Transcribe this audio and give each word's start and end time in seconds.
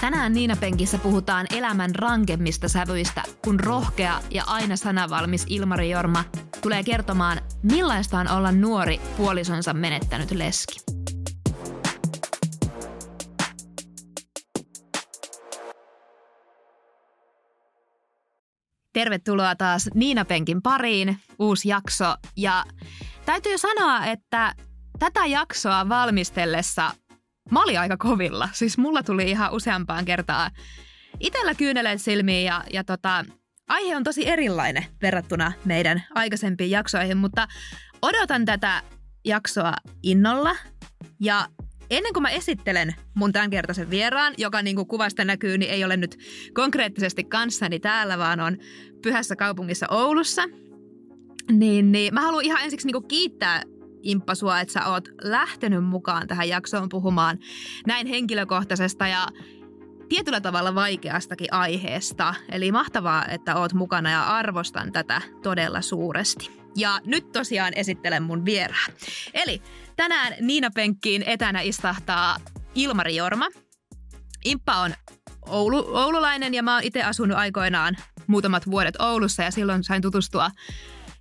Tänään 0.00 0.32
Niina 0.32 0.56
Penkissä 0.56 0.98
puhutaan 0.98 1.46
elämän 1.50 1.94
rankemmista 1.94 2.68
sävyistä, 2.68 3.22
kun 3.44 3.60
rohkea 3.60 4.20
ja 4.30 4.44
aina 4.46 4.76
sanavalmis 4.76 5.46
Ilmari 5.48 5.90
Jorma 5.90 6.24
tulee 6.62 6.82
kertomaan, 6.84 7.40
millaista 7.62 8.18
on 8.18 8.28
olla 8.28 8.52
nuori 8.52 9.00
puolisonsa 9.16 9.74
menettänyt 9.74 10.30
leski. 10.30 10.80
Tervetuloa 18.92 19.56
taas 19.56 19.90
Niina 19.94 20.24
Penkin 20.24 20.62
pariin, 20.62 21.18
uusi 21.38 21.68
jakso. 21.68 22.14
Ja 22.36 22.64
täytyy 23.26 23.58
sanoa, 23.58 24.06
että 24.06 24.54
tätä 24.98 25.26
jaksoa 25.26 25.88
valmistellessa 25.88 26.92
mä 27.50 27.62
olin 27.62 27.80
aika 27.80 27.96
kovilla. 27.96 28.48
Siis 28.52 28.78
mulla 28.78 29.02
tuli 29.02 29.30
ihan 29.30 29.52
useampaan 29.52 30.04
kertaa 30.04 30.50
itellä 31.20 31.54
kyyneleet 31.54 32.02
silmiin 32.02 32.44
ja, 32.44 32.64
ja 32.72 32.84
tota, 32.84 33.24
aihe 33.68 33.96
on 33.96 34.04
tosi 34.04 34.28
erilainen 34.28 34.84
verrattuna 35.02 35.52
meidän 35.64 36.04
aikaisempiin 36.14 36.70
jaksoihin, 36.70 37.16
mutta 37.16 37.48
odotan 38.02 38.44
tätä 38.44 38.82
jaksoa 39.24 39.72
innolla 40.02 40.56
ja 41.20 41.48
Ennen 41.90 42.12
kuin 42.12 42.22
mä 42.22 42.28
esittelen 42.28 42.94
mun 43.14 43.32
tämänkertaisen 43.32 43.90
vieraan, 43.90 44.34
joka 44.38 44.62
niin 44.62 44.76
kuin 44.76 44.88
kuvasta 44.88 45.24
näkyy, 45.24 45.58
niin 45.58 45.70
ei 45.70 45.84
ole 45.84 45.96
nyt 45.96 46.18
konkreettisesti 46.54 47.24
kanssani 47.24 47.80
täällä, 47.80 48.18
vaan 48.18 48.40
on 48.40 48.56
pyhässä 49.02 49.36
kaupungissa 49.36 49.86
Oulussa, 49.90 50.42
niin, 51.52 51.92
niin 51.92 52.14
mä 52.14 52.20
haluan 52.20 52.44
ihan 52.44 52.62
ensiksi 52.62 52.86
niin 52.86 52.92
kuin 52.92 53.08
kiittää 53.08 53.62
Imppa 54.02 54.34
sua, 54.34 54.60
että 54.60 54.72
sä 54.72 54.86
oot 54.86 55.08
lähtenyt 55.22 55.84
mukaan 55.84 56.28
tähän 56.28 56.48
jaksoon 56.48 56.88
puhumaan 56.88 57.38
näin 57.86 58.06
henkilökohtaisesta 58.06 59.08
ja 59.08 59.26
tietyllä 60.08 60.40
tavalla 60.40 60.74
vaikeastakin 60.74 61.52
aiheesta. 61.52 62.34
Eli 62.48 62.72
mahtavaa, 62.72 63.26
että 63.26 63.56
oot 63.56 63.72
mukana 63.72 64.10
ja 64.10 64.22
arvostan 64.22 64.92
tätä 64.92 65.22
todella 65.42 65.80
suuresti. 65.80 66.50
Ja 66.76 67.00
nyt 67.04 67.32
tosiaan 67.32 67.72
esittelen 67.76 68.22
mun 68.22 68.44
vieraan. 68.44 68.92
Eli 69.34 69.62
tänään 69.96 70.34
Niina 70.40 70.70
Penkkiin 70.74 71.22
etänä 71.22 71.60
istahtaa 71.60 72.36
Ilmari 72.74 73.16
Jorma. 73.16 73.46
Imppa 74.44 74.76
on 74.76 74.94
Oulu, 75.48 75.96
oululainen 75.96 76.54
ja 76.54 76.62
mä 76.62 76.74
oon 76.74 76.84
itse 76.84 77.02
asunut 77.02 77.38
aikoinaan 77.38 77.96
muutamat 78.26 78.70
vuodet 78.70 79.00
Oulussa 79.00 79.42
ja 79.42 79.50
silloin 79.50 79.84
sain 79.84 80.02
tutustua 80.02 80.50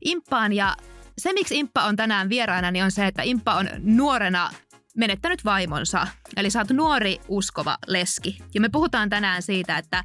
Imppaan 0.05 0.53
ja 0.53 0.75
se, 1.17 1.33
miksi 1.33 1.59
Imppa 1.59 1.83
on 1.83 1.95
tänään 1.95 2.29
vieraana, 2.29 2.71
niin 2.71 2.83
on 2.85 2.91
se, 2.91 3.07
että 3.07 3.23
Imppa 3.23 3.53
on 3.53 3.69
nuorena 3.79 4.49
menettänyt 4.97 5.45
vaimonsa. 5.45 6.07
Eli 6.37 6.49
sä 6.49 6.59
oot 6.59 6.69
nuori 6.69 7.19
uskova 7.27 7.77
leski. 7.87 8.37
Ja 8.53 8.61
me 8.61 8.69
puhutaan 8.69 9.09
tänään 9.09 9.41
siitä, 9.41 9.77
että 9.77 10.03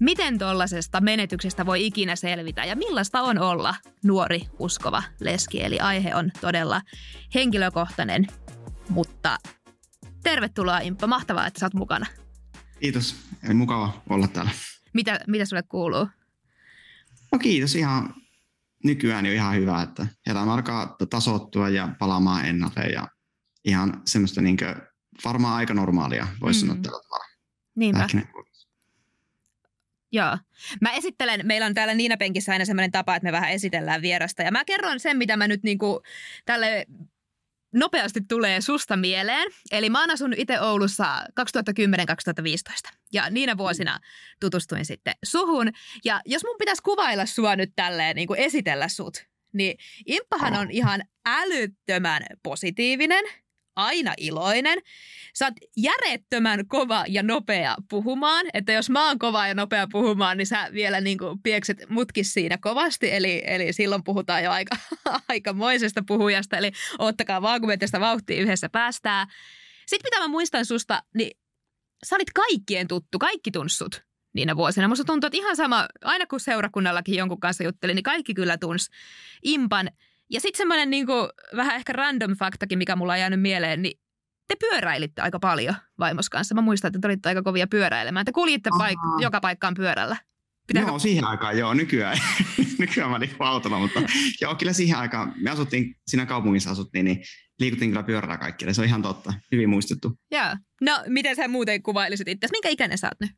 miten 0.00 0.38
tuollaisesta 0.38 1.00
menetyksestä 1.00 1.66
voi 1.66 1.86
ikinä 1.86 2.16
selvitä 2.16 2.64
ja 2.64 2.76
millaista 2.76 3.22
on 3.22 3.38
olla 3.38 3.74
nuori 4.04 4.42
uskova 4.58 5.02
leski. 5.20 5.64
Eli 5.64 5.80
aihe 5.80 6.14
on 6.14 6.30
todella 6.40 6.82
henkilökohtainen, 7.34 8.26
mutta 8.88 9.38
tervetuloa 10.22 10.78
Imppa. 10.78 11.06
Mahtavaa, 11.06 11.46
että 11.46 11.60
sä 11.60 11.66
oot 11.66 11.74
mukana. 11.74 12.06
Kiitos. 12.80 13.16
Mukava 13.54 14.02
olla 14.08 14.28
täällä. 14.28 14.50
Mitä, 14.92 15.20
mitä 15.26 15.44
sulle 15.44 15.62
kuuluu? 15.62 16.08
No 17.32 17.38
kiitos. 17.38 17.74
Ihan 17.74 18.14
nykyään 18.84 19.26
jo 19.26 19.32
ihan 19.32 19.56
hyvä, 19.56 19.82
että 19.82 20.06
elämä 20.26 20.54
alkaa 20.54 20.96
tasoittua 21.10 21.68
ja 21.68 21.88
palaamaan 21.98 22.44
ennalle 22.46 22.86
ja 22.86 23.08
ihan 23.64 24.02
semmoista 24.04 24.40
niin 24.40 24.56
varmaan 25.24 25.54
aika 25.54 25.74
normaalia, 25.74 26.26
voisi 26.40 26.64
mm. 26.64 26.68
sanoa 26.68 26.82
tällä 26.82 27.02
tavalla. 27.02 27.24
Niinpä. 27.76 28.08
Joo. 30.12 30.38
Mä 30.80 30.92
esittelen, 30.92 31.40
meillä 31.46 31.66
on 31.66 31.74
täällä 31.74 31.94
Niina 31.94 32.16
Penkissä 32.16 32.52
aina 32.52 32.64
semmoinen 32.64 32.90
tapa, 32.90 33.16
että 33.16 33.28
me 33.28 33.32
vähän 33.32 33.50
esitellään 33.50 34.02
vierasta. 34.02 34.42
Ja 34.42 34.52
mä 34.52 34.64
kerron 34.64 35.00
sen, 35.00 35.16
mitä 35.16 35.36
mä 35.36 35.48
nyt 35.48 35.62
niinku 35.62 36.02
tälle 36.44 36.86
nopeasti 37.74 38.20
tulee 38.20 38.60
susta 38.60 38.96
mieleen. 38.96 39.50
Eli 39.70 39.90
mä 39.90 40.00
oon 40.00 40.10
asunut 40.10 40.38
itse 40.38 40.60
Oulussa 40.60 41.04
2010-2015 42.90 42.94
ja 43.12 43.30
niinä 43.30 43.58
vuosina 43.58 43.98
tutustuin 44.40 44.84
sitten 44.84 45.14
suhun. 45.24 45.70
Ja 46.04 46.20
jos 46.26 46.44
mun 46.44 46.56
pitäisi 46.58 46.82
kuvailla 46.82 47.26
sua 47.26 47.56
nyt 47.56 47.72
tälleen, 47.76 48.16
niin 48.16 48.28
kuin 48.28 48.40
esitellä 48.40 48.88
sut, 48.88 49.24
niin 49.52 49.78
Imppahan 50.06 50.56
on 50.56 50.70
ihan 50.70 51.02
älyttömän 51.26 52.22
positiivinen– 52.42 53.24
aina 53.76 54.14
iloinen. 54.16 54.78
Sä 55.34 55.44
oot 55.44 55.54
järjettömän 55.76 56.66
kova 56.68 57.04
ja 57.08 57.22
nopea 57.22 57.76
puhumaan. 57.90 58.46
Että 58.54 58.72
jos 58.72 58.90
mä 58.90 59.06
oon 59.06 59.18
kova 59.18 59.46
ja 59.46 59.54
nopea 59.54 59.86
puhumaan, 59.92 60.36
niin 60.36 60.46
sä 60.46 60.68
vielä 60.72 61.00
niin 61.00 61.18
kuin 61.18 61.42
piekset 61.42 61.78
mutkis 61.88 62.32
siinä 62.32 62.58
kovasti. 62.58 63.12
Eli, 63.12 63.42
eli 63.46 63.72
silloin 63.72 64.04
puhutaan 64.04 64.44
jo 64.44 64.50
aika, 64.50 64.76
aikamoisesta 65.28 66.02
puhujasta. 66.06 66.56
Eli 66.56 66.72
ottakaa 66.98 67.42
vaan, 67.42 67.60
kun 67.60 67.68
me 67.68 67.76
tästä 67.76 68.00
vauhtia 68.00 68.42
yhdessä 68.42 68.68
päästään. 68.68 69.26
Sitten 69.86 70.10
mitä 70.10 70.20
mä 70.20 70.28
muistan 70.28 70.66
susta, 70.66 71.02
niin 71.14 71.38
sä 72.06 72.16
olit 72.16 72.30
kaikkien 72.34 72.88
tuttu, 72.88 73.18
kaikki 73.18 73.50
tunssut 73.50 74.04
niinä 74.34 74.56
vuosina. 74.56 74.88
Musta 74.88 75.04
tuntuu, 75.04 75.26
että 75.26 75.38
ihan 75.38 75.56
sama, 75.56 75.88
aina 76.04 76.26
kun 76.26 76.40
seurakunnallakin 76.40 77.14
jonkun 77.14 77.40
kanssa 77.40 77.64
juttelin, 77.64 77.94
niin 77.94 78.02
kaikki 78.02 78.34
kyllä 78.34 78.58
tunsi 78.58 78.90
Impan– 79.42 79.90
ja 80.30 80.40
sitten 80.40 80.58
semmoinen 80.58 80.90
niin 80.90 81.06
vähän 81.56 81.76
ehkä 81.76 81.92
random 81.92 82.36
faktakin, 82.36 82.78
mikä 82.78 82.96
mulla 82.96 83.12
on 83.12 83.20
jäänyt 83.20 83.40
mieleen, 83.40 83.82
niin 83.82 84.00
te 84.48 84.56
pyöräilitte 84.60 85.22
aika 85.22 85.38
paljon 85.38 85.74
vaimos 85.98 86.30
kanssa. 86.30 86.54
Mä 86.54 86.60
muistan, 86.60 86.88
että 86.88 86.98
te 87.00 87.08
olitte 87.08 87.28
aika 87.28 87.42
kovia 87.42 87.66
pyöräilemään. 87.66 88.26
Te 88.26 88.32
kuljitte 88.32 88.70
paik- 88.78 89.22
joka 89.22 89.40
paikkaan 89.40 89.74
pyörällä. 89.74 90.16
Pitääkö... 90.66 90.88
Joo, 90.88 90.98
siihen 90.98 91.24
aikaan 91.24 91.58
joo, 91.58 91.74
nykyään, 91.74 92.18
nykyään 92.78 93.10
mä 93.10 93.16
olin 93.16 93.30
autolla, 93.38 93.78
mutta 93.78 94.02
joo, 94.40 94.54
kyllä 94.54 94.72
siihen 94.72 94.98
aikaan, 94.98 95.32
me 95.36 95.50
asuttiin, 95.50 95.96
siinä 96.06 96.26
kaupungissa 96.26 96.70
asuttiin, 96.70 97.04
niin 97.04 97.22
liikuttiin 97.60 97.90
kyllä 97.90 98.02
pyörällä 98.02 98.38
kaikkialle, 98.38 98.74
se 98.74 98.80
on 98.80 98.86
ihan 98.86 99.02
totta, 99.02 99.34
hyvin 99.52 99.68
muistettu. 99.68 100.18
Joo, 100.30 100.56
no 100.80 101.02
miten 101.06 101.36
sä 101.36 101.48
muuten 101.48 101.82
kuvailisit 101.82 102.28
itse, 102.28 102.48
minkä 102.52 102.68
ikäinen 102.68 102.98
sä 102.98 103.06
oot 103.06 103.20
nyt? 103.20 103.30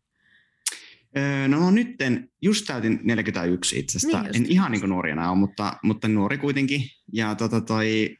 Öö, 1.17 1.49
no, 1.49 1.61
no 1.61 1.71
nytten, 1.71 2.29
just 2.43 2.67
täytin 2.67 3.01
41 3.03 3.79
itsestä. 3.79 4.23
Niin 4.23 4.37
en 4.37 4.47
ihan 4.47 4.73
niin 4.73 5.09
enää 5.11 5.31
ole, 5.31 5.39
mutta, 5.39 5.77
mutta 5.83 6.09
nuori 6.09 6.39
kuitenkin. 6.39 6.83
Ja 7.13 7.35
tota 7.35 7.61
toi, 7.61 8.17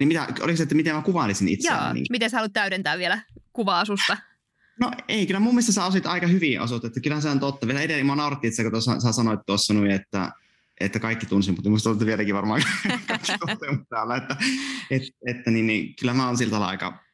niin 0.00 0.08
mitä, 0.08 0.26
oliko 0.40 0.56
se, 0.56 0.62
että 0.62 0.74
miten 0.74 0.94
mä 0.94 1.02
kuvailisin 1.02 1.48
itseäni? 1.48 1.84
Joo, 1.84 1.92
niin... 1.92 2.06
miten 2.10 2.30
sä 2.30 2.36
haluat 2.36 2.52
täydentää 2.52 2.98
vielä 2.98 3.22
kuvaa 3.52 3.84
susta? 3.84 4.16
No 4.80 4.90
ei, 5.08 5.26
kyllä 5.26 5.40
mun 5.40 5.54
mielestä 5.54 5.72
sä 5.72 5.84
osit 5.84 6.06
aika 6.06 6.26
hyvin 6.26 6.60
osut, 6.60 6.84
että 6.84 7.00
kyllä 7.00 7.20
se 7.20 7.28
on 7.28 7.40
totta. 7.40 7.66
Vielä 7.66 7.80
edelleen 7.80 8.06
mä 8.06 8.16
naurattiin 8.16 8.48
itse, 8.48 8.62
kun 8.62 8.72
tuossa, 8.72 9.00
sä 9.00 9.12
sanoit 9.12 9.40
tuossa, 9.46 9.74
että, 9.94 10.30
että 10.80 10.98
kaikki 10.98 11.26
tunsin, 11.26 11.54
mutta 11.54 11.70
musta 11.70 11.90
olette 11.90 12.06
vieläkin 12.06 12.34
varmaan 12.34 12.62
kaikki 13.08 13.32
täällä, 13.88 14.16
että, 14.16 14.36
että, 14.90 15.08
että 15.26 15.50
niin, 15.50 15.66
niin, 15.66 15.94
kyllä 16.00 16.14
mä 16.14 16.26
oon 16.26 16.36
siltä 16.36 16.58
aika 16.58 17.04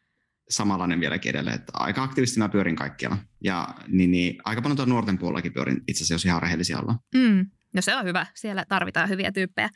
samanlainen 0.51 1.01
vielä 1.01 1.19
edelleen, 1.25 1.57
että 1.57 1.73
aika 1.75 2.03
aktiivisesti 2.03 2.39
mä 2.39 2.49
pyörin 2.49 2.77
kaikkialla. 2.77 3.17
Ja 3.45 3.69
niin, 3.89 4.11
niin, 4.11 4.39
aika 4.45 4.63
paljon 4.63 4.77
tuon 4.77 4.89
nuorten 4.89 5.19
puolellakin 5.19 5.53
pyörin 5.53 5.83
itse 5.89 5.99
asiassa, 5.99 6.15
jos 6.15 6.25
ihan 6.25 6.43
rehellisiä 6.43 6.79
ollaan. 6.79 6.99
Mm. 7.15 7.47
No 7.75 7.83
se 7.83 7.97
on 7.97 8.05
hyvä. 8.05 8.27
Siellä 8.35 8.65
tarvitaan 8.69 9.09
hyviä 9.09 9.33
tyyppejä. 9.33 9.71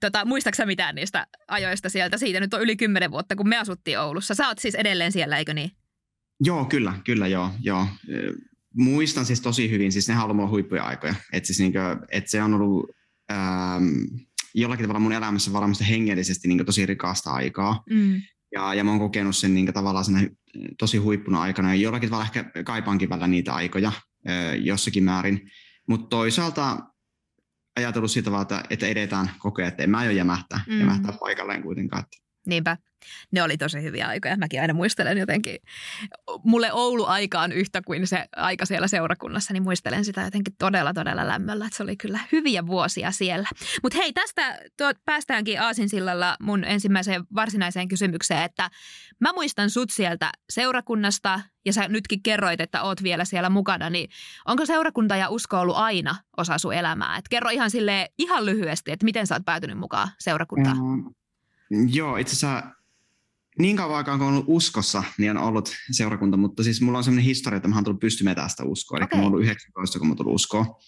Tota, 0.00 0.24
muistaaksä 0.24 0.66
mitään 0.66 0.94
niistä 0.94 1.26
ajoista 1.48 1.88
sieltä? 1.88 2.18
Siitä 2.18 2.40
nyt 2.40 2.54
on 2.54 2.62
yli 2.62 2.76
kymmenen 2.76 3.10
vuotta, 3.10 3.36
kun 3.36 3.48
me 3.48 3.56
asuttiin 3.58 4.00
Oulussa. 4.00 4.34
Sä 4.34 4.48
oot 4.48 4.58
siis 4.58 4.74
edelleen 4.74 5.12
siellä, 5.12 5.38
eikö 5.38 5.54
niin? 5.54 5.70
Joo, 6.40 6.64
kyllä, 6.64 6.94
kyllä 7.04 7.26
joo. 7.26 7.50
joo. 7.60 7.86
Muistan 8.74 9.24
siis 9.26 9.40
tosi 9.40 9.70
hyvin, 9.70 9.92
siis 9.92 10.08
ne 10.08 10.18
on 10.18 10.30
ollut 10.30 10.50
huippuja 10.50 10.84
aikoja. 10.84 11.14
Että 11.32 11.46
siis 11.46 11.58
niinkö, 11.58 11.96
et 12.10 12.28
se 12.28 12.42
on 12.42 12.54
ollut 12.54 12.90
ähm, 13.32 13.84
jollakin 14.54 14.84
tavalla 14.84 15.00
mun 15.00 15.12
elämässä 15.12 15.52
varmasti 15.52 15.88
hengellisesti 15.88 16.48
niin 16.48 16.66
tosi 16.66 16.86
rikasta 16.86 17.30
aikaa. 17.30 17.82
Mm. 17.90 18.20
Ja, 18.56 18.74
ja 18.74 18.84
mä 18.84 18.90
oon 18.90 18.98
kokenut 18.98 19.36
sen 19.36 19.54
niin 19.54 19.74
tavallaan 19.74 20.04
sen 20.04 20.36
tosi 20.78 20.98
huippuna 20.98 21.40
aikana. 21.40 21.74
Ja 21.74 21.80
jollakin 21.80 22.08
tavalla 22.08 22.24
ehkä 22.24 22.44
kaipaankin 22.64 23.08
välillä 23.08 23.26
niitä 23.26 23.54
aikoja 23.54 23.92
jossakin 24.62 25.04
määrin. 25.04 25.50
Mutta 25.88 26.08
toisaalta 26.08 26.78
ajatellut 27.76 28.10
siitä 28.10 28.30
vaan, 28.30 28.42
että, 28.42 28.64
että 28.70 28.86
edetään 28.86 29.30
koko 29.38 29.62
ajan, 29.62 29.68
että 29.68 29.82
en 29.82 29.90
mä 29.90 29.98
aio 29.98 30.10
jämähtää, 30.10 30.60
mm. 30.66 30.80
jämähtää 30.80 31.12
paikalleen 31.20 31.62
kuitenkaan. 31.62 32.02
Että 32.02 32.16
Niinpä. 32.46 32.76
Ne 33.30 33.42
oli 33.42 33.56
tosi 33.56 33.82
hyviä 33.82 34.08
aikoja. 34.08 34.36
Mäkin 34.36 34.60
aina 34.60 34.74
muistelen 34.74 35.18
jotenkin. 35.18 35.56
Mulle 36.44 36.72
Oulu-aika 36.72 37.40
on 37.40 37.52
yhtä 37.52 37.82
kuin 37.86 38.06
se 38.06 38.24
aika 38.36 38.66
siellä 38.66 38.88
seurakunnassa, 38.88 39.52
niin 39.52 39.62
muistelen 39.62 40.04
sitä 40.04 40.22
jotenkin 40.22 40.54
todella, 40.58 40.92
todella 40.94 41.28
lämmöllä. 41.28 41.66
Että 41.66 41.76
se 41.76 41.82
oli 41.82 41.96
kyllä 41.96 42.20
hyviä 42.32 42.66
vuosia 42.66 43.10
siellä. 43.10 43.48
Mutta 43.82 43.98
hei, 43.98 44.12
tästä 44.12 44.58
tuo, 44.76 44.92
päästäänkin 45.04 45.60
Aasinsillalla 45.60 46.36
mun 46.40 46.64
ensimmäiseen 46.64 47.24
varsinaiseen 47.34 47.88
kysymykseen, 47.88 48.42
että 48.42 48.70
mä 49.20 49.32
muistan 49.32 49.70
sut 49.70 49.90
sieltä 49.90 50.30
seurakunnasta 50.50 51.40
ja 51.64 51.72
sä 51.72 51.88
nytkin 51.88 52.22
kerroit, 52.22 52.60
että 52.60 52.82
oot 52.82 53.02
vielä 53.02 53.24
siellä 53.24 53.50
mukana, 53.50 53.90
niin 53.90 54.10
onko 54.44 54.66
seurakunta 54.66 55.16
ja 55.16 55.28
usko 55.28 55.60
ollut 55.60 55.76
aina 55.76 56.16
osa 56.36 56.58
sun 56.58 56.74
elämää? 56.74 57.16
Et 57.16 57.28
kerro 57.28 57.50
ihan 57.50 57.70
sille 57.70 58.08
ihan 58.18 58.46
lyhyesti, 58.46 58.92
että 58.92 59.04
miten 59.04 59.26
sä 59.26 59.34
oot 59.34 59.44
päätynyt 59.44 59.78
mukaan 59.78 60.08
seurakuntaan. 60.18 60.76
Mm. 60.76 61.14
Joo, 61.88 62.16
itse 62.16 62.36
asiassa 62.36 62.62
niin 63.58 63.76
kauan 63.76 63.96
aikaan 63.96 64.18
kun 64.18 64.28
on 64.28 64.34
ollut 64.34 64.44
uskossa, 64.48 65.04
niin 65.18 65.30
on 65.30 65.42
ollut 65.42 65.76
seurakunta, 65.90 66.36
mutta 66.36 66.62
siis 66.62 66.80
mulla 66.80 66.98
on 66.98 67.04
sellainen 67.04 67.24
historia, 67.24 67.56
että 67.56 67.68
mä 67.68 67.74
oon 67.74 67.84
tullut 67.84 68.00
pystymetästä 68.00 68.64
uskoa. 68.64 68.98
Eli 68.98 69.04
okay. 69.04 69.18
mä 69.18 69.22
oon 69.22 69.32
ollut 69.32 69.44
19, 69.44 69.98
kun 69.98 70.08
mä 70.08 70.14
tullut 70.14 70.34
uskoa. 70.34 70.78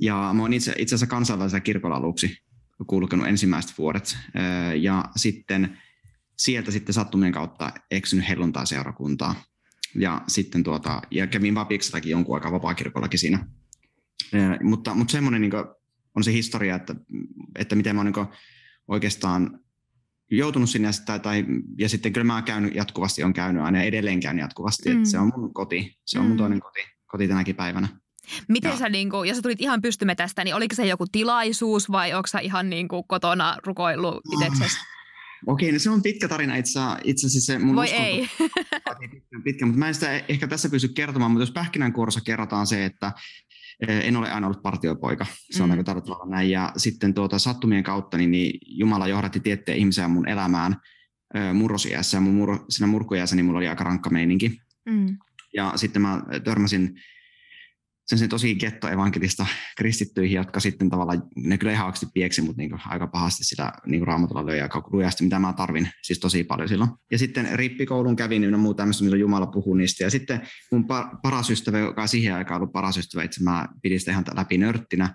Ja 0.00 0.30
mä 0.34 0.42
oon 0.42 0.52
itse, 0.52 0.74
itse 0.78 0.94
asiassa 0.94 1.06
kansainvälisellä 1.06 1.60
kirkolla 1.60 1.96
aluksi 1.96 2.38
kulkenut 2.86 3.26
ensimmäiset 3.26 3.78
vuodet. 3.78 4.16
Ja 4.80 5.04
sitten 5.16 5.78
sieltä 6.36 6.70
sitten 6.70 6.92
sattumien 6.92 7.32
kautta 7.32 7.72
eksynyt 7.90 8.28
helluntaa 8.28 8.64
seurakuntaa. 8.64 9.34
Ja 9.94 10.22
sitten 10.28 10.62
tuota, 10.62 11.02
ja 11.10 11.26
kävin 11.26 11.54
Vapikseltakin 11.54 12.10
jonkun 12.10 12.34
aikaa 12.34 12.52
vapaa-kirkollakin 12.52 13.18
siinä. 13.18 13.46
Mutta, 14.62 14.94
mutta 14.94 15.12
semmoinen 15.12 15.40
niin 15.40 15.52
on 16.14 16.24
se 16.24 16.32
historia, 16.32 16.76
että, 16.76 16.94
että 17.58 17.74
miten 17.74 17.96
mä 17.96 18.00
oon 18.00 18.12
niin 18.12 18.26
oikeastaan 18.88 19.60
joutunut 20.30 20.70
sinne 20.70 20.90
tai, 21.06 21.20
tai, 21.20 21.44
ja 21.78 21.88
sitten 21.88 22.12
kyllä 22.12 22.24
mä 22.24 22.34
oon 22.34 22.44
käynyt 22.44 22.74
jatkuvasti, 22.74 23.22
on 23.22 23.32
käynyt 23.32 23.62
aina 23.62 23.78
ja 23.78 23.84
edelleen 23.84 24.20
käynyt 24.20 24.42
jatkuvasti, 24.42 24.90
mm. 24.90 24.96
että 24.96 25.10
se 25.10 25.18
on 25.18 25.32
mun 25.36 25.54
koti, 25.54 25.98
se 26.06 26.18
on 26.18 26.24
mun 26.24 26.34
mm. 26.34 26.38
toinen 26.38 26.60
koti, 26.60 26.80
koti 27.06 27.28
tänäkin 27.28 27.56
päivänä. 27.56 27.88
Miten 28.48 28.70
ja. 28.70 28.76
sä, 28.76 28.88
niin 28.88 29.10
kuin, 29.10 29.28
jos 29.28 29.36
sä 29.36 29.42
tulit 29.42 29.60
ihan 29.60 29.82
pystymetästä, 29.82 30.44
niin 30.44 30.54
oliko 30.54 30.74
se 30.74 30.86
joku 30.86 31.06
tilaisuus 31.12 31.90
vai 31.90 32.14
onko 32.14 32.26
sä 32.26 32.38
ihan 32.38 32.70
niin 32.70 32.88
kuin 32.88 33.04
kotona 33.06 33.56
rukoillut 33.64 34.20
itseksesi? 34.32 34.78
Okei, 35.46 35.72
no 35.72 35.78
se 35.78 35.90
on 35.90 36.02
pitkä 36.02 36.28
tarina 36.28 36.56
itse, 36.56 36.80
itse 37.04 37.26
asiassa. 37.26 37.52
Se 37.52 37.58
mun 37.58 37.76
Voi 37.76 37.90
ei. 37.90 38.28
pitkä, 39.10 39.40
pitkä, 39.44 39.66
mutta 39.66 39.78
mä 39.78 39.88
en 39.88 39.94
sitä 39.94 40.22
ehkä 40.28 40.46
tässä 40.46 40.68
pysy 40.68 40.88
kertomaan, 40.88 41.30
mutta 41.30 41.42
jos 41.42 41.50
pähkinänkuorossa 41.50 42.20
kerrotaan 42.20 42.66
se, 42.66 42.84
että 42.84 43.12
en 43.88 44.16
ole 44.16 44.30
aina 44.30 44.46
ollut 44.46 44.62
partiopoika, 44.62 45.26
sanotaanko 45.50 45.82
mm. 45.82 45.84
tarvittavalla 45.84 46.30
näin. 46.30 46.50
Ja 46.50 46.72
sitten 46.76 47.14
tuota, 47.14 47.38
sattumien 47.38 47.82
kautta 47.82 48.16
niin, 48.16 48.30
niin 48.30 48.58
Jumala 48.66 49.08
johdatti 49.08 49.40
tiettyjä 49.40 49.76
ihmisiä 49.76 50.08
mun 50.08 50.28
elämään 50.28 50.76
murrosiässä 51.54 52.16
ja 52.16 52.20
mun 52.20 52.34
mur, 52.34 52.58
siinä 52.68 52.86
murkujässä 52.86 53.36
niin 53.36 53.46
mulla 53.46 53.58
oli 53.58 53.68
aika 53.68 53.84
rankka 53.84 54.10
meininki. 54.10 54.60
Mm. 54.86 55.18
Ja 55.54 55.72
sitten 55.76 56.02
mä 56.02 56.22
törmäsin 56.44 57.00
sen, 58.08 58.18
sen 58.18 58.28
tosi 58.28 58.54
getto-evankelista 58.54 59.46
kristittyihin, 59.76 60.36
jotka 60.36 60.60
sitten 60.60 60.90
tavallaan, 60.90 61.22
ne 61.36 61.58
kyllä 61.58 61.72
ihan 61.72 61.92
pieksi, 62.14 62.42
mutta 62.42 62.62
niin 62.62 62.80
aika 62.86 63.06
pahasti 63.06 63.44
sitä 63.44 63.72
niin 63.86 64.06
raamatulla 64.06 64.46
löi 64.46 64.60
aika 64.60 64.88
lujasti, 64.92 65.24
mitä 65.24 65.38
mä 65.38 65.52
tarvin 65.52 65.90
siis 66.02 66.18
tosi 66.18 66.44
paljon 66.44 66.68
silloin. 66.68 66.90
Ja 67.10 67.18
sitten 67.18 67.48
rippikoulun 67.52 68.16
kävin 68.16 68.42
ja 68.42 68.58
muuta 68.58 68.76
tämmöistä, 68.76 69.04
millä 69.04 69.16
Jumala 69.16 69.46
puhuu 69.46 69.74
niistä. 69.74 70.04
Ja 70.04 70.10
sitten 70.10 70.40
mun 70.72 70.84
par- 70.84 71.18
paras 71.22 71.50
ystävä, 71.50 71.78
joka 71.78 72.02
on 72.02 72.08
siihen 72.08 72.34
aikaan 72.34 72.60
ollut 72.60 72.72
paras 72.72 72.96
ystävä, 72.96 73.22
itse 73.22 73.42
mä 73.42 73.68
pidin 73.82 74.00
sitä 74.00 74.10
ihan 74.10 74.24
läpi 74.34 74.58
nörttinä, 74.58 75.14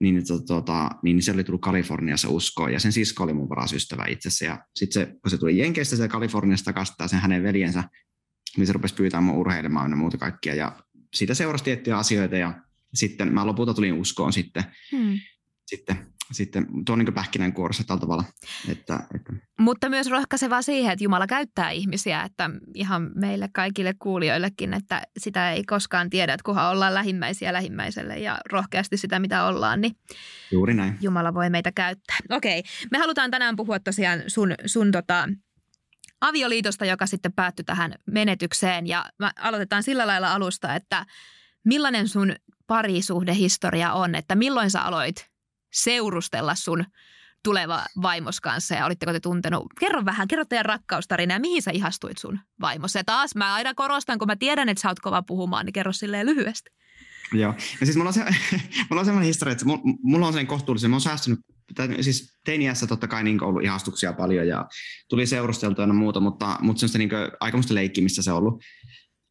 niin, 0.00 0.26
to, 0.26 0.40
tota, 0.42 0.90
niin 1.02 1.22
se 1.22 1.32
oli 1.32 1.44
tullut 1.44 1.60
Kaliforniassa 1.60 2.28
uskoon, 2.28 2.72
ja 2.72 2.80
sen 2.80 2.92
sisko 2.92 3.24
oli 3.24 3.32
mun 3.32 3.48
paras 3.48 3.72
ystävä 3.72 4.04
itse 4.08 4.28
asiassa. 4.28 4.44
Ja 4.44 4.64
sitten 4.76 5.06
se, 5.06 5.12
kun 5.22 5.30
se 5.30 5.38
tuli 5.38 5.58
Jenkeistä 5.58 5.96
se 5.96 6.08
Kaliforniasta 6.08 6.64
takaisin, 6.64 6.94
sen 7.06 7.20
hänen 7.20 7.42
veljensä, 7.42 7.84
niin 8.56 8.66
se 8.66 8.72
rupesi 8.72 8.94
pyytämään 8.94 9.24
mun 9.24 9.36
urheilemaan 9.36 9.90
ja 9.90 9.96
muuta 9.96 10.18
kaikkia. 10.18 10.54
Ja 10.54 10.76
siitä 11.14 11.34
seurasi 11.34 11.64
tiettyjä 11.64 11.98
asioita 11.98 12.36
ja 12.36 12.54
sitten 12.94 13.34
mä 13.34 13.46
lopulta 13.46 13.74
tulin 13.74 13.92
uskoon 13.92 14.32
sitten, 14.32 14.64
hmm. 14.92 15.18
sitten, 15.66 16.06
sitten 16.32 16.66
tuo 16.86 16.96
niin 16.96 17.14
pähkinänkuorossa 17.14 17.84
tällä 17.84 18.00
tavalla. 18.00 18.24
Että, 18.68 19.00
että. 19.14 19.32
Mutta 19.58 19.88
myös 19.88 20.10
rohkaiseva 20.10 20.62
siihen, 20.62 20.92
että 20.92 21.04
Jumala 21.04 21.26
käyttää 21.26 21.70
ihmisiä, 21.70 22.22
että 22.22 22.50
ihan 22.74 23.10
meille 23.14 23.48
kaikille 23.52 23.94
kuulijoillekin, 23.98 24.74
että 24.74 25.02
sitä 25.18 25.52
ei 25.52 25.64
koskaan 25.64 26.10
tiedä, 26.10 26.34
että 26.34 26.44
kunhan 26.44 26.70
ollaan 26.70 26.94
lähimmäisiä 26.94 27.52
lähimmäiselle 27.52 28.18
ja 28.18 28.38
rohkeasti 28.52 28.96
sitä, 28.96 29.18
mitä 29.18 29.44
ollaan, 29.44 29.80
niin 29.80 29.96
Juuri 30.52 30.74
näin. 30.74 30.98
Jumala 31.00 31.34
voi 31.34 31.50
meitä 31.50 31.72
käyttää. 31.72 32.16
Okei, 32.30 32.62
me 32.90 32.98
halutaan 32.98 33.30
tänään 33.30 33.56
puhua 33.56 33.78
tosiaan 33.78 34.22
sun, 34.26 34.54
sun 34.66 34.90
tota, 34.90 35.28
avioliitosta, 36.20 36.84
joka 36.84 37.06
sitten 37.06 37.32
päättyi 37.32 37.64
tähän 37.64 37.94
menetykseen. 38.06 38.86
Ja 38.86 39.06
aloitetaan 39.36 39.82
sillä 39.82 40.06
lailla 40.06 40.32
alusta, 40.32 40.74
että 40.74 41.06
millainen 41.64 42.08
sun 42.08 42.36
parisuhdehistoria 42.66 43.92
on, 43.92 44.14
että 44.14 44.34
milloin 44.34 44.70
sä 44.70 44.82
aloit 44.82 45.30
seurustella 45.72 46.54
sun 46.54 46.84
tuleva 47.44 47.84
vaimos 48.02 48.40
kanssa 48.40 48.74
ja 48.74 48.86
olitteko 48.86 49.12
te 49.12 49.20
tuntenut? 49.20 49.66
Kerro 49.80 50.04
vähän, 50.04 50.28
kerro 50.28 50.44
teidän 50.44 50.64
rakkaustarina 50.64 51.34
ja 51.34 51.40
mihin 51.40 51.62
sä 51.62 51.70
ihastuit 51.70 52.18
sun 52.18 52.40
vaimossa. 52.60 52.98
Ja 52.98 53.04
taas 53.04 53.34
mä 53.34 53.54
aina 53.54 53.74
korostan, 53.74 54.18
kun 54.18 54.28
mä 54.28 54.36
tiedän, 54.36 54.68
että 54.68 54.80
sä 54.80 54.88
oot 54.88 55.00
kova 55.00 55.22
puhumaan, 55.22 55.66
niin 55.66 55.72
kerro 55.72 55.92
silleen 55.92 56.26
lyhyesti. 56.26 56.70
Joo, 57.32 57.54
ja 57.80 57.86
siis 57.86 57.96
mulla 57.96 58.08
on, 58.08 58.14
se, 58.14 58.24
mulla 58.90 59.00
on 59.00 59.04
sellainen 59.04 59.26
historia, 59.26 59.52
että 59.52 59.64
mulla 60.02 60.26
on 60.26 60.32
sen 60.32 60.46
kohtuullisen, 60.46 60.90
mä 60.90 60.94
oon 60.94 61.00
säästynyt 61.00 61.40
siis 62.00 62.38
teiniässä 62.44 62.86
totta 62.86 63.08
kai 63.08 63.24
niin 63.24 63.42
ollut 63.42 63.64
ihastuksia 63.64 64.12
paljon 64.12 64.48
ja 64.48 64.68
tuli 65.08 65.26
seurusteltua 65.26 65.84
ja 65.84 65.92
muuta, 65.92 66.20
mutta, 66.20 66.58
mutta 66.60 66.80
semmoista 66.80 66.98
niin 66.98 67.10
aikamoista 67.40 67.74
leikkimistä 67.74 68.22
se 68.22 68.32
on 68.32 68.38
ollut. 68.38 68.62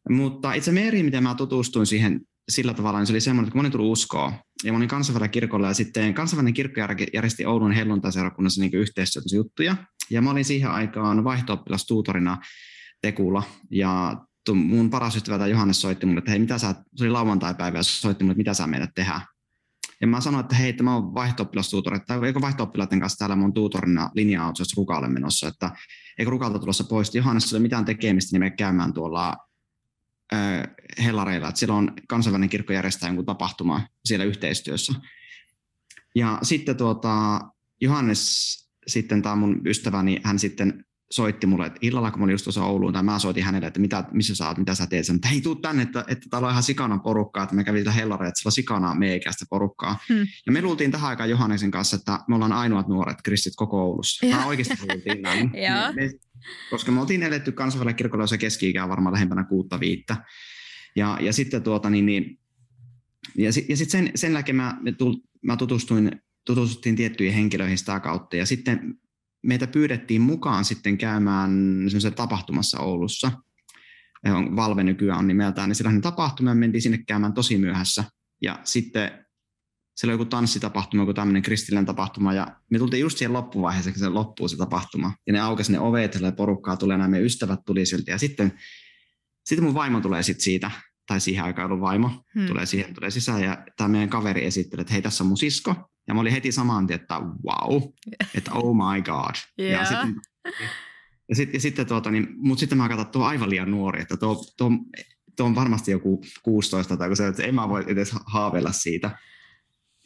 Mutta 0.08 0.52
itse 0.52 0.72
Meri, 0.72 1.02
miten 1.02 1.22
mä 1.22 1.34
tutustuin 1.34 1.86
siihen 1.86 2.20
sillä 2.50 2.74
tavalla, 2.74 2.98
niin 2.98 3.06
se 3.06 3.12
oli 3.12 3.20
semmoinen, 3.20 3.46
että 3.46 3.52
kun 3.52 3.58
mä 3.58 3.62
olin 3.62 3.72
tullut 3.72 3.92
uskoa, 3.92 4.32
ja 4.64 4.72
mä 4.72 4.76
olin 4.76 4.88
kansainvälinen 4.88 5.30
kirkolla, 5.30 5.66
ja 5.66 5.74
sitten 5.74 6.14
kansainvälinen 6.14 6.54
kirkko 6.54 6.80
järjesti 7.14 7.46
Oulun 7.46 7.72
helluntaiseurakunnassa 7.72 8.60
niin 8.60 8.74
yhteistyötä 8.74 9.36
juttuja, 9.36 9.76
ja 10.10 10.22
mä 10.22 10.30
olin 10.30 10.44
siihen 10.44 10.70
aikaan 10.70 11.24
vaihto 11.24 11.64
tuutorina 11.88 12.38
Tekulla, 13.02 13.42
ja 13.70 14.16
mun 14.54 14.90
paras 14.90 15.16
ystävä 15.16 15.46
Johannes 15.46 15.80
soitti 15.80 16.06
mulle, 16.06 16.18
että 16.18 16.30
hei, 16.30 16.40
mitä 16.40 16.58
sä, 16.58 16.74
se 16.96 17.04
oli 17.04 17.10
lauantai-päivä, 17.10 17.78
ja 17.78 17.82
soitti 17.82 18.24
mulle, 18.24 18.32
että 18.32 18.40
mitä 18.40 18.54
sä 18.54 18.66
meidät 18.66 18.90
tehdä. 18.94 19.20
Ja 20.00 20.06
mä 20.06 20.20
sanoin, 20.20 20.40
että 20.40 20.56
hei, 20.56 20.68
mä 20.82 20.94
oon 20.94 21.14
vaihto 21.14 21.44
tai 22.06 22.26
eikö 22.26 22.40
vaihto 22.40 22.66
kanssa 23.00 23.18
täällä 23.18 23.36
mun 23.36 23.54
tuutorina 23.54 24.10
linja 24.14 24.52
Rukaalle 24.76 25.08
menossa, 25.08 25.48
että 25.48 25.70
eikö 26.18 26.30
Rukalta 26.30 26.58
tulossa 26.58 26.84
pois. 26.84 27.14
Johannes 27.14 27.52
ei 27.52 27.56
ole 27.56 27.62
mitään 27.62 27.84
tekemistä, 27.84 28.34
niin 28.34 28.40
me 28.40 28.50
käymään 28.50 28.92
tuolla 28.92 29.36
äh, 30.32 30.62
hellareilla, 31.04 31.48
että 31.48 31.58
siellä 31.58 31.74
on 31.74 31.92
kansainvälinen 32.08 32.48
kirkko 32.48 32.72
järjestää 32.72 33.08
jonkun 33.08 33.26
tapahtuma 33.26 33.86
siellä 34.04 34.24
yhteistyössä. 34.24 34.92
Ja 36.14 36.38
sitten 36.42 36.76
tuota, 36.76 37.40
Johannes, 37.80 38.54
sitten 38.86 39.22
tämä 39.22 39.36
mun 39.36 39.60
ystäväni, 39.66 40.20
hän 40.24 40.38
sitten 40.38 40.84
soitti 41.10 41.46
mulle, 41.46 41.66
että 41.66 41.78
illalla 41.82 42.10
kun 42.10 42.20
mä 42.20 42.24
olin 42.24 42.32
just 42.32 42.44
tuossa 42.44 42.64
Ouluun, 42.64 42.92
tai 42.92 43.02
mä 43.02 43.18
soitin 43.18 43.44
hänelle, 43.44 43.66
että 43.66 43.80
mitä, 43.80 44.04
missä 44.12 44.34
sä 44.34 44.48
oot, 44.48 44.58
mitä 44.58 44.74
sä 44.74 44.86
teet, 44.86 45.08
että 45.08 45.28
hei, 45.28 45.40
tuu 45.40 45.54
tänne, 45.54 45.82
että, 45.82 46.04
että 46.08 46.26
täällä 46.30 46.46
on 46.46 46.52
ihan 46.52 46.62
sikana 46.62 46.98
porukkaa, 46.98 47.42
että 47.42 47.54
me 47.54 47.64
kävin 47.64 47.80
sillä 47.80 47.92
hellareilla, 47.92 48.28
että 48.28 48.40
siellä 48.40 48.48
on 48.48 48.52
sikana 48.52 48.94
meikästä 48.94 49.44
porukkaa. 49.50 49.98
Hmm. 50.08 50.26
Ja 50.46 50.52
me 50.52 50.62
luultiin 50.62 50.90
tähän 50.90 51.10
aikaan 51.10 51.30
Johanneksen 51.30 51.70
kanssa, 51.70 51.96
että 51.96 52.18
me 52.28 52.34
ollaan 52.34 52.52
ainoat 52.52 52.88
nuoret 52.88 53.22
kristit 53.22 53.52
koko 53.56 53.82
Oulussa. 53.82 54.26
Mä 54.26 54.46
oikeasti 54.46 54.74
luultiin 54.88 55.22
näin. 55.22 55.50
me, 55.96 56.10
koska 56.70 56.92
me 56.92 57.00
oltiin 57.00 57.22
eletty 57.22 57.52
kansainvälinen 57.52 57.96
kirkolla, 57.96 58.22
jossa 58.22 58.38
keski-ikä 58.38 58.84
on 58.84 58.90
varmaan 58.90 59.12
lähempänä 59.12 59.44
kuutta 59.44 59.80
viittä. 59.80 60.16
Ja, 60.96 61.18
ja 61.20 61.32
sitten 61.32 61.62
tuota, 61.62 61.90
niin, 61.90 62.06
niin, 62.06 62.38
ja, 63.36 63.52
sit, 63.52 63.68
ja 63.68 63.76
sit 63.76 63.90
sen, 63.90 64.10
sen 64.14 64.32
jälkeen 64.32 64.56
mä, 64.56 64.78
mä 65.42 65.56
tutustuin, 65.56 66.22
tutustuttiin 66.46 66.96
tiettyihin 66.96 67.34
henkilöihin 67.34 67.78
sitä 67.78 68.00
kautta. 68.00 68.36
Ja 68.36 68.46
sitten 68.46 69.00
meitä 69.42 69.66
pyydettiin 69.66 70.20
mukaan 70.20 70.64
sitten 70.64 70.98
käymään 70.98 71.50
tapahtumassa 72.16 72.80
Oulussa. 72.80 73.32
Valve 74.56 74.84
nykyään 74.84 75.18
on 75.18 75.28
nimeltään, 75.28 75.68
niin 75.68 75.76
sellainen 75.76 76.02
tapahtuma, 76.02 76.54
me 76.54 76.60
mentiin 76.60 76.82
sinne 76.82 76.98
käymään 77.06 77.32
tosi 77.32 77.58
myöhässä. 77.58 78.04
Ja 78.42 78.58
sitten 78.64 79.26
siellä 79.96 80.12
oli 80.12 80.20
joku 80.20 80.30
tanssitapahtuma, 80.30 81.02
joku 81.02 81.14
tämmöinen 81.14 81.42
kristillinen 81.42 81.86
tapahtuma, 81.86 82.34
ja 82.34 82.56
me 82.70 82.78
tultiin 82.78 83.00
just 83.00 83.18
siihen 83.18 83.32
loppuvaiheeseen, 83.32 83.94
kun 83.94 84.00
se 84.00 84.08
loppuu 84.08 84.48
se 84.48 84.56
tapahtuma. 84.56 85.12
Ja 85.26 85.32
ne 85.32 85.40
aukesi 85.40 85.72
ne 85.72 85.80
ovet, 85.80 86.14
ja 86.20 86.32
porukkaa 86.32 86.76
tulee, 86.76 86.98
nämä 86.98 87.08
meidän 87.08 87.26
ystävät 87.26 87.60
tuli 87.66 87.86
siltä, 87.86 88.10
ja 88.10 88.18
sitten, 88.18 88.52
sitten 89.44 89.64
mun 89.64 89.74
vaimo 89.74 90.00
tulee 90.00 90.22
sitten 90.22 90.44
siitä, 90.44 90.70
tai 91.06 91.20
siihen 91.20 91.44
aikaan 91.44 91.70
ollut 91.70 91.80
vaimo, 91.80 92.24
hmm. 92.34 92.46
tulee 92.46 92.66
siihen, 92.66 92.94
tulee 92.94 93.10
sisään, 93.10 93.42
ja 93.42 93.64
tämä 93.76 93.88
meidän 93.88 94.08
kaveri 94.08 94.44
esittelee, 94.44 94.80
että 94.80 94.92
hei, 94.92 95.02
tässä 95.02 95.24
on 95.24 95.28
mun 95.28 95.36
sisko, 95.36 95.89
ja 96.08 96.14
mä 96.14 96.20
olin 96.20 96.32
heti 96.32 96.52
saman 96.52 96.86
tien, 96.86 97.00
että 97.00 97.20
wow, 97.20 97.82
että 98.34 98.52
oh 98.52 98.76
my 98.76 99.02
god. 99.02 99.34
Yeah. 99.60 99.80
Ja 99.80 99.84
sitten, 99.84 100.20
ja 101.28 101.36
sit, 101.36 101.54
ja 101.54 101.60
sitten 101.60 101.86
tuota, 101.86 102.10
niin, 102.10 102.28
mutta 102.36 102.60
sitten 102.60 102.78
mä 102.78 102.88
katsoin, 102.88 103.06
että 103.06 103.12
tuo 103.12 103.22
on 103.22 103.28
aivan 103.28 103.50
liian 103.50 103.70
nuori, 103.70 104.02
että 104.02 104.16
tuo, 104.16 104.44
tuo, 104.56 104.70
tuo 105.36 105.46
on 105.46 105.54
varmasti 105.54 105.90
joku 105.90 106.22
16 106.42 106.96
tai 106.96 107.16
se, 107.16 107.26
että 107.26 107.42
en 107.42 107.54
mä 107.54 107.68
voi 107.68 107.84
edes 107.86 108.12
haaveilla 108.26 108.72
siitä. 108.72 109.18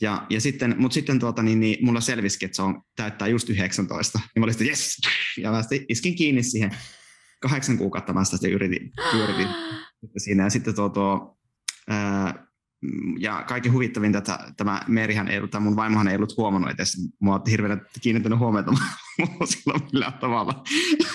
Ja, 0.01 0.27
ja 0.31 0.41
sitten, 0.41 0.75
mutta 0.79 0.95
sitten 0.95 1.19
tuota, 1.19 1.43
niin, 1.43 1.61
niin, 1.61 1.85
mulla 1.85 2.01
selvisikin, 2.01 2.47
että 2.47 2.57
se 2.57 2.63
on, 2.63 2.83
täyttää 2.97 3.29
just 3.29 3.49
19. 3.49 4.19
Niin 4.19 4.41
mä 4.41 4.45
olin 4.45 4.55
sitten, 4.55 4.69
yes! 4.69 5.01
Ja 5.39 5.51
mä 5.51 5.63
iskin 5.89 6.17
kiinni 6.17 6.43
siihen 6.43 6.71
kahdeksan 7.41 7.79
kuukautta 7.79 8.13
mä 8.13 8.25
sitä 8.25 8.49
yritin, 8.49 8.93
yritin 9.15 9.49
siinä. 10.25 10.45
Ja 10.45 10.51
sitten 10.51 10.75
tuo, 10.75 10.89
tuo 10.89 11.39
ää, 11.89 12.47
ja 13.19 13.45
kaikki 13.49 13.69
huvittavinta, 13.69 14.19
että 14.19 14.39
tämä 14.57 14.81
Merihän 14.89 15.29
ei 15.29 15.39
ollut, 15.39 15.51
mun 15.61 15.77
vaimohan 15.77 16.09
ei 16.09 16.17
ollut 16.17 16.37
huomannut 16.37 16.71
edes, 16.71 16.97
mua 17.21 17.43
hirveän 17.51 17.87
kiinnittänyt 18.03 18.39
huomiota 18.39 18.73
silloin 19.45 19.83
millään 19.93 20.13
tavalla. 20.13 20.65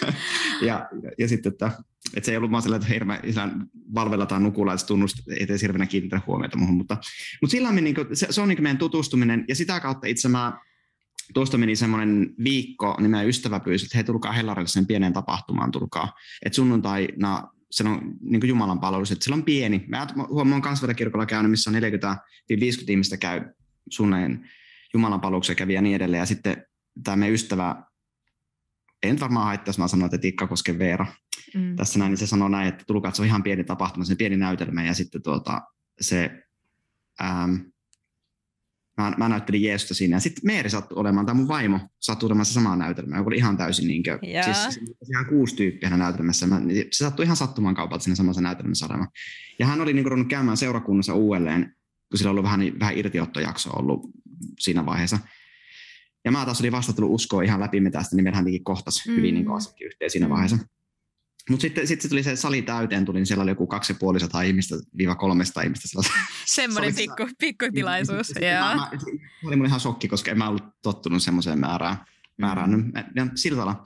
ja, 0.67 0.89
ja, 1.17 1.27
sitten, 1.27 1.51
että, 1.51 1.71
että 2.15 2.25
se 2.25 2.31
ei 2.31 2.37
ollut 2.37 2.51
vaan 2.51 2.63
sellainen, 2.63 2.83
että 2.83 2.93
hirveän 2.93 3.67
valvella 3.95 4.25
tai 4.25 4.39
nukulla, 4.39 4.73
että 4.73 4.85
tunnust, 4.85 5.17
ei 5.29 5.43
edes 5.43 5.61
hirveänä 5.61 5.85
kiinnittänyt 5.85 6.27
huomiota 6.27 6.57
muuhun, 6.57 6.75
mutta, 6.75 6.97
mutta 7.41 7.51
sillä 7.51 7.71
me, 7.71 7.81
niin 7.81 7.95
kuin, 7.95 8.07
se, 8.13 8.27
se, 8.29 8.41
on 8.41 8.47
niin 8.47 8.63
meidän 8.63 8.77
tutustuminen, 8.77 9.45
ja 9.47 9.55
sitä 9.55 9.79
kautta 9.79 10.07
itse 10.07 10.29
mä 10.29 10.59
tuosta 11.33 11.57
meni 11.57 11.75
semmoinen 11.75 12.33
viikko, 12.43 12.95
niin 12.99 13.11
meidän 13.11 13.29
ystävä 13.29 13.59
pyysi, 13.59 13.85
että 13.85 13.97
hei 13.97 14.03
tulkaa 14.03 14.31
Hellarille 14.31 14.67
sen 14.67 14.87
pieneen 14.87 15.13
tapahtumaan, 15.13 15.71
tulkaa. 15.71 16.13
Että 16.45 16.55
sunnuntaina 16.55 17.47
se 17.71 17.83
on 17.83 18.01
niin 18.21 18.47
Jumalan 18.47 18.79
palvelus, 18.79 19.11
että 19.11 19.25
se 19.25 19.33
on 19.33 19.43
pieni. 19.43 19.85
Mä 19.87 20.07
huomaan 20.29 20.61
kansvertakirkolla 20.61 21.25
käynyt, 21.25 21.51
missä 21.51 21.69
on 21.69 21.75
40-50 21.75 21.79
ihmistä 22.87 23.17
käy 23.17 23.41
sunneen 23.89 24.49
Jumalan 24.93 25.21
palveluksen 25.21 25.55
kävi 25.55 25.73
ja 25.73 25.81
niin 25.81 25.95
edelleen. 25.95 26.21
Ja 26.21 26.25
sitten 26.25 26.65
tämä 27.03 27.17
meidän 27.17 27.33
ystävä, 27.33 27.83
nyt 29.05 29.21
varmaan 29.21 29.45
haittaa, 29.45 29.69
jos 29.69 29.77
mä 29.77 29.87
sanon, 29.87 30.05
että 30.05 30.17
Tikka 30.17 30.47
koske 30.47 30.79
Veera. 30.79 31.05
Mm. 31.55 31.75
Tässä 31.75 31.99
näin, 31.99 32.09
niin 32.09 32.17
se 32.17 32.27
sanoi 32.27 32.49
näin, 32.49 32.67
että 32.67 32.83
tulkaa, 32.87 33.09
että 33.09 33.15
se 33.15 33.21
on 33.21 33.27
ihan 33.27 33.43
pieni 33.43 33.63
tapahtuma, 33.63 34.05
se 34.05 34.15
pieni 34.15 34.37
näytelmä. 34.37 34.83
Ja 34.83 34.93
sitten 34.93 35.21
tuota, 35.23 35.61
se 36.01 36.43
ähm, 37.21 37.55
mä, 39.01 39.13
mä 39.17 39.29
näyttelin 39.29 39.63
Jeesusta 39.63 39.93
siinä. 39.93 40.15
Ja 40.15 40.19
sitten 40.19 40.41
Meeri 40.45 40.69
sattui 40.69 40.99
olemaan, 40.99 41.25
tai 41.25 41.35
mun 41.35 41.47
vaimo 41.47 41.79
sattui 41.99 42.27
olemaan 42.27 42.45
se 42.45 42.53
sama 42.53 42.75
näytelmä, 42.75 43.17
joka 43.17 43.27
oli 43.27 43.37
ihan 43.37 43.57
täysin 43.57 43.87
niin 43.87 44.03
kuin, 44.03 44.19
siis, 44.43 44.63
siis 44.63 45.09
ihan 45.09 45.25
kuusi 45.25 45.55
tyyppiä 45.55 45.97
näytelmässä. 45.97 46.47
Mä, 46.47 46.59
niin 46.59 46.87
se 46.91 46.97
sattui 46.97 47.25
ihan 47.25 47.37
sattumaan 47.37 47.75
kaupalta 47.75 48.03
siinä 48.03 48.15
samassa 48.15 48.41
näytelmässä 48.41 48.85
olemaan. 48.85 49.09
Ja 49.59 49.65
hän 49.65 49.81
oli 49.81 49.93
niin 49.93 50.09
kuin, 50.09 50.27
käymään 50.27 50.57
seurakunnassa 50.57 51.13
uudelleen, 51.13 51.75
kun 52.09 52.17
sillä 52.17 52.31
oli 52.31 52.43
vähän, 52.43 52.61
vähän 52.79 52.97
irtiottojakso 52.97 53.69
ollut 53.69 54.09
siinä 54.59 54.85
vaiheessa. 54.85 55.19
Ja 56.25 56.31
mä 56.31 56.45
taas 56.45 56.59
olin 56.59 56.71
vasta 56.71 56.93
tullut 56.93 57.13
uskoa 57.13 57.41
ihan 57.41 57.59
läpi 57.59 57.91
tästä, 57.91 58.15
niin 58.15 58.23
meidän 58.23 58.45
kohtas 58.63 59.03
mm. 59.07 59.15
hyvin 59.15 59.35
niin 59.35 59.45
yhteen 59.85 60.11
siinä 60.11 60.27
mm. 60.27 60.31
vaiheessa. 60.31 60.57
Mutta 61.49 61.61
sitten 61.61 61.87
sit 61.87 62.01
se 62.01 62.09
tuli 62.09 62.23
se 62.23 62.35
sali 62.35 62.61
täyteen, 62.61 63.05
tuli, 63.05 63.19
niin 63.19 63.25
siellä 63.25 63.41
oli 63.41 63.51
joku 63.51 63.67
250 63.67 64.41
ihmistä, 64.41 64.75
viiva 64.97 65.15
300 65.15 65.63
ihmistä. 65.63 65.87
Semmoinen 66.45 66.95
pikku, 66.95 67.29
pikku 67.39 67.65
tilaisuus. 67.73 68.33
Mä, 68.59 68.75
mä, 68.75 68.89
se 68.99 69.47
oli 69.47 69.55
mulle 69.55 69.67
ihan 69.67 69.79
shokki, 69.79 70.07
koska 70.07 70.31
en 70.31 70.37
mä 70.37 70.49
ollut 70.49 70.63
tottunut 70.81 71.23
semmoiseen 71.23 71.59
määrään. 71.59 71.97
määrään. 72.37 72.71
Mm. 72.71 72.91
Ja 73.15 73.27
sillä 73.35 73.59
tavalla. 73.59 73.83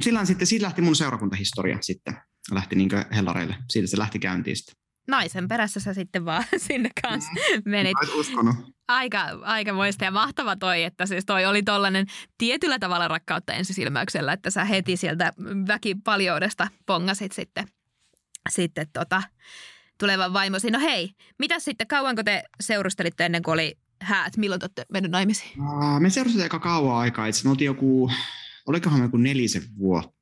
Sillä 0.00 0.24
sitten, 0.24 0.46
siitä 0.46 0.64
lähti 0.64 0.82
mun 0.82 0.96
seurakuntahistoria 0.96 1.78
sitten. 1.80 2.16
Lähti 2.50 2.76
niin 2.76 2.90
hellareille. 3.14 3.56
Siitä 3.70 3.88
se 3.88 3.98
lähti 3.98 4.18
käyntiin 4.18 4.56
sitten 4.56 4.83
naisen 5.08 5.48
perässä 5.48 5.80
sä 5.80 5.94
sitten 5.94 6.24
vaan 6.24 6.44
sinne 6.66 6.90
kanssa 7.02 7.30
mm. 7.32 7.70
menit. 7.70 7.96
uskonut. 8.18 8.56
Aika, 8.88 9.20
aika 9.42 9.72
moista 9.72 10.04
ja 10.04 10.10
mahtava 10.10 10.56
toi, 10.56 10.82
että 10.82 11.06
siis 11.06 11.24
toi 11.24 11.46
oli 11.46 11.62
tollainen 11.62 12.06
tietyllä 12.38 12.78
tavalla 12.78 13.08
rakkautta 13.08 13.52
ensisilmäyksellä, 13.52 14.32
että 14.32 14.50
sä 14.50 14.64
heti 14.64 14.96
sieltä 14.96 15.32
väkipaljoudesta 15.68 16.68
pongasit 16.86 17.32
sitten, 17.32 17.68
sitten 18.48 18.86
tota, 18.92 19.22
tulevan 19.98 20.32
vaimosi. 20.32 20.70
No 20.70 20.80
hei, 20.80 21.10
mitä 21.38 21.58
sitten, 21.58 21.86
kauanko 21.86 22.22
te 22.22 22.44
seurustelitte 22.60 23.26
ennen 23.26 23.42
kuin 23.42 23.52
oli 23.52 23.78
häät? 24.02 24.36
Milloin 24.36 24.60
te 24.60 24.64
olette 24.64 24.86
mennyt 24.92 25.12
naimisiin? 25.12 25.62
me 25.98 26.10
seurustelimme 26.10 26.44
aika 26.44 26.58
kauan 26.58 26.96
aikaa. 26.96 27.26
Itse 27.26 27.44
me 27.44 27.50
oltiin 27.50 27.66
joku, 27.66 28.10
olikohan 28.66 28.98
me 28.98 29.04
joku 29.04 29.16
nelisen 29.16 29.62
vuotta 29.78 30.13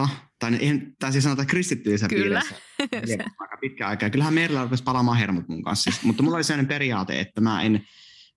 vuotta, 0.00 0.30
tai, 0.38 0.58
en, 0.60 0.96
tai 0.98 1.12
siis 1.12 1.24
sanotaan 1.24 1.46
kristittyisessä 1.46 2.08
Kyllä. 2.08 2.42
piirissä 2.90 3.24
aika 3.40 3.56
pitkä 3.60 3.88
aika. 3.88 4.10
Kyllähän 4.10 4.34
meillä 4.34 4.62
rupesi 4.62 4.82
palaamaan 4.82 5.18
hermot 5.18 5.48
mun 5.48 5.62
kanssa. 5.62 5.90
Siis, 5.90 6.04
mutta 6.04 6.22
mulla 6.22 6.36
oli 6.36 6.44
sellainen 6.44 6.68
periaate, 6.68 7.20
että 7.20 7.40
mä 7.40 7.62
en 7.62 7.84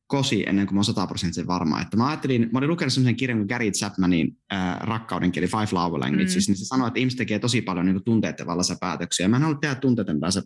kosi 0.08 0.44
ennen 0.48 0.68
kuin 0.68 0.76
mä 0.76 0.78
oon 0.78 0.86
sataprosenttisen 0.86 1.48
varma. 1.48 1.82
Että 1.82 1.98
mä 1.98 2.08
ajattelin, 2.08 2.50
mä 2.52 2.58
olin 2.58 2.70
lukenut 2.70 2.94
sellaisen 2.94 3.16
kirjan 3.16 3.40
kuin 3.40 3.48
Gary 3.48 3.72
Chapmanin 3.72 4.38
äh, 4.54 4.80
rakkauden 4.80 5.32
kieli 5.32 5.48
Five 5.48 5.68
Love 5.72 5.98
Languages, 5.98 6.48
mm. 6.48 6.52
niin 6.52 6.58
se 6.58 6.66
sanoi, 6.66 6.88
että 6.88 7.00
ihmiset 7.00 7.18
tekee 7.18 7.40
tosi 7.40 7.62
paljon 7.62 7.86
niin 7.86 8.04
tunteiden 8.04 8.48
vallassa 8.48 8.76
päätöksiä. 8.80 9.28
Mä 9.28 9.36
en 9.36 9.42
halua 9.44 9.58
tehdä 9.58 9.76
tunteiden 9.76 10.20
päässä, 10.20 10.44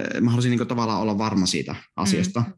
äh, 0.00 0.20
mä 0.20 0.30
halusin 0.30 0.50
niin 0.50 0.68
tavallaan 0.68 1.00
olla 1.00 1.18
varma 1.18 1.46
siitä 1.46 1.74
asiasta. 1.96 2.40
Mm. 2.40 2.52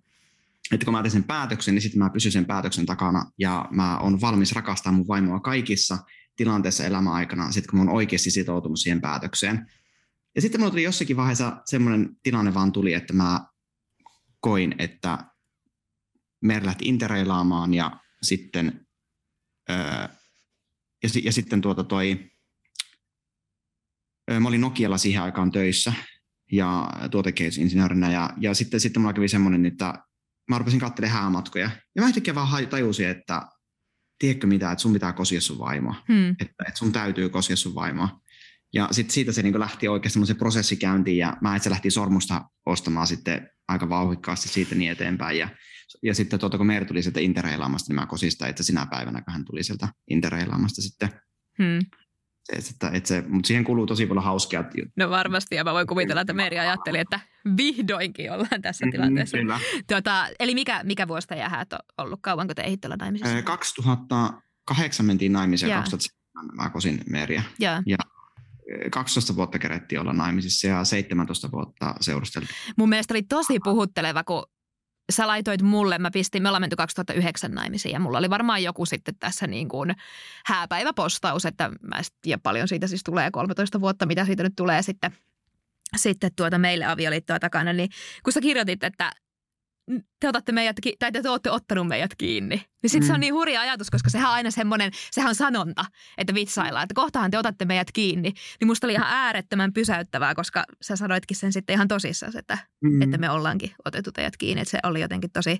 Että 0.72 0.84
kun 0.84 0.94
mä 0.94 1.02
teen 1.02 1.10
sen 1.10 1.24
päätöksen, 1.24 1.74
niin 1.74 1.82
sitten 1.82 1.98
mä 1.98 2.10
pysyn 2.10 2.32
sen 2.32 2.44
päätöksen 2.44 2.86
takana 2.86 3.30
ja 3.38 3.68
mä 3.70 3.98
oon 3.98 4.20
valmis 4.20 4.52
rakastamaan 4.52 4.98
mun 4.98 5.08
vaimoa 5.08 5.40
kaikissa– 5.40 5.98
tilanteessa 6.40 6.84
elämäaikana, 6.84 7.52
sitten 7.52 7.70
kun 7.70 7.78
mä 7.78 7.82
oon 7.82 7.96
oikeasti 7.96 8.30
sitoutunut 8.30 8.78
siihen 8.78 9.00
päätökseen. 9.00 9.66
Ja 10.34 10.40
sitten 10.40 10.60
mulla 10.60 10.70
tuli 10.70 10.82
jossakin 10.82 11.16
vaiheessa 11.16 11.62
semmoinen 11.64 12.16
tilanne 12.22 12.54
vaan 12.54 12.72
tuli, 12.72 12.92
että 12.92 13.12
mä 13.12 13.46
koin, 14.40 14.74
että 14.78 15.18
Mer 16.42 16.66
lähti 16.66 16.88
interreilaamaan 16.88 17.74
ja 17.74 18.00
sitten, 18.22 18.86
öö, 19.70 19.76
ja, 21.02 21.08
ja 21.24 21.32
sitten 21.32 21.60
tuota 21.60 21.84
toi, 21.84 22.30
öö, 24.30 24.40
mä 24.40 24.48
olin 24.48 24.60
Nokialla 24.60 24.98
siihen 24.98 25.22
aikaan 25.22 25.52
töissä 25.52 25.92
ja 26.52 26.90
tuotekehitysinsinöörinä 27.10 28.12
ja, 28.12 28.30
ja 28.40 28.54
sitten, 28.54 28.80
sitten 28.80 29.02
mulla 29.02 29.12
kävi 29.12 29.28
semmoinen, 29.28 29.66
että 29.66 29.94
mä 30.48 30.58
rupesin 30.58 30.80
katselemaan 30.80 31.22
häämatkoja 31.22 31.70
ja 31.96 32.02
mä 32.02 32.08
yhtäkkiä 32.08 32.34
vaan 32.34 32.68
tajusin, 32.68 33.08
että 33.08 33.42
tiedätkö 34.20 34.46
mitä, 34.46 34.72
että 34.72 34.82
sun 34.82 34.92
pitää 34.92 35.12
kosia 35.12 35.40
sun 35.40 35.58
vaimoa, 35.58 35.94
hmm. 36.08 36.30
että, 36.30 36.64
että 36.68 36.78
sun 36.78 36.92
täytyy 36.92 37.28
kosia 37.28 37.56
sun 37.56 37.74
vaimoa. 37.74 38.20
Ja 38.74 38.88
sitten 38.90 39.14
siitä 39.14 39.32
se 39.32 39.42
niin 39.42 39.60
lähti 39.60 39.88
oikeasti 39.88 40.26
se 40.26 40.34
prosessi 40.34 40.76
käyntiin 40.76 41.16
ja 41.16 41.36
mä 41.40 41.56
itse 41.56 41.70
lähti 41.70 41.90
sormusta 41.90 42.44
ostamaan 42.66 43.06
sitten 43.06 43.50
aika 43.68 43.88
vauhikkaasti 43.88 44.48
siitä 44.48 44.74
niin 44.74 44.90
eteenpäin. 44.90 45.38
Ja, 45.38 45.48
ja 46.02 46.14
sitten 46.14 46.40
tuota, 46.40 46.58
kun 46.58 46.66
Meeri 46.66 46.86
tuli 46.86 47.02
sieltä 47.02 47.20
Interreilaamasta, 47.20 47.90
niin 47.90 48.00
mä 48.00 48.06
kosin 48.06 48.30
sitä, 48.30 48.46
että 48.46 48.62
sinä 48.62 48.86
päivänä, 48.90 49.22
kun 49.22 49.32
hän 49.32 49.44
tuli 49.44 49.62
sieltä 49.62 49.88
Interreilaamasta 50.10 50.82
sitten. 50.82 51.08
Hmm. 51.58 51.78
Se, 52.44 52.72
että, 52.72 52.90
että 52.92 53.08
se, 53.08 53.24
mutta 53.28 53.46
siihen 53.46 53.64
kuluu 53.64 53.86
tosi 53.86 54.06
paljon 54.06 54.24
hauskia. 54.24 54.64
No 54.96 55.10
varmasti, 55.10 55.54
ja 55.54 55.64
mä 55.64 55.72
voin 55.72 55.86
kuvitella, 55.86 56.20
että 56.20 56.32
Meri 56.32 56.58
ajatteli, 56.58 56.98
että 56.98 57.20
vihdoinkin 57.56 58.32
ollaan 58.32 58.62
tässä 58.62 58.86
mm, 58.86 58.92
tilanteessa. 58.92 59.38
Kyllä. 59.38 59.60
Tuota, 59.88 60.28
eli 60.40 60.54
mikä, 60.54 60.80
mikä 60.84 61.08
vuosi 61.08 61.28
teidän 61.28 61.50
häät 61.50 61.72
on 61.72 61.78
ollut? 61.98 62.18
Kauanko 62.22 62.54
te 62.54 62.62
ehitte 62.62 62.88
olla 62.88 62.96
naimisissa? 62.96 63.42
2008 63.42 65.06
mentiin 65.06 65.32
naimisiin 65.32 65.70
ja 65.70 65.76
2007 65.76 66.20
mä 66.56 66.70
kosin 66.70 67.00
Meriä. 67.10 67.42
Ja. 67.58 67.82
ja 67.86 67.98
12 68.90 69.36
vuotta 69.36 69.58
kerettiin 69.58 70.00
olla 70.00 70.12
naimisissa 70.12 70.66
ja 70.66 70.84
17 70.84 71.50
vuotta 71.50 71.94
seurusteltiin. 72.00 72.54
Mun 72.76 72.88
mielestä 72.88 73.14
oli 73.14 73.22
tosi 73.22 73.58
puhutteleva, 73.64 74.24
kun 74.24 74.44
sä 75.12 75.26
laitoit 75.26 75.62
mulle, 75.62 75.98
mä 75.98 76.10
pistin, 76.10 76.42
me 76.42 76.48
ollaan 76.48 76.62
menty 76.62 76.76
2009 76.76 77.52
naimisiin 77.52 77.92
ja 77.92 78.00
mulla 78.00 78.18
oli 78.18 78.30
varmaan 78.30 78.62
joku 78.62 78.86
sitten 78.86 79.14
tässä 79.18 79.46
niin 79.46 79.68
kuin 79.68 79.94
hääpäiväpostaus, 80.46 81.46
että 81.46 81.70
mä 81.82 82.00
ja 82.26 82.38
paljon 82.38 82.68
siitä 82.68 82.86
siis 82.86 83.02
tulee 83.04 83.30
13 83.30 83.80
vuotta, 83.80 84.06
mitä 84.06 84.24
siitä 84.24 84.42
nyt 84.42 84.56
tulee 84.56 84.82
sitten, 84.82 85.12
sitten 85.96 86.30
tuota 86.36 86.58
meille 86.58 86.84
avioliittoa 86.84 87.38
takana, 87.38 87.72
niin 87.72 87.88
kun 88.24 88.32
sä 88.32 88.40
kirjoitit, 88.40 88.84
että 88.84 89.12
te 90.20 90.28
otatte 90.28 90.52
meidät, 90.52 90.76
tai 90.98 91.12
te 91.12 91.28
olette 91.28 91.50
ottanut 91.50 91.88
meidät 91.88 92.14
kiinni. 92.18 92.56
Niin 92.82 92.90
sitten 92.90 93.02
mm. 93.02 93.06
se 93.06 93.12
on 93.12 93.18
mm. 93.18 93.20
niin 93.20 93.34
hurja 93.34 93.60
ajatus, 93.60 93.90
koska 93.90 94.10
sehän 94.10 94.28
on 94.28 94.34
aina 94.34 94.50
semmoinen, 94.50 94.92
sehän 95.10 95.28
on 95.28 95.34
sanonta, 95.34 95.84
että 96.18 96.34
vitsaillaan, 96.34 96.84
että 96.84 96.94
kohtahan 96.94 97.30
te 97.30 97.38
otatte 97.38 97.64
meidät 97.64 97.92
kiinni. 97.92 98.32
Niin 98.60 98.66
musta 98.66 98.86
oli 98.86 98.94
ihan 98.94 99.06
äärettömän 99.10 99.72
pysäyttävää, 99.72 100.34
koska 100.34 100.64
sä 100.82 100.96
sanoitkin 100.96 101.36
sen 101.36 101.52
sitten 101.52 101.74
ihan 101.74 101.88
tosissaan, 101.88 102.36
että, 102.36 102.58
mm. 102.80 103.02
että 103.02 103.18
me 103.18 103.30
ollaankin 103.30 103.74
otettu 103.84 104.12
teidät 104.12 104.36
kiinni. 104.36 104.60
Että 104.60 104.70
se 104.70 104.78
oli 104.82 105.00
jotenkin 105.00 105.30
tosi, 105.30 105.58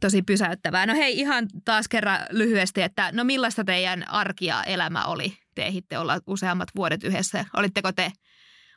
tosi 0.00 0.22
pysäyttävää. 0.22 0.86
No 0.86 0.94
hei, 0.94 1.18
ihan 1.18 1.48
taas 1.64 1.88
kerran 1.88 2.20
lyhyesti, 2.30 2.82
että 2.82 3.10
no 3.12 3.24
millaista 3.24 3.64
teidän 3.64 4.08
arkia 4.08 4.64
elämä 4.64 5.04
oli? 5.04 5.38
Te 5.54 5.62
ehitte 5.62 5.98
olla 5.98 6.20
useammat 6.26 6.68
vuodet 6.76 7.04
yhdessä. 7.04 7.44
Olitteko 7.56 7.92
te 7.92 8.12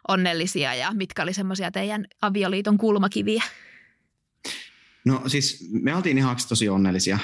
onnellisia 0.08 0.76
ja 0.76 0.94
mitkä 0.94 1.24
oli 1.24 1.34
semmoisia 1.34 1.72
teidän 1.72 2.06
avioliiton 2.22 2.78
kulmakiviä? 2.78 3.44
No 5.06 5.22
siis 5.28 5.70
me 5.72 5.96
oltiin 5.96 6.18
ihan 6.18 6.38
tosi 6.50 6.70
onnellisia 6.70 7.20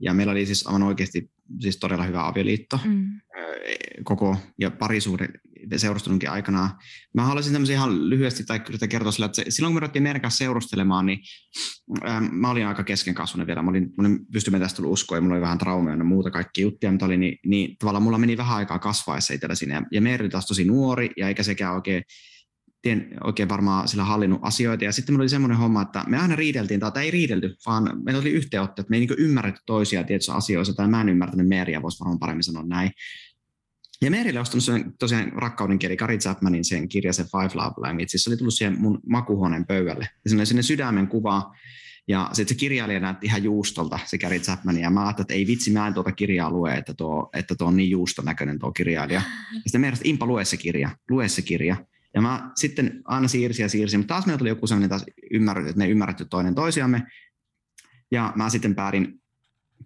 ja 0.00 0.14
meillä 0.14 0.30
oli 0.30 0.46
siis 0.46 0.66
aivan 0.66 0.82
oikeasti 0.82 1.30
siis 1.60 1.76
todella 1.76 2.04
hyvä 2.04 2.26
avioliitto 2.26 2.80
mm. 2.84 3.20
koko 4.04 4.36
ja 4.58 4.70
parisuuden 4.70 5.40
seurustelunkin 5.76 6.30
aikana. 6.30 6.70
Mä 7.14 7.24
haluaisin 7.24 7.52
tämmöisiä 7.52 7.76
ihan 7.76 8.10
lyhyesti 8.10 8.44
tai 8.44 8.60
kertoa 8.88 9.12
sillä, 9.12 9.26
että 9.26 9.42
silloin 9.48 9.72
kun 9.72 9.76
me 9.76 9.80
ruvettiin 9.80 10.02
meidän 10.02 10.22
kanssa 10.22 10.38
seurustelemaan, 10.38 11.06
niin 11.06 11.18
mä 12.30 12.50
olin 12.50 12.66
aika 12.66 12.84
keskenkasvuinen 12.84 13.46
vielä. 13.46 13.62
Mä 13.62 13.70
olin, 13.70 13.82
mä 13.82 14.06
olin 14.06 14.26
pystymään 14.32 14.62
tästä 14.62 14.76
tullut 14.76 14.92
uskoa 14.92 15.18
ja 15.18 15.22
mulla 15.22 15.34
oli 15.34 15.42
vähän 15.42 15.58
traumaa 15.58 15.94
ja 15.94 16.04
muuta 16.04 16.30
kaikki 16.30 16.62
juttuja, 16.62 16.92
mitä 16.92 17.04
oli, 17.04 17.16
niin, 17.16 17.38
niin 17.46 17.76
tavallaan 17.78 18.02
mulla 18.02 18.18
meni 18.18 18.36
vähän 18.36 18.56
aikaa 18.56 18.78
kasvaessa 18.78 19.34
itsellä 19.34 19.54
sinne. 19.54 19.74
Ja, 19.74 19.82
ja 19.92 20.00
Meeri 20.00 20.22
oli 20.22 20.30
taas 20.30 20.46
tosi 20.46 20.64
nuori 20.64 21.10
ja 21.16 21.28
eikä 21.28 21.42
sekään 21.42 21.74
oikein 21.74 22.02
tien 22.82 23.08
oikein 23.24 23.48
varmaan 23.48 23.88
sillä 23.88 24.04
hallinnut 24.04 24.40
asioita. 24.42 24.84
Ja 24.84 24.92
sitten 24.92 25.12
meillä 25.12 25.22
oli 25.22 25.28
semmoinen 25.28 25.58
homma, 25.58 25.82
että 25.82 26.04
me 26.06 26.18
aina 26.18 26.36
riideltiin, 26.36 26.80
tai 26.80 27.04
ei 27.04 27.10
riidelty, 27.10 27.54
vaan 27.66 28.02
meillä 28.04 28.20
oli 28.20 28.30
yhteyttä, 28.30 28.80
että 28.80 28.90
me 28.90 28.96
ei 28.96 29.06
niin 29.06 29.18
ymmärretty 29.18 29.60
toisia 29.66 30.04
tietyissä 30.04 30.34
asioissa, 30.34 30.74
tai 30.74 30.88
mä 30.88 31.00
en 31.00 31.08
ymmärtänyt 31.08 31.48
Meeriä, 31.48 31.82
voisi 31.82 32.00
varmaan 32.00 32.18
paremmin 32.18 32.44
sanoa 32.44 32.64
näin. 32.66 32.90
Ja 34.02 34.10
Meerille 34.10 34.40
ostanut 34.40 34.64
sen 34.64 34.92
tosiaan 34.98 35.32
rakkauden 35.32 35.78
kieli 35.78 35.96
Kari 35.96 36.18
Chapmanin 36.18 36.64
sen 36.64 36.88
kirja, 36.88 37.12
se 37.12 37.24
Five 37.24 37.50
Love 37.54 37.74
Language. 37.76 38.18
Se 38.18 38.30
oli 38.30 38.36
tullut 38.36 38.54
siihen 38.54 38.80
mun 38.80 39.00
makuhuoneen 39.06 39.66
pöydälle. 39.66 40.08
Ja 40.24 40.30
se 40.30 40.44
sinne 40.44 40.62
sydämen 40.62 41.08
kuva. 41.08 41.54
Ja 42.08 42.30
sitten 42.32 42.56
se 42.56 42.58
kirjailija 42.60 43.00
näytti 43.00 43.26
ihan 43.26 43.42
juustolta, 43.42 43.98
se 44.04 44.18
Gary 44.18 44.38
Chapman. 44.38 44.80
Ja 44.80 44.90
mä 44.90 45.02
ajattelin, 45.02 45.24
että 45.24 45.34
ei 45.34 45.46
vitsi, 45.46 45.70
mä 45.70 45.86
en 45.86 45.94
tuota 45.94 46.12
kirjaa 46.12 46.50
lue, 46.50 46.74
että 46.74 46.94
tuo, 46.94 47.30
että 47.32 47.54
tuo 47.54 47.68
on 47.68 47.76
niin 47.76 47.90
juuston 47.90 48.24
näköinen 48.24 48.58
tuo 48.58 48.72
kirjailija. 48.72 49.22
Ja 49.54 49.60
sitten 49.66 49.80
meidän 49.80 49.98
Impa, 50.04 50.26
lue 50.26 50.44
se 50.44 50.56
kirja, 50.56 50.90
lue 51.10 51.28
se 51.28 51.42
kirja. 51.42 51.76
Ja 52.14 52.20
mä 52.20 52.50
sitten 52.54 53.00
aina 53.04 53.28
siirsin 53.28 53.62
ja 53.62 53.68
siirsin, 53.68 54.00
mutta 54.00 54.14
taas 54.14 54.26
meillä 54.26 54.38
tuli 54.38 54.48
joku 54.48 54.66
sellainen 54.66 54.88
taas 54.88 55.04
ymmärrys, 55.30 55.66
että 55.66 55.78
me 55.78 55.84
ei 55.84 55.90
ymmärretty 55.90 56.24
toinen 56.24 56.54
toisiamme. 56.54 57.02
Ja 58.10 58.32
mä 58.36 58.50
sitten 58.50 58.74
päädin 58.74 59.20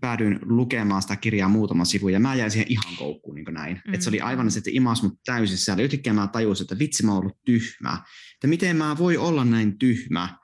päädyin 0.02 0.38
lukemaan 0.42 1.02
sitä 1.02 1.16
kirjaa 1.16 1.48
muutama 1.48 1.84
sivu 1.84 2.08
ja 2.08 2.20
mä 2.20 2.34
jäin 2.34 2.50
siihen 2.50 2.72
ihan 2.72 2.96
koukkuun 2.98 3.34
niin 3.34 3.54
näin. 3.54 3.80
Mm. 3.86 3.94
Että 3.94 4.04
se 4.04 4.10
oli 4.10 4.20
aivan 4.20 4.50
se, 4.50 4.58
että 4.58 4.70
imas 4.72 5.02
mut 5.02 5.20
täysin 5.24 5.58
siellä. 5.58 5.82
Yhtäkkiä 5.82 6.12
mä 6.12 6.28
tajusin, 6.28 6.64
että 6.64 6.78
vitsi 6.78 7.04
mä 7.06 7.12
oon 7.12 7.20
ollut 7.20 7.38
tyhmä. 7.46 8.02
Että 8.34 8.46
miten 8.46 8.76
mä 8.76 8.98
voi 8.98 9.16
olla 9.16 9.44
näin 9.44 9.78
tyhmä, 9.78 10.38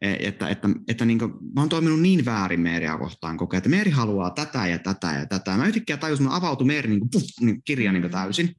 e, 0.00 0.16
että, 0.28 0.48
että, 0.48 0.68
että 0.88 1.04
niin 1.04 1.18
kuin, 1.18 1.32
mä 1.54 1.60
oon 1.60 1.68
toiminut 1.68 2.00
niin 2.00 2.24
väärin 2.24 2.60
Meeriä 2.60 2.98
kohtaan 2.98 3.36
koko 3.36 3.54
ajan, 3.54 3.58
että 3.58 3.70
Meeri 3.70 3.90
haluaa 3.90 4.30
tätä 4.30 4.66
ja 4.66 4.78
tätä 4.78 5.12
ja 5.12 5.26
tätä. 5.26 5.56
Mä 5.56 5.66
yhtäkkiä 5.66 5.96
tajusin, 5.96 6.26
että 6.26 6.36
avautui 6.36 6.66
Meeri 6.66 6.88
niin 6.88 7.00
kuin, 7.00 7.10
puff, 7.10 7.28
niin 7.40 7.62
kirja 7.62 7.92
niin 7.92 8.02
kuin 8.02 8.10
mm. 8.10 8.18
täysin. 8.18 8.54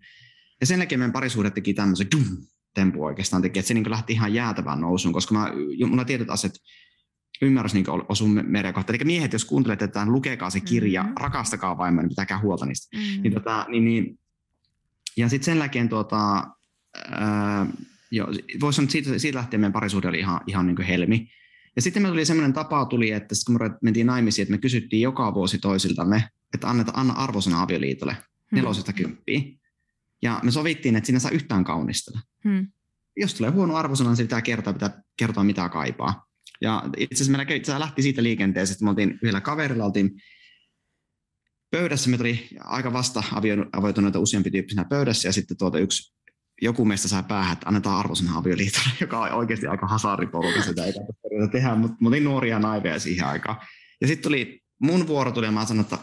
Ja 0.62 0.68
sen 0.68 0.80
jälkeen 0.80 1.00
meidän 1.00 1.14
parisuhde 1.14 1.52
teki 1.52 1.74
tämmöisen 1.74 2.08
tempu 2.76 3.04
oikeastaan 3.04 3.42
teki, 3.42 3.60
että 3.60 3.68
se 3.68 3.74
niin 3.74 3.90
lähti 3.90 4.14
ihan 4.14 4.34
jäätävään 4.34 4.82
nousuun, 4.82 5.14
koska 5.14 5.34
mä, 5.34 5.52
mulla 5.88 6.06
tietyt 6.06 6.30
asiat 6.30 6.54
ymmärrys 7.42 7.74
niin 7.74 7.86
osuu 8.10 8.28
meidän 8.28 8.74
kohtaan. 8.74 8.96
Eli 8.96 9.06
miehet, 9.06 9.34
jos 9.34 9.46
kuuntelette 9.46 9.86
että 9.86 10.06
lukekaa 10.06 10.50
se 10.50 10.60
kirja, 10.60 11.04
mm-hmm. 11.04 11.16
rakastakaa 11.20 11.78
vaimoa, 11.78 12.02
niin 12.02 12.10
pitäkää 12.10 12.40
huolta 12.40 12.66
niistä. 12.66 12.98
Mm-hmm. 12.98 13.22
Niin, 13.22 13.34
tota, 13.34 13.66
niin, 13.70 13.86
niin, 13.86 14.20
ja 15.18 15.30
sitten 15.30 15.46
sen 15.46 15.58
jälkeen 15.58 15.90
tuota, 15.90 16.48
jo, 18.12 18.28
voisi 18.62 18.76
sanoa, 18.76 18.86
että 18.86 18.92
siitä, 18.92 19.20
siitä 19.20 19.38
lähtien 19.38 19.60
meidän 19.60 19.74
parisuhde 19.74 20.08
oli 20.08 20.20
ihan, 20.20 20.42
ihan 20.48 20.68
niin 20.68 20.76
kuin 20.76 20.86
helmi. 20.86 21.28
Ja 21.76 21.82
sitten 21.82 22.04
me 22.04 22.10
tuli 22.10 22.26
semmoinen 22.26 22.54
tapa 22.54 22.86
tuli, 22.86 23.12
että 23.12 23.36
kun 23.46 23.58
me 23.62 23.72
mentiin 23.82 24.08
naimisiin, 24.08 24.44
että 24.44 24.52
me 24.52 24.58
kysyttiin 24.58 25.02
joka 25.02 25.34
vuosi 25.34 25.58
toisiltamme, 25.58 26.30
että 26.54 26.70
anneta, 26.70 26.92
anna 26.96 27.14
arvosana 27.14 27.62
avioliitolle 27.62 28.14
hmm. 28.14 28.56
nelosesta 28.56 28.94
kymppiä. 28.94 29.42
Ja 30.22 30.40
me 30.44 30.52
sovittiin, 30.52 30.96
että 30.96 31.08
sinä 31.08 31.20
saa 31.20 31.32
yhtään 31.32 31.64
kaunistella. 31.64 32.20
Hmm. 32.44 32.68
Jos 33.18 33.34
tulee 33.34 33.52
huono 33.52 33.76
arvosana, 33.76 34.10
niin 34.10 34.18
se 34.18 34.24
pitää 34.24 34.42
kertoa, 34.42 34.74
pitää 34.74 35.02
kertoa 35.18 35.44
mitä 35.44 35.70
kaipaa. 35.70 36.25
Ja 36.62 36.84
itse 36.98 37.16
asiassa 37.16 37.32
meillä 37.32 37.54
itse 37.54 37.80
lähti 37.80 38.02
siitä 38.02 38.24
liikenteestä, 38.24 38.74
että 38.74 38.84
me 38.84 38.90
oltiin 38.90 39.20
yhdellä 39.22 39.42
kaverilla, 39.42 39.86
oltiin 39.86 40.12
pöydässä, 41.72 42.10
me 42.10 42.18
tuli 42.18 42.48
aika 42.60 42.94
vasta 42.94 43.24
avioituneita 43.74 44.20
useampi 44.20 44.52
tyyppisenä 44.52 44.86
pöydässä, 44.90 45.28
ja 45.28 45.34
sitten 45.34 45.58
tuota 45.58 45.80
yksi 45.80 46.16
joku 46.62 46.86
meistä 46.86 47.08
sai 47.08 47.24
päähän, 47.28 47.54
että 47.54 47.68
annetaan 47.68 47.98
arvosana 47.98 48.38
avioliitolle, 48.38 48.90
joka 49.02 49.20
on 49.20 49.32
oikeasti 49.32 49.68
aika 49.68 49.88
hasaripolku, 49.88 50.62
sitä 50.62 50.86
ei 50.86 50.94
kannata 50.94 51.52
tehdä, 51.52 51.76
mutta 51.76 51.96
oltiin 52.06 52.24
nuoria 52.24 52.60
naiveja 52.60 53.00
siihen 53.00 53.28
aikaan. 53.28 53.58
Ja 54.02 54.08
sitten 54.08 54.24
tuli 54.24 54.62
mun 54.80 55.08
vuoro 55.08 55.32
tuli, 55.32 55.46
ja 55.46 55.52
mä 55.52 55.66
sanoin, 55.66 55.84
että 55.84 55.98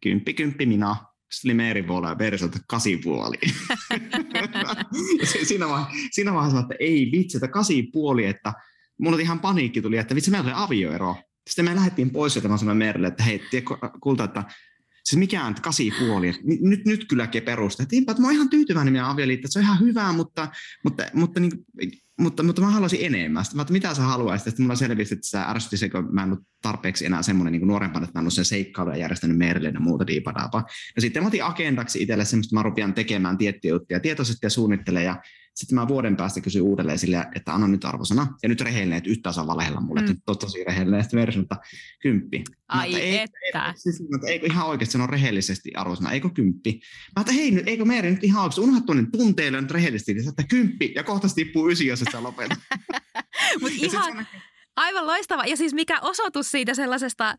kymppi, 0.00 0.34
kymppi 0.34 0.66
minä. 0.66 0.96
Sitten 1.30 1.48
oli 1.48 1.54
Meerin 1.54 1.84
puolella 1.84 2.08
ja 2.08 2.14
Meeri 2.14 2.38
sanoi, 2.38 2.52
että 2.56 2.66
kasi 2.68 2.96
puoli. 2.96 3.36
siinä, 5.48 5.68
vaiheessa, 5.68 6.08
siinä 6.10 6.34
vaiheessa 6.34 6.60
että 6.60 6.74
ei 6.80 7.08
vitsi, 7.12 7.36
että 7.36 7.48
kasi 7.48 7.82
puoli, 7.82 8.24
että 8.24 8.52
mulla 8.98 9.18
ihan 9.18 9.40
paniikki 9.40 9.82
tuli, 9.82 9.96
että 9.96 10.14
vitsi, 10.14 10.30
meillä 10.30 10.46
oli 10.46 10.64
avioero. 10.64 11.16
Sitten 11.48 11.64
me 11.64 11.74
lähdettiin 11.74 12.10
pois, 12.10 12.36
että 12.36 12.48
mä 12.48 12.56
sanoin 12.56 12.78
Merille, 12.78 13.08
että 13.08 13.22
hei, 13.22 13.42
tiedä, 13.50 13.66
kulta, 14.00 14.24
että 14.24 14.44
siis 15.04 15.18
mikään 15.18 15.54
kasi 15.54 15.92
puoli, 15.98 16.34
nyt, 16.60 16.84
nyt 16.84 17.04
kylläkin 17.08 17.42
perusta. 17.42 17.82
Että, 17.82 18.20
mä 18.22 18.26
oon 18.26 18.34
ihan 18.34 18.50
tyytyväinen 18.50 18.92
meidän 18.92 19.08
avioliitto, 19.08 19.48
se 19.50 19.58
on 19.58 19.64
ihan 19.64 19.80
hyvä, 19.80 20.12
mutta, 20.12 20.48
mutta, 20.84 21.04
mutta, 21.14 21.40
niin, 21.40 21.52
mutta, 22.20 22.42
mutta 22.42 22.62
mä 22.62 22.70
haluaisin 22.70 22.98
enemmän. 23.02 23.44
Sitten 23.44 23.56
mä, 23.56 23.62
että 23.62 23.72
mitä 23.72 23.94
sä 23.94 24.02
haluaisit? 24.02 24.44
Sitten 24.44 24.64
mulla 24.64 24.76
selvisi, 24.76 25.14
että 25.14 25.26
se 25.28 25.38
ärsytti 25.38 25.90
kun 25.90 26.14
mä 26.14 26.22
en 26.22 26.32
ollut 26.32 26.46
tarpeeksi 26.62 27.06
enää 27.06 27.22
semmoinen 27.22 27.52
niin 27.52 27.68
nuorempana, 27.68 28.04
että 28.04 28.18
mä 28.18 28.20
en 28.20 28.22
ollut 28.22 28.34
sen 28.34 28.44
seikkailu 28.44 28.90
ja 28.90 28.96
järjestänyt 28.96 29.38
Merille 29.38 29.68
ja 29.68 29.80
muuta 29.80 30.06
diipadaapa. 30.06 30.64
Ja 30.96 31.02
sitten 31.02 31.22
mä 31.22 31.26
otin 31.26 31.44
agendaksi 31.44 32.02
itselle 32.02 32.24
semmoista, 32.24 32.48
että 32.48 32.56
mä 32.56 32.70
rupean 32.70 32.94
tekemään 32.94 33.38
tiettyjä 33.38 33.74
juttuja 33.74 34.00
tietoisesti 34.00 34.46
ja 34.46 34.50
suunnittelen 34.50 35.04
ja 35.04 35.22
sitten 35.56 35.74
mä 35.78 35.88
vuoden 35.88 36.16
päästä 36.16 36.40
kysyn 36.40 36.62
uudelleen 36.62 36.98
sille, 36.98 37.26
että 37.34 37.54
anna 37.54 37.68
nyt 37.68 37.84
arvosana. 37.84 38.26
Ja 38.42 38.48
nyt 38.48 38.60
rehellinen, 38.60 38.98
että 38.98 39.10
yhtään 39.10 39.34
saa 39.34 39.46
valehella 39.46 39.80
mulle, 39.80 40.00
mm. 40.00 40.10
että 40.10 40.34
tosi 40.40 40.64
rehellinen. 40.64 41.02
Sitten 41.02 41.20
verran, 41.20 41.42
että 41.42 41.56
kymppi. 42.02 42.44
Ai 42.68 42.92
mä, 42.92 42.98
että, 42.98 43.38
että. 43.48 43.66
Ei, 43.66 43.72
siis, 43.76 44.00
että 44.14 44.26
eikö 44.26 44.46
ihan 44.46 44.66
oikeasti 44.66 44.92
sanoa 44.92 45.06
rehellisesti 45.06 45.74
arvosana, 45.74 46.12
eikö 46.12 46.30
kymppi? 46.30 46.80
Mä 47.16 47.20
että 47.20 47.32
hei, 47.32 47.50
nyt, 47.50 47.68
eikö 47.68 47.84
Meeri 47.84 48.10
nyt 48.10 48.24
ihan 48.24 48.42
oikeasti, 48.42 48.60
unohda 48.60 48.80
tuonne 48.80 49.06
tunteille 49.12 49.60
nyt 49.60 49.70
rehellisesti, 49.70 50.28
että 50.28 50.44
kymppi 50.48 50.92
ja 50.94 51.04
kohta 51.04 51.28
tippuu 51.34 51.70
ysi, 51.70 51.86
jos 51.86 52.02
et 52.02 52.08
sä 52.12 52.22
lopeta. 52.22 52.56
Mutta 53.60 53.78
ihan, 53.80 54.26
aivan 54.76 55.06
loistava. 55.06 55.44
Ja 55.44 55.56
siis 55.56 55.74
mikä 55.74 56.00
osoitus 56.00 56.50
siitä 56.50 56.74
sellaisesta 56.74 57.36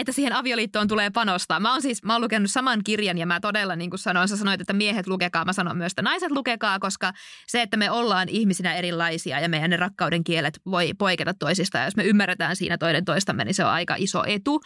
että 0.00 0.12
siihen 0.12 0.32
avioliittoon 0.32 0.88
tulee 0.88 1.10
panostaa. 1.10 1.60
Mä 1.60 1.72
oon 1.72 1.82
siis, 1.82 2.02
mä 2.02 2.12
oon 2.12 2.22
lukenut 2.22 2.50
saman 2.50 2.80
kirjan 2.84 3.18
ja 3.18 3.26
mä 3.26 3.40
todella 3.40 3.76
niin 3.76 3.90
kuin 3.90 4.00
sanoin, 4.00 4.28
sä 4.28 4.36
sanoit, 4.36 4.60
että 4.60 4.72
miehet 4.72 5.06
lukekaa, 5.06 5.44
mä 5.44 5.52
sanon 5.52 5.76
myös, 5.76 5.92
että 5.92 6.02
naiset 6.02 6.30
lukekaa, 6.30 6.78
koska 6.78 7.12
se, 7.46 7.62
että 7.62 7.76
me 7.76 7.90
ollaan 7.90 8.28
ihmisinä 8.28 8.74
erilaisia 8.74 9.40
ja 9.40 9.48
meidän 9.48 9.70
ne 9.70 9.76
rakkauden 9.76 10.24
kielet 10.24 10.60
voi 10.66 10.94
poiketa 10.98 11.34
toisista 11.34 11.78
ja 11.78 11.84
jos 11.84 11.96
me 11.96 12.04
ymmärretään 12.04 12.56
siinä 12.56 12.78
toinen 12.78 13.04
toistamme, 13.04 13.44
niin 13.44 13.54
se 13.54 13.64
on 13.64 13.70
aika 13.70 13.94
iso 13.98 14.24
etu. 14.26 14.60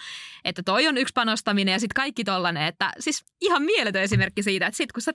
Että 0.45 0.63
toi 0.63 0.89
on 0.89 0.97
yksi 0.97 1.13
panostaminen 1.15 1.73
ja 1.73 1.81
sitten 1.81 1.95
kaikki 1.95 2.25
tollanen, 2.25 2.67
että 2.67 2.93
siis 2.99 3.25
ihan 3.41 3.63
mieletön 3.63 4.03
esimerkki 4.03 4.43
siitä, 4.43 4.67
että 4.67 4.77
sit 4.77 4.93
kun 4.93 5.03
sä 5.03 5.13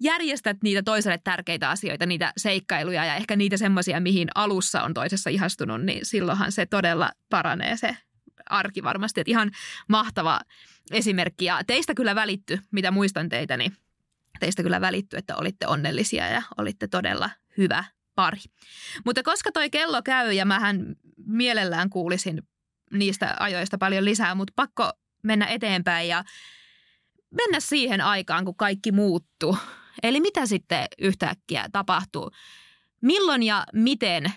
järjestät 0.00 0.56
niitä 0.62 0.82
toiselle 0.82 1.18
tärkeitä 1.24 1.70
asioita, 1.70 2.06
niitä 2.06 2.32
seikkailuja 2.36 3.04
ja 3.04 3.14
ehkä 3.14 3.36
niitä 3.36 3.56
semmoisia, 3.56 4.00
mihin 4.00 4.28
alussa 4.34 4.82
on 4.82 4.94
toisessa 4.94 5.30
ihastunut, 5.30 5.82
niin 5.82 6.06
silloinhan 6.06 6.52
se 6.52 6.66
todella 6.66 7.10
paranee 7.30 7.76
se 7.76 7.96
arki 8.50 8.82
varmasti. 8.82 9.20
Että 9.20 9.30
ihan 9.30 9.50
mahtava 9.88 10.40
esimerkki 10.90 11.44
ja 11.44 11.60
teistä 11.66 11.94
kyllä 11.94 12.14
välitty, 12.14 12.60
mitä 12.70 12.90
muistan 12.90 13.28
teitä, 13.28 13.56
niin 13.56 13.76
teistä 14.40 14.62
kyllä 14.62 14.80
välitty, 14.80 15.16
että 15.16 15.36
olitte 15.36 15.66
onnellisia 15.66 16.26
ja 16.26 16.42
olitte 16.58 16.88
todella 16.88 17.30
hyvä 17.56 17.84
pari. 18.14 18.40
Mutta 19.04 19.22
koska 19.22 19.52
toi 19.52 19.70
kello 19.70 20.02
käy 20.02 20.32
ja 20.32 20.44
mähän 20.44 20.96
mielellään 21.26 21.90
kuulisin 21.90 22.42
niistä 22.92 23.36
ajoista 23.40 23.78
paljon 23.78 24.04
lisää, 24.04 24.34
mutta 24.34 24.52
pakko 24.56 24.92
mennä 25.22 25.46
eteenpäin 25.46 26.08
ja 26.08 26.24
mennä 27.30 27.60
siihen 27.60 28.00
aikaan, 28.00 28.44
kun 28.44 28.56
kaikki 28.56 28.92
muuttuu. 28.92 29.58
Eli 30.02 30.20
mitä 30.20 30.46
sitten 30.46 30.86
yhtäkkiä 30.98 31.68
tapahtuu? 31.72 32.30
Milloin 33.00 33.42
ja 33.42 33.64
miten 33.72 34.32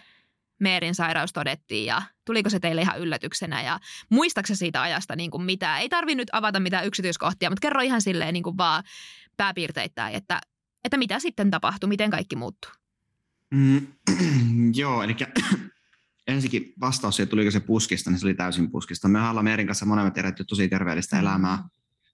Meerin 0.62 0.96
sairaus 0.96 1.34
todettiin 1.34 1.86
ja 1.86 2.02
tuliko 2.26 2.50
se 2.50 2.60
teille 2.60 2.82
ihan 2.82 3.00
yllätyksenä 3.00 3.64
ja 3.64 3.80
muistaaksä 4.10 4.56
siitä 4.56 4.82
ajasta 4.82 5.16
niin 5.16 5.32
kuin 5.32 5.44
mitä? 5.44 5.78
Ei 5.78 5.90
tarvi 5.90 6.16
nyt 6.16 6.30
avata 6.32 6.60
mitään 6.60 6.86
yksityiskohtia, 6.86 7.50
mutta 7.50 7.62
kerro 7.62 7.82
ihan 7.82 8.02
silleen 8.02 8.34
niin 8.34 8.44
kuin 8.44 8.58
vaan 8.58 8.84
pääpiirteittäin, 9.38 10.16
että, 10.16 10.42
että 10.84 10.98
mitä 10.98 11.20
sitten 11.20 11.52
tapahtui, 11.52 11.88
miten 11.90 12.10
kaikki 12.10 12.36
muuttuu? 12.36 12.72
Mm, 13.52 13.88
joo, 14.82 15.04
eli 15.04 15.16
ensinnäkin 16.28 16.74
vastaus 16.80 17.16
siihen, 17.16 17.30
tuliko 17.30 17.52
se 17.52 17.60
puskista, 17.60 18.10
niin 18.10 18.20
se 18.20 18.28
oli 18.28 18.34
täysin 18.34 18.72
puskista. 18.72 19.08
Me 19.08 19.30
ollaan 19.30 19.44
Meerin 19.44 19.68
kanssa 19.68 19.86
molemmat 19.86 20.18
eletty 20.18 20.46
tosi 20.46 20.68
terveellistä 20.70 21.16
mm. 21.16 21.22
elämää. 21.22 21.64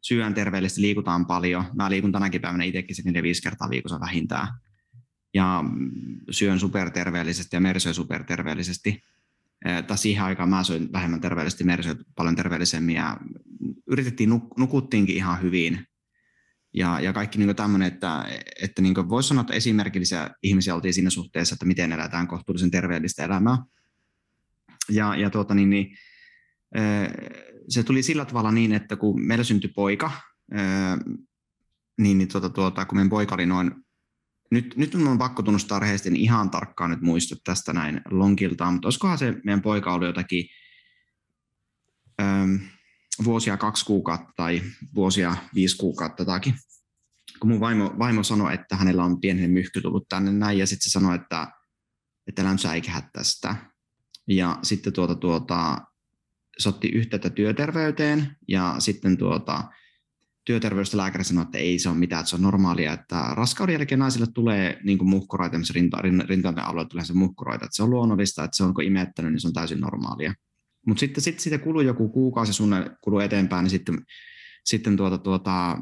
Syön 0.01 0.33
terveellisesti, 0.33 0.81
liikutaan 0.81 1.25
paljon. 1.25 1.65
Mä 1.75 1.89
liikun 1.89 2.11
tänäkin 2.11 2.41
päivänä 2.41 2.63
itsekin 2.63 2.95
se 2.95 3.23
viisi 3.23 3.41
kertaa 3.41 3.69
viikossa 3.69 3.99
vähintään 3.99 4.47
ja 5.37 5.63
syön 6.29 6.59
superterveellisesti 6.59 7.55
ja 7.55 7.59
Meri 7.59 7.79
syö 7.79 7.93
superterveellisesti. 7.93 9.03
Tai 9.87 9.97
siihen 9.97 10.23
aikaan 10.23 10.49
mä 10.49 10.63
söin 10.63 10.91
vähemmän 10.91 11.21
terveellisesti, 11.21 11.63
Meri 11.63 11.83
syö 11.83 11.95
paljon 12.15 12.35
terveellisemmin 12.35 12.95
ja 12.95 13.17
yritettiin, 13.87 14.29
nuk- 14.29 14.53
nukuttiinkin 14.57 15.15
ihan 15.15 15.41
hyvin. 15.41 15.87
Ja, 16.73 16.99
ja 16.99 17.13
kaikki 17.13 17.37
niin 17.37 17.55
tämmöinen, 17.55 17.87
että, 17.87 18.25
että 18.61 18.81
niin 18.81 19.09
voisi 19.09 19.29
sanoa, 19.29 19.41
että 19.41 19.53
esimerkillisiä 19.53 20.29
ihmisiä 20.43 20.75
oltiin 20.75 20.93
siinä 20.93 21.09
suhteessa, 21.09 21.53
että 21.53 21.65
miten 21.65 21.91
eletään 21.91 22.27
kohtuullisen 22.27 22.71
terveellistä 22.71 23.25
elämää. 23.25 23.57
Ja, 24.89 25.15
ja 25.15 25.29
tuota, 25.29 25.53
niin, 25.55 25.69
niin, 25.69 25.97
se 27.69 27.83
tuli 27.83 28.03
sillä 28.03 28.25
tavalla 28.25 28.51
niin, 28.51 28.73
että 28.73 28.95
kun 28.95 29.25
meillä 29.25 29.43
syntyi 29.43 29.71
poika, 29.75 30.11
niin, 31.97 32.17
niin 32.17 32.27
tuota, 32.27 32.49
tuota, 32.49 32.85
kun 32.85 32.97
meidän 32.97 33.09
poika 33.09 33.35
oli 33.35 33.45
noin 33.45 33.71
nyt, 34.51 34.77
nyt 34.77 34.95
on 34.95 35.17
pakko 35.17 35.43
tunnustaa 35.43 35.79
rehellisesti, 35.79 36.09
niin 36.09 36.23
ihan 36.23 36.49
tarkkaan 36.49 36.89
nyt 36.89 37.01
muista 37.01 37.35
tästä 37.43 37.73
näin 37.73 38.01
lonkiltaan, 38.09 38.73
mutta 38.73 38.87
olisikohan 38.87 39.17
se 39.17 39.33
meidän 39.43 39.61
poika 39.61 39.93
ollut 39.93 40.07
jotakin 40.07 40.45
ähm, 42.21 42.55
vuosia 43.23 43.57
kaksi 43.57 43.85
kuukautta 43.85 44.33
tai 44.35 44.61
vuosia 44.95 45.35
viisi 45.55 45.77
kuukautta 45.77 46.25
takin. 46.25 46.55
Kun 47.39 47.49
mun 47.49 47.59
vaimo, 47.59 47.95
vaimo 47.99 48.23
sanoi, 48.23 48.53
että 48.53 48.75
hänellä 48.75 49.03
on 49.03 49.21
pienen 49.21 49.51
myhky 49.51 49.81
tullut 49.81 50.09
tänne 50.09 50.31
näin, 50.31 50.57
ja 50.57 50.67
sitten 50.67 50.83
se 50.83 50.89
sanoi, 50.89 51.15
että, 51.15 51.47
että 52.27 52.41
älä 52.41 52.57
säikähä 52.57 53.09
tästä. 53.13 53.55
Ja 54.27 54.59
sitten 54.63 54.93
tuota, 54.93 55.15
tuota, 55.15 55.81
se 56.57 56.69
otti 56.69 56.87
yhteyttä 56.87 57.29
työterveyteen, 57.29 58.37
ja 58.47 58.75
sitten 58.79 59.17
tuota, 59.17 59.63
työterveystä 60.47 60.97
lääkäri 60.97 61.23
sanoi, 61.23 61.41
että 61.41 61.57
ei 61.57 61.79
se 61.79 61.89
ole 61.89 61.97
mitään, 61.97 62.19
että 62.19 62.29
se 62.29 62.35
on 62.35 62.41
normaalia, 62.41 62.93
että 62.93 63.23
raskauden 63.31 63.73
jälkeen 63.73 63.99
naisille 63.99 64.27
tulee 64.33 64.79
niin 64.83 64.97
kuin 64.97 65.09
muhkuroita, 65.09 65.57
rinta, 65.73 66.01
rintainen 66.01 66.65
alueelle 66.65 66.89
tulee 66.89 67.05
se 67.05 67.13
muhkuroita, 67.13 67.65
että 67.65 67.75
se 67.75 67.83
on 67.83 67.89
luonnollista, 67.89 68.43
että 68.43 68.57
se 68.57 68.63
on 68.63 68.73
kun 68.73 68.83
imettänyt, 68.83 69.31
niin 69.31 69.41
se 69.41 69.47
on 69.47 69.53
täysin 69.53 69.79
normaalia. 69.79 70.33
Mutta 70.87 70.99
sitten 70.99 71.23
sit 71.23 71.39
siitä 71.39 71.57
kuluu 71.57 71.81
joku 71.81 72.09
kuukausi 72.09 72.53
sun 72.53 72.71
kuluu 73.01 73.19
eteenpäin, 73.19 73.63
niin 73.63 73.69
sitten, 73.69 74.05
sitten 74.65 74.97
tuota, 74.97 75.17
tuota, 75.17 75.77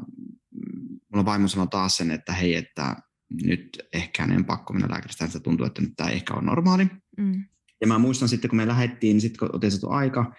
mulla 1.12 1.24
vaimo 1.24 1.48
sanoi 1.48 1.68
taas 1.68 1.96
sen, 1.96 2.10
että 2.10 2.32
hei, 2.32 2.54
että 2.54 2.96
nyt 3.42 3.82
ehkä 3.92 4.24
en 4.24 4.44
pakko 4.44 4.72
mennä 4.72 4.88
lääkäristä, 4.90 5.24
että 5.24 5.40
tuntuu, 5.40 5.66
että 5.66 5.82
nyt 5.82 5.92
tämä 5.96 6.10
ei 6.10 6.16
ehkä 6.16 6.34
ole 6.34 6.42
normaali. 6.44 6.86
Mm. 7.16 7.44
Ja 7.80 7.86
mä 7.86 7.98
muistan 7.98 8.28
sitten, 8.28 8.50
kun 8.50 8.56
me 8.56 8.66
lähdettiin, 8.66 9.14
niin 9.14 9.20
sitten 9.20 9.38
kun 9.38 9.56
otettu 9.56 9.90
aika, 9.90 10.34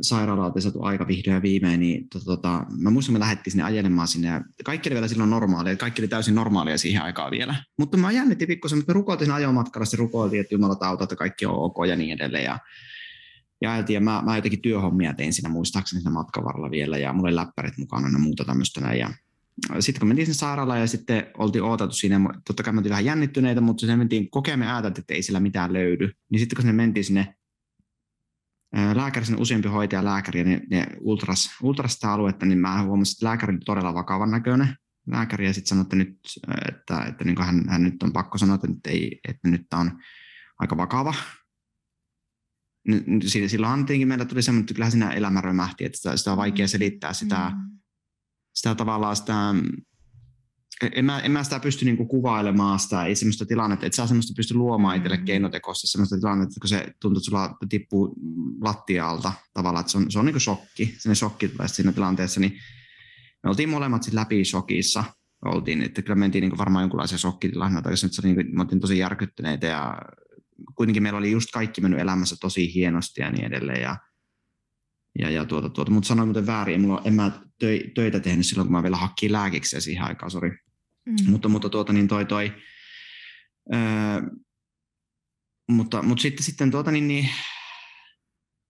sairaalaa 0.00 0.60
saatu 0.60 0.82
aika 0.82 1.06
vihdoin 1.08 1.34
ja 1.34 1.42
viimein, 1.42 1.80
niin 1.80 2.08
tota, 2.08 2.24
tota, 2.24 2.66
mä 2.78 2.90
muistan, 2.90 3.12
me 3.12 3.18
lähdettiin 3.18 3.52
sinne 3.52 3.64
ajelemaan 3.64 4.08
sinne, 4.08 4.28
ja 4.28 4.40
kaikki 4.64 4.88
oli 4.88 4.94
vielä 4.94 5.08
silloin 5.08 5.30
normaalia, 5.30 5.76
kaikki 5.76 6.02
oli 6.02 6.08
täysin 6.08 6.34
normaalia 6.34 6.78
siihen 6.78 7.02
aikaan 7.02 7.30
vielä. 7.30 7.54
Mutta 7.78 7.96
mä 7.96 8.12
jännitin 8.12 8.48
pikkusen, 8.48 8.78
mutta 8.78 8.90
me 8.90 8.94
rukoiltiin 8.94 9.30
ajomatkalla, 9.30 9.84
se 9.84 9.96
rukoiltiin, 9.96 10.40
että 10.40 10.54
Jumala 10.54 10.74
tauta, 10.74 11.04
että 11.04 11.16
kaikki 11.16 11.46
on 11.46 11.54
ok 11.54 11.76
ja 11.88 11.96
niin 11.96 12.10
edelleen. 12.10 12.44
Ja, 12.44 12.58
ja 13.60 13.70
ajateltiin, 13.70 13.94
ja 13.94 14.00
mä, 14.00 14.22
mä 14.24 14.36
jotenkin 14.36 14.62
työhommia 14.62 15.14
tein 15.14 15.32
siinä 15.32 15.48
muistaakseni 15.48 16.00
siinä 16.00 16.10
matkan 16.10 16.44
varrella 16.44 16.70
vielä, 16.70 16.98
ja 16.98 17.12
mulla 17.12 17.28
oli 17.28 17.36
läppärit 17.36 17.78
mukana 17.78 18.08
ja 18.08 18.18
muuta 18.18 18.44
tämmöistä 18.44 18.80
näin. 18.80 18.98
Ja 18.98 19.10
sitten 19.80 20.00
kun 20.00 20.08
mentiin 20.08 20.26
sinne 20.26 20.38
sairaalaan 20.38 20.80
ja 20.80 20.86
sitten 20.86 21.26
oltiin 21.38 21.62
odotettu 21.62 21.94
siinä, 21.94 22.20
totta 22.46 22.62
kai 22.62 22.72
me 22.72 22.78
oltiin 22.78 22.90
vähän 22.90 23.04
jännittyneitä, 23.04 23.60
mutta 23.60 23.80
sinne 23.80 23.96
mentiin 23.96 24.30
kokemaan 24.30 24.74
ajateltiin, 24.74 25.02
että 25.02 25.14
ei 25.14 25.22
sillä 25.22 25.40
mitään 25.40 25.72
löydy. 25.72 26.10
Niin 26.30 26.40
sitten 26.40 26.56
kun 26.56 26.62
sinne 26.62 26.72
mentiin 26.72 27.04
sinne 27.04 27.34
lääkäri, 28.94 29.26
sen 29.26 29.40
useampi 29.40 29.68
hoitaja 29.68 30.04
lääkäri, 30.04 30.40
ja 30.40 30.44
ne, 30.44 30.60
ne 30.70 30.86
ultras, 31.00 31.50
ultras 31.62 31.94
sitä 31.94 32.12
aluetta, 32.12 32.46
niin 32.46 32.58
mä 32.58 32.82
huomasin, 32.82 33.12
että 33.12 33.26
lääkäri 33.26 33.52
oli 33.52 33.60
todella 33.64 33.94
vakavan 33.94 34.30
näköinen 34.30 34.76
lääkäri, 35.06 35.46
ja 35.46 35.54
sitten 35.54 35.68
sanoi, 35.68 35.82
että, 35.82 35.96
nyt, 35.96 36.18
että, 36.68 37.04
että 37.04 37.24
niin 37.24 37.42
hän, 37.42 37.68
hän, 37.68 37.82
nyt 37.82 38.02
on 38.02 38.12
pakko 38.12 38.38
sanoa, 38.38 38.54
että, 38.54 38.66
nyt 38.66 38.86
ei, 38.86 39.20
että 39.28 39.48
nyt 39.48 39.66
on 39.74 39.90
aika 40.58 40.76
vakava. 40.76 41.14
Silloin 43.46 43.86
tietenkin 43.86 44.08
meillä 44.08 44.24
tuli 44.24 44.42
semmoinen, 44.42 44.62
että 44.62 44.74
kyllä 44.74 44.90
siinä 44.90 45.10
elämä 45.10 45.40
römähti, 45.40 45.84
että 45.84 45.96
sitä, 45.96 46.16
sitä 46.16 46.30
on 46.30 46.36
vaikea 46.36 46.68
selittää 46.68 47.12
sitä, 47.12 47.52
mm. 47.54 47.78
sitä 48.54 48.74
tavallaan 48.74 49.16
sitä 49.16 49.54
en 50.92 51.04
mä, 51.04 51.20
en 51.20 51.32
mä 51.32 51.44
sitä 51.44 51.60
pysty 51.60 51.84
niinku 51.84 52.06
kuvailemaan 52.06 52.78
sitä, 52.78 53.04
ei 53.04 53.14
semmoista 53.14 53.46
tilannetta, 53.46 53.86
että 53.86 53.96
sä 53.96 54.06
semmoista 54.06 54.32
pysty 54.36 54.54
luomaan 54.54 54.96
itselle 54.96 55.16
mm. 55.16 55.24
keinotekoisesti 55.24 55.86
semmoista 55.86 56.16
tilannetta, 56.16 56.60
kun 56.60 56.68
se 56.68 56.86
tuntuu, 57.00 57.18
että 57.18 57.30
sulla 57.30 57.56
tippuu 57.68 58.14
lattialta 58.60 59.32
tavallaan, 59.54 59.80
että 59.80 59.92
se 59.92 59.98
on, 59.98 60.10
se 60.10 60.18
on 60.18 60.24
niinku 60.24 60.40
shokki, 60.40 60.94
sinne 60.98 61.14
shokki 61.14 61.48
tulee 61.48 61.68
siinä 61.68 61.92
tilanteessa, 61.92 62.40
niin 62.40 62.52
me 63.42 63.50
oltiin 63.50 63.68
molemmat 63.68 64.02
sitten 64.02 64.20
läpi 64.20 64.44
shokissa, 64.44 65.04
oltiin, 65.44 65.82
että 65.82 66.02
kyllä 66.02 66.16
mentiin 66.16 66.42
niinku 66.42 66.58
varmaan 66.58 66.82
jonkunlaisia 66.82 67.18
shokkitilanne, 67.18 67.82
tai 67.82 67.96
se 67.96 68.06
oli, 68.06 68.34
niinku, 68.34 68.56
me 68.56 68.62
oltiin 68.62 68.80
tosi 68.80 68.98
järkyttyneitä 68.98 69.66
ja 69.66 69.98
kuitenkin 70.74 71.02
meillä 71.02 71.18
oli 71.18 71.30
just 71.30 71.50
kaikki 71.50 71.80
mennyt 71.80 72.00
elämässä 72.00 72.36
tosi 72.40 72.74
hienosti 72.74 73.20
ja 73.20 73.30
niin 73.30 73.44
edelleen 73.44 73.82
ja 73.82 73.96
ja, 75.18 75.30
ja 75.30 75.44
tuota, 75.44 75.68
tuota. 75.68 75.90
mutta 75.90 76.06
sanoin 76.06 76.28
muuten 76.28 76.46
väärin, 76.46 76.80
mulla, 76.80 77.02
en 77.04 77.14
mä 77.14 77.30
töitä 77.94 78.20
tehnyt 78.20 78.46
silloin, 78.46 78.66
kun 78.66 78.76
mä 78.76 78.82
vielä 78.82 78.96
hakkiin 78.96 79.32
lääkiksiä 79.32 79.80
siihen 79.80 80.04
aikaan, 80.04 80.30
sori. 80.30 80.50
Mm. 81.06 81.30
Mutta, 81.30 81.48
mutta 81.48 81.68
tuota, 81.68 81.92
niin 81.92 82.08
toi, 82.08 82.24
toi, 82.24 82.52
öö, 83.74 84.20
mutta, 85.68 86.02
mutta 86.02 86.22
sitten, 86.22 86.44
sitten 86.44 86.70
tuota, 86.70 86.90
niin, 86.90 87.08
niin, 87.08 87.28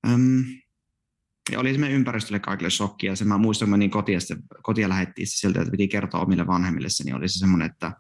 äm, 0.09 0.45
oli 1.57 1.75
se 1.75 1.91
ympäristölle 1.91 2.41
kaikille 2.41 2.71
shokki, 2.71 3.07
ja 3.07 3.17
se 3.17 3.25
mä 3.25 3.39
muistan, 3.39 3.67
kun 3.67 3.71
mä 3.71 3.77
niin 3.77 3.91
kotia, 3.91 4.19
kotia 4.63 4.89
lähettiin 4.89 5.27
sieltä, 5.27 5.61
että 5.61 5.71
piti 5.71 5.89
kertoa 5.89 6.21
omille 6.21 6.47
vanhemmille, 6.47 6.89
niin 7.05 7.15
oli 7.15 7.29
se 7.29 7.39
semmoinen, 7.39 7.71
että, 7.71 7.93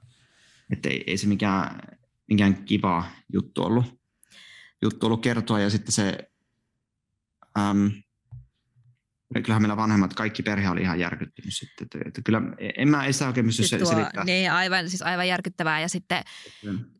että 0.72 0.88
ei, 0.88 1.04
ei 1.06 1.18
se 1.18 1.26
mikään, 1.26 1.80
mikään 2.28 2.64
kiva 2.64 3.04
juttu 3.32 3.62
ollut, 3.62 4.00
juttu 4.82 5.06
ollut 5.06 5.22
kertoa, 5.22 5.61
ja 5.61 5.70
sitten 5.70 5.92
se, 5.92 6.30
äm, 7.58 7.90
kyllähän 9.34 9.62
meillä 9.62 9.76
vanhemmat, 9.76 10.14
kaikki 10.14 10.42
perhe 10.42 10.70
oli 10.70 10.80
ihan 10.80 11.00
järkyttynyt 11.00 11.54
sitten. 11.54 11.84
Että, 11.84 11.98
että 12.06 12.22
kyllä 12.24 12.42
en 12.76 12.88
mä 12.88 13.04
ei 13.04 13.12
sitä 13.12 13.26
oikein 13.26 13.46
pysty 13.46 13.62
siis 13.62 13.82
tuo, 13.82 13.90
selittämään. 13.90 14.26
Niin, 14.26 14.52
aivan, 14.52 14.88
siis 14.88 15.02
aivan 15.02 15.28
järkyttävää. 15.28 15.80
Ja 15.80 15.88
sitten, 15.88 16.22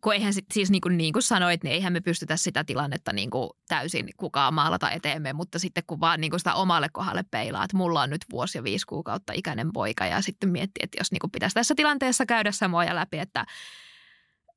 kun 0.01 0.15
eihän 0.15 0.35
sit, 0.35 0.45
siis 0.53 0.71
niin 0.71 0.81
kuin, 0.81 0.97
niin 0.97 1.13
kuin 1.13 1.23
sanoit, 1.23 1.65
niin 1.65 1.73
eihän 1.73 1.93
me 1.93 2.01
pystytä 2.01 2.37
sitä 2.37 2.65
tilannetta 2.65 3.13
niin 3.13 3.31
kuin 3.31 3.51
täysin 3.69 4.09
kukaan 4.17 4.55
maalata 4.55 4.91
eteemme, 4.91 5.33
mutta 5.33 5.59
sitten 5.59 5.85
kun 5.87 6.01
vaan 6.01 6.21
niin 6.21 6.31
kuin 6.31 6.41
sitä 6.41 6.55
omalle 6.55 6.89
kohdalle 6.93 7.25
peilaa, 7.31 7.65
että 7.65 7.77
mulla 7.77 8.03
on 8.03 8.11
nyt 8.11 8.25
vuosi 8.31 8.59
ja 8.59 8.65
viisi 8.65 8.87
kuukautta 8.87 9.33
ikäinen 9.33 9.73
poika 9.73 10.07
ja 10.07 10.23
sitten 10.23 10.49
miettii, 10.49 10.83
että 10.83 11.01
jos 11.01 11.13
niin 11.13 11.21
kuin 11.21 11.31
pitäisi 11.31 11.55
tässä 11.55 11.75
tilanteessa 11.75 12.27
käydä 12.27 12.53
samoja 12.53 12.95
läpi, 12.95 13.19
että 13.19 13.47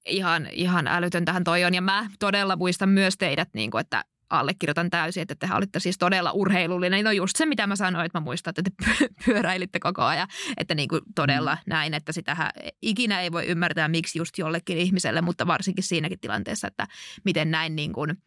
ihan, 0.06 0.48
ihan 0.52 0.88
älytöntähän 0.88 1.44
toi 1.44 1.64
on. 1.64 1.74
Ja 1.74 1.82
mä 1.82 2.10
todella 2.20 2.56
muistan 2.56 2.90
myös 2.90 3.18
teidät, 3.18 3.50
niin 3.54 3.72
kuin, 3.72 3.82
että 3.82 4.06
allekirjoitan 4.32 4.90
täysin, 4.90 5.22
että 5.22 5.36
te 5.36 5.48
olitte 5.54 5.80
siis 5.80 5.98
todella 5.98 6.32
urheilullinen. 6.32 7.04
No 7.04 7.12
just 7.12 7.36
se, 7.36 7.46
mitä 7.46 7.68
mä 7.68 7.76
sanoin, 7.76 8.06
että 8.06 8.20
mä 8.20 8.24
muistan, 8.24 8.54
että 8.58 8.72
te 8.72 9.08
pyöräilitte 9.26 9.80
koko 9.80 10.04
ajan. 10.04 10.28
Että 10.58 10.76
niin 10.76 10.90
kuin 10.90 11.02
todella 11.16 11.56
mm. 11.56 11.62
näin, 11.66 11.94
että 11.94 12.12
sitähän 12.12 12.52
ikinä 12.82 13.22
ei 13.22 13.32
voi 13.32 13.46
ymmärtää, 13.46 13.88
miksi 13.88 14.20
just 14.20 14.38
jollekin 14.38 14.78
ihmiselle, 14.78 15.22
mutta 15.22 15.48
varsinkin 15.48 15.84
siinäkin 15.84 16.20
tilanteessa, 16.20 16.68
että 16.68 16.88
miten 17.26 17.52
näin 17.52 17.76
niin 17.76 17.94
kuin 17.94 18.18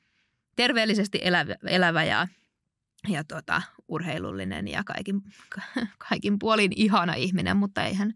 terveellisesti 0.57 1.19
elävä, 1.23 1.55
elävä 1.67 2.05
ja, 2.05 2.29
ja 3.09 3.25
tota, 3.25 3.63
urheilullinen 3.89 4.69
ja 4.69 4.85
kaikin, 4.85 5.21
kaikin 6.09 6.39
puolin 6.39 6.73
ihana 6.77 7.15
ihminen, 7.15 7.57
mutta 7.57 7.85
eihän 7.85 8.15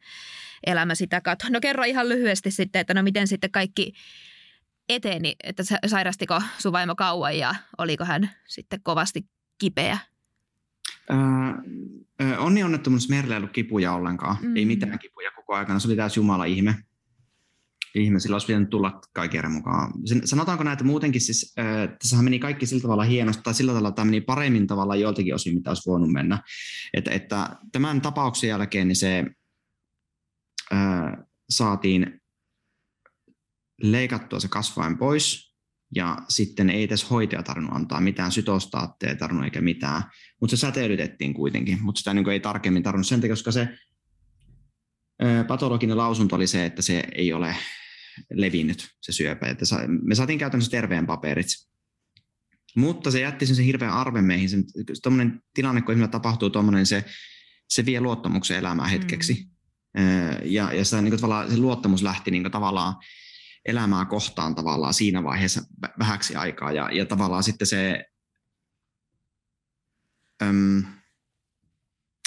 elämä 0.66 0.94
sitä 0.94 1.20
katso. 1.20 1.48
No 1.51 1.61
kerro 1.61 1.85
ihan 1.85 2.09
lyhyesti 2.09 2.51
sitten, 2.51 2.81
että 2.81 2.94
no 2.94 3.03
miten 3.03 3.29
sitten 3.29 3.51
kaikki 3.51 3.92
eteni, 4.88 5.37
että 5.44 5.62
sairastiko 5.87 6.42
sun 6.59 6.72
vaimo 6.72 6.94
kauan 6.94 7.38
ja 7.38 7.55
oliko 7.79 8.05
hän 8.05 8.31
sitten 8.46 8.81
kovasti 8.83 9.27
kipeä? 9.59 9.98
Öö, 11.11 12.38
onni 12.38 12.62
onnettomuus 12.62 13.09
merellä 13.09 13.35
ei 13.35 13.38
ollut 13.38 13.53
kipuja 13.53 13.92
ollenkaan. 13.92 14.37
Mm. 14.42 14.57
Ei 14.57 14.64
mitään 14.64 14.98
kipuja 14.98 15.31
koko 15.31 15.55
aikana. 15.55 15.79
Se 15.79 15.88
oli 15.88 15.96
täysin 15.96 16.20
Jumala 16.20 16.44
ihme. 16.44 16.74
Ihme, 17.94 18.20
sillä 18.20 18.35
olisi 18.35 18.46
pitänyt 18.46 18.70
tulla 18.70 19.01
kaiken 19.12 19.51
mukaan. 19.51 19.92
Sanotaanko 20.24 20.64
näitä 20.64 20.85
muutenkin, 20.85 21.20
siis, 21.20 21.55
äh, 21.59 21.88
tässähän 21.98 22.24
meni 22.24 22.38
kaikki 22.38 22.66
sillä 22.66 22.83
tavalla 22.83 23.05
hienosti, 23.05 23.42
tai 23.42 23.55
sillä 23.55 23.72
tavalla 23.72 23.92
tämä 23.92 24.05
meni 24.05 24.20
paremmin 24.20 24.66
tavalla 24.66 24.96
joiltakin 24.96 25.35
osin, 25.35 25.55
mitä 25.55 25.70
olisi 25.70 25.90
voinut 25.90 26.12
mennä. 26.12 26.42
Että, 26.94 27.11
että 27.11 27.57
tämän 27.72 28.01
tapauksen 28.01 28.48
jälkeen 28.48 28.88
niin 28.88 28.96
se 28.96 29.24
äh, 30.72 31.12
saatiin 31.51 32.17
leikattua 33.82 34.40
se 34.40 34.48
kasvain 34.48 34.98
pois, 34.98 35.54
ja 35.94 36.16
sitten 36.28 36.70
ei 36.70 36.82
edes 36.82 37.10
hoitaja 37.10 37.42
tarvinnut 37.42 37.76
antaa 37.76 38.00
mitään 38.00 38.32
sytostaatteja, 38.32 39.16
tarvinnut 39.16 39.44
eikä 39.44 39.60
mitään, 39.60 40.02
mutta 40.40 40.56
se 40.56 40.60
säteilytettiin 40.60 41.34
kuitenkin, 41.34 41.82
mutta 41.82 41.98
sitä 41.98 42.14
niin 42.14 42.30
ei 42.30 42.40
tarkemmin 42.40 42.82
tarvinnut 42.82 43.06
sen 43.06 43.20
takia, 43.20 43.32
koska 43.32 43.52
se 43.52 43.68
patologinen 45.48 45.96
lausunto 45.96 46.36
oli 46.36 46.46
se, 46.46 46.64
että 46.64 46.82
se 46.82 47.04
ei 47.14 47.32
ole 47.32 47.56
levinnyt 48.32 48.88
se 49.00 49.12
syöpä, 49.12 49.46
että 49.46 49.64
me 50.02 50.14
saatiin 50.14 50.38
käytännössä 50.38 50.70
terveen 50.70 51.06
paperit, 51.06 51.46
mutta 52.76 53.10
se 53.10 53.20
jätti 53.20 53.46
sen 53.46 53.64
hirveän 53.64 53.92
arven 53.92 54.24
meihin, 54.24 54.48
se, 54.48 54.56
tilanne, 55.54 55.82
kun 55.82 55.92
ihmisellä 55.92 56.10
tapahtuu 56.10 56.50
tuommoinen, 56.50 56.86
se, 56.86 57.04
se 57.68 57.86
vie 57.86 58.00
luottamuksen 58.00 58.56
elämään 58.56 58.90
hetkeksi, 58.90 59.48
mm. 59.96 60.02
ja, 60.44 60.72
ja 60.72 60.84
se, 60.84 61.02
niin 61.02 61.18
kuin, 61.18 61.50
se 61.50 61.56
luottamus 61.56 62.02
lähti 62.02 62.30
niin 62.30 62.42
kuin, 62.42 62.52
tavallaan 62.52 62.94
elämää 63.68 64.04
kohtaan 64.04 64.54
tavallaan 64.54 64.94
siinä 64.94 65.24
vaiheessa 65.24 65.62
vähäksi 65.98 66.37
aikaa. 66.37 66.72
Ja, 66.72 66.90
ja 66.92 67.07
tavallaan 67.07 67.42
sitten 67.42 67.66
se, 67.66 68.04
äm, 70.42 70.85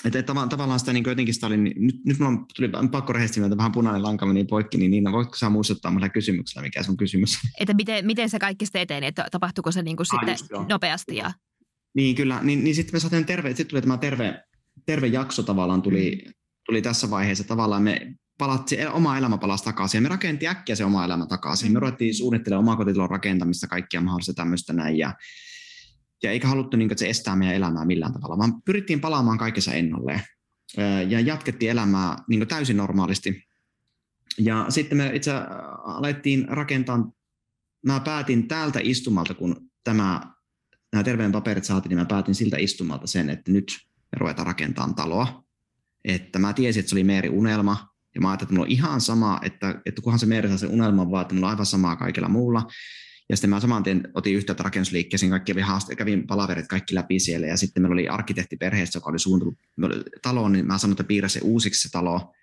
että, 0.06 0.19
että 0.19 0.34
tavallaan 0.49 0.80
sitä 0.80 0.93
niin 0.93 1.04
jotenkin 1.08 1.34
sitä 1.34 1.47
oli, 1.47 1.58
niin 1.58 1.88
nyt, 1.88 2.06
nyt 2.06 2.19
mulla 2.19 2.45
tuli 2.56 2.69
pakko 2.91 3.13
rehellisesti 3.13 3.43
että 3.43 3.58
vähän 3.58 3.71
punainen 3.71 4.04
lanka 4.04 4.25
meni 4.25 4.45
poikki, 4.45 4.77
niin 4.77 4.91
Niina, 4.91 5.12
voitko 5.12 5.36
sä 5.36 5.49
muistuttaa 5.49 5.91
mulle 5.91 6.10
kysymyksellä, 6.10 6.65
mikä 6.65 6.84
sun 6.84 6.97
kysymys 6.97 7.39
Että 7.60 7.73
miten, 7.73 8.06
miten 8.06 8.30
se 8.30 8.39
kaikki 8.39 8.65
sitten 8.65 8.82
eteni, 8.82 9.08
että 9.08 9.27
tapahtuiko 9.32 9.71
se 9.71 9.82
niin 9.82 9.97
kuin 9.97 10.08
ah, 10.13 10.19
sitten 10.19 10.58
just, 10.60 10.69
nopeasti? 10.69 11.15
Ja... 11.15 11.34
Niin 11.95 12.15
kyllä, 12.15 12.39
niin, 12.43 12.63
niin 12.63 12.75
sitten 12.75 12.95
me 12.95 12.99
saatiin 12.99 13.25
terve, 13.25 13.49
sitten 13.49 13.67
tuli 13.67 13.82
tämä 13.82 13.97
terve, 13.97 14.43
terve 14.86 15.08
jakso 15.08 15.43
tavallaan 15.43 15.82
tuli, 15.82 16.23
mm. 16.25 16.32
tuli 16.65 16.82
tässä 16.82 17.10
vaiheessa. 17.10 17.43
Tavallaan 17.43 17.84
me 17.84 18.15
palatsi, 18.41 18.77
oma 18.88 19.17
elämä 19.17 19.38
palasi 19.38 19.63
takaisin 19.63 19.97
ja 19.97 20.01
me 20.01 20.10
rakentiin 20.10 20.49
äkkiä 20.49 20.75
se 20.75 20.86
oma 20.86 21.06
elämä 21.06 21.25
takaisin. 21.25 21.71
Me 21.71 21.80
mm. 21.80 21.82
ruvettiin 21.82 22.15
suunnittelemaan 22.15 22.63
omakotitalon 22.63 23.10
rakentamista, 23.10 23.67
kaikkia 23.67 24.01
mahdollista 24.01 24.34
tämmöistä 24.34 24.73
näin 24.73 24.97
ja, 24.97 25.13
ja 26.23 26.32
eikä 26.32 26.47
haluttu 26.47 26.77
niin 26.77 26.88
kuin, 26.88 26.93
että 26.93 26.99
se 26.99 27.10
estää 27.10 27.36
meidän 27.36 27.56
elämää 27.56 27.86
millään 27.86 28.13
tavalla, 28.13 28.38
vaan 28.38 28.62
pyrittiin 28.62 29.01
palaamaan 29.01 29.38
kaikessa 29.38 29.73
ennalleen 29.73 30.21
ja 31.10 31.19
jatkettiin 31.19 31.71
elämää 31.71 32.17
niin 32.30 32.39
kuin 32.39 32.47
täysin 32.47 32.77
normaalisti. 32.77 33.47
Ja 34.38 34.65
sitten 34.69 34.97
me 34.97 35.12
itse 35.13 35.32
alettiin 35.84 36.47
rakentaa, 36.49 37.12
mä 37.86 37.99
päätin 37.99 38.47
täältä 38.47 38.80
istumalta, 38.84 39.34
kun 39.34 39.69
tämä, 39.84 40.21
nämä 40.91 41.04
terveen 41.04 41.32
paperit 41.32 41.63
saatiin, 41.63 41.89
niin 41.89 41.99
mä 41.99 42.06
päätin 42.06 42.36
siltä 42.36 42.58
istumalta 42.58 43.08
sen, 43.08 43.30
että 43.30 43.51
nyt 43.51 43.80
me 44.12 44.17
ruvetaan 44.17 44.45
rakentamaan 44.45 44.95
taloa. 44.95 45.43
Että 46.06 46.39
mä 46.39 46.54
tiesin, 46.54 46.80
että 46.80 46.89
se 46.89 46.95
oli 46.95 47.04
Meeri 47.04 47.30
unelma, 47.30 47.90
ja 48.15 48.21
mä 48.21 48.30
ajattelin, 48.30 48.47
että 48.47 48.54
mulla 48.54 48.65
on 48.65 48.71
ihan 48.71 49.02
sama, 49.02 49.39
että, 49.43 49.82
että 49.86 50.02
kunhan 50.02 50.19
se 50.19 50.26
Meeri 50.26 50.47
saa 50.47 50.58
sen 50.58 50.69
unelman 50.69 51.12
vaan, 51.12 51.21
että 51.21 51.34
mulla 51.34 51.47
on 51.47 51.52
aivan 51.52 51.65
samaa 51.65 51.95
kaikilla 51.95 52.30
muulla. 52.30 52.67
Ja 53.30 53.38
sitten 53.38 53.50
mä 53.50 53.60
saman 53.60 53.84
tien 53.84 54.08
otin 54.13 54.36
yhteyttä 54.36 54.63
rakennusliikkeeseen, 54.63 55.30
kaikki 55.30 55.52
oli 55.52 55.62
haaste, 55.62 55.95
kävin 55.95 56.28
palaverit 56.28 56.67
kaikki 56.67 56.95
läpi 56.95 57.19
siellä, 57.19 57.47
ja 57.47 57.58
sitten 57.58 57.84
meillä 57.84 57.93
oli 57.93 58.08
arkkitehti 58.08 58.58
perheessä, 58.58 58.97
joka 58.97 59.10
oli 59.10 59.19
suunnitellut 59.19 59.60
taloon, 60.21 60.52
niin 60.52 60.67
mä 60.67 60.78
sanoin, 60.78 60.93
että 60.93 61.04
piirrä 61.04 61.30
se 61.30 61.39
uusiksi 61.43 61.82
se 61.82 61.91
talo, 61.91 62.34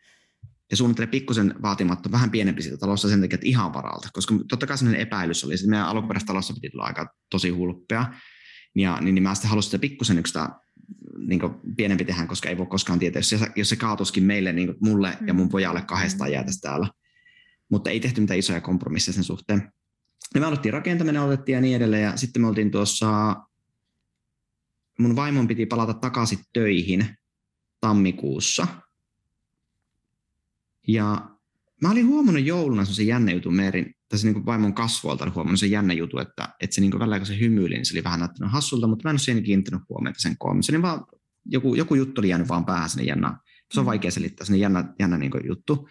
ja 0.70 0.76
suunnittelin 0.76 1.08
pikkusen 1.08 1.54
vaatimatta 1.62 2.10
vähän 2.10 2.30
pienempi 2.30 2.62
siitä 2.62 2.76
talosta 2.76 3.08
sen 3.08 3.20
takia, 3.20 3.34
että 3.34 3.46
ihan 3.46 3.74
varalta, 3.74 4.08
koska 4.12 4.34
totta 4.48 4.66
kai 4.66 4.78
sellainen 4.78 5.00
epäilys 5.00 5.44
oli, 5.44 5.54
että 5.54 5.68
meidän 5.68 5.86
alkuperäisessä 5.86 6.26
talossa 6.26 6.54
piti 6.54 6.70
tulla 6.70 6.84
aika 6.84 7.14
tosi 7.30 7.50
hulppea, 7.50 8.12
Ja, 8.74 8.98
niin, 9.00 9.14
niin 9.14 9.22
mä 9.22 9.34
sitten 9.34 9.50
halusin 9.50 9.68
sitä 9.70 9.80
pikkusen 9.80 10.18
yksi 10.18 10.38
niin 11.26 11.40
pienempi 11.76 12.04
tehdä, 12.04 12.26
koska 12.26 12.48
ei 12.48 12.58
voi 12.58 12.66
koskaan 12.66 12.98
tietää, 12.98 13.18
jos 13.20 13.28
se, 13.28 13.38
jos 13.56 13.68
se 13.68 13.76
kaatuskin 13.76 14.24
meille, 14.24 14.52
niin 14.52 14.74
mulle 14.80 15.18
ja 15.26 15.34
mun 15.34 15.46
mm. 15.46 15.50
pojalle 15.50 15.82
kahdestaan 15.82 16.32
jäätäisi 16.32 16.60
täällä. 16.60 16.88
Mutta 17.68 17.90
ei 17.90 18.00
tehty 18.00 18.20
mitään 18.20 18.38
isoja 18.38 18.60
kompromisseja 18.60 19.12
sen 19.12 19.24
suhteen. 19.24 19.72
Ja 20.34 20.40
me 20.40 20.46
aloittiin 20.46 20.72
rakentaminen, 20.72 21.22
aloitettiin 21.22 21.54
ja 21.54 21.60
niin 21.60 21.76
edelleen. 21.76 22.02
Ja 22.02 22.16
sitten 22.16 22.42
me 22.42 22.48
oltiin 22.48 22.70
tuossa, 22.70 23.36
mun 24.98 25.16
vaimon 25.16 25.48
piti 25.48 25.66
palata 25.66 25.94
takaisin 25.94 26.38
töihin 26.52 27.16
tammikuussa. 27.80 28.66
Ja 30.88 31.37
mä 31.82 31.90
olin 31.90 32.06
huomannut 32.06 32.44
jouluna 32.44 32.84
se 32.84 33.02
jännä 33.02 33.32
jutun 33.32 33.54
Meerin, 33.54 33.94
tässä 34.08 34.26
niin 34.26 34.46
vaimon 34.46 34.74
kasvoilta 34.74 35.24
oli 35.24 35.32
huomannut 35.32 35.60
se 35.60 35.66
jännä 35.66 35.94
jutu, 35.94 36.18
että, 36.18 36.48
että 36.60 36.74
se 36.74 36.80
niin 36.80 36.98
välillä 36.98 37.18
kun 37.18 37.26
se 37.26 37.40
hymyili, 37.40 37.74
niin 37.74 37.86
se 37.86 37.94
oli 37.94 38.04
vähän 38.04 38.20
näyttänyt 38.20 38.52
hassulta, 38.52 38.86
mutta 38.86 39.08
mä 39.08 39.10
en 39.10 39.14
ole 39.14 39.18
siihen 39.18 39.42
kiinnittänyt 39.42 39.82
huomiota 39.88 40.20
sen 40.20 40.38
koommin. 40.38 40.62
Se 40.62 40.72
oli 40.72 40.82
vaan, 40.82 41.06
joku, 41.46 41.74
joku 41.74 41.94
juttu 41.94 42.20
oli 42.20 42.28
jäänyt 42.28 42.48
vaan 42.48 42.64
päähän 42.64 42.90
sinne 42.90 43.04
jännä. 43.04 43.38
Se 43.74 43.80
on 43.80 43.84
mm. 43.84 43.86
vaikea 43.86 44.10
selittää, 44.10 44.44
sinne 44.44 44.58
jännä, 44.58 44.94
jännä 44.98 45.18
niin 45.18 45.30
juttu. 45.46 45.88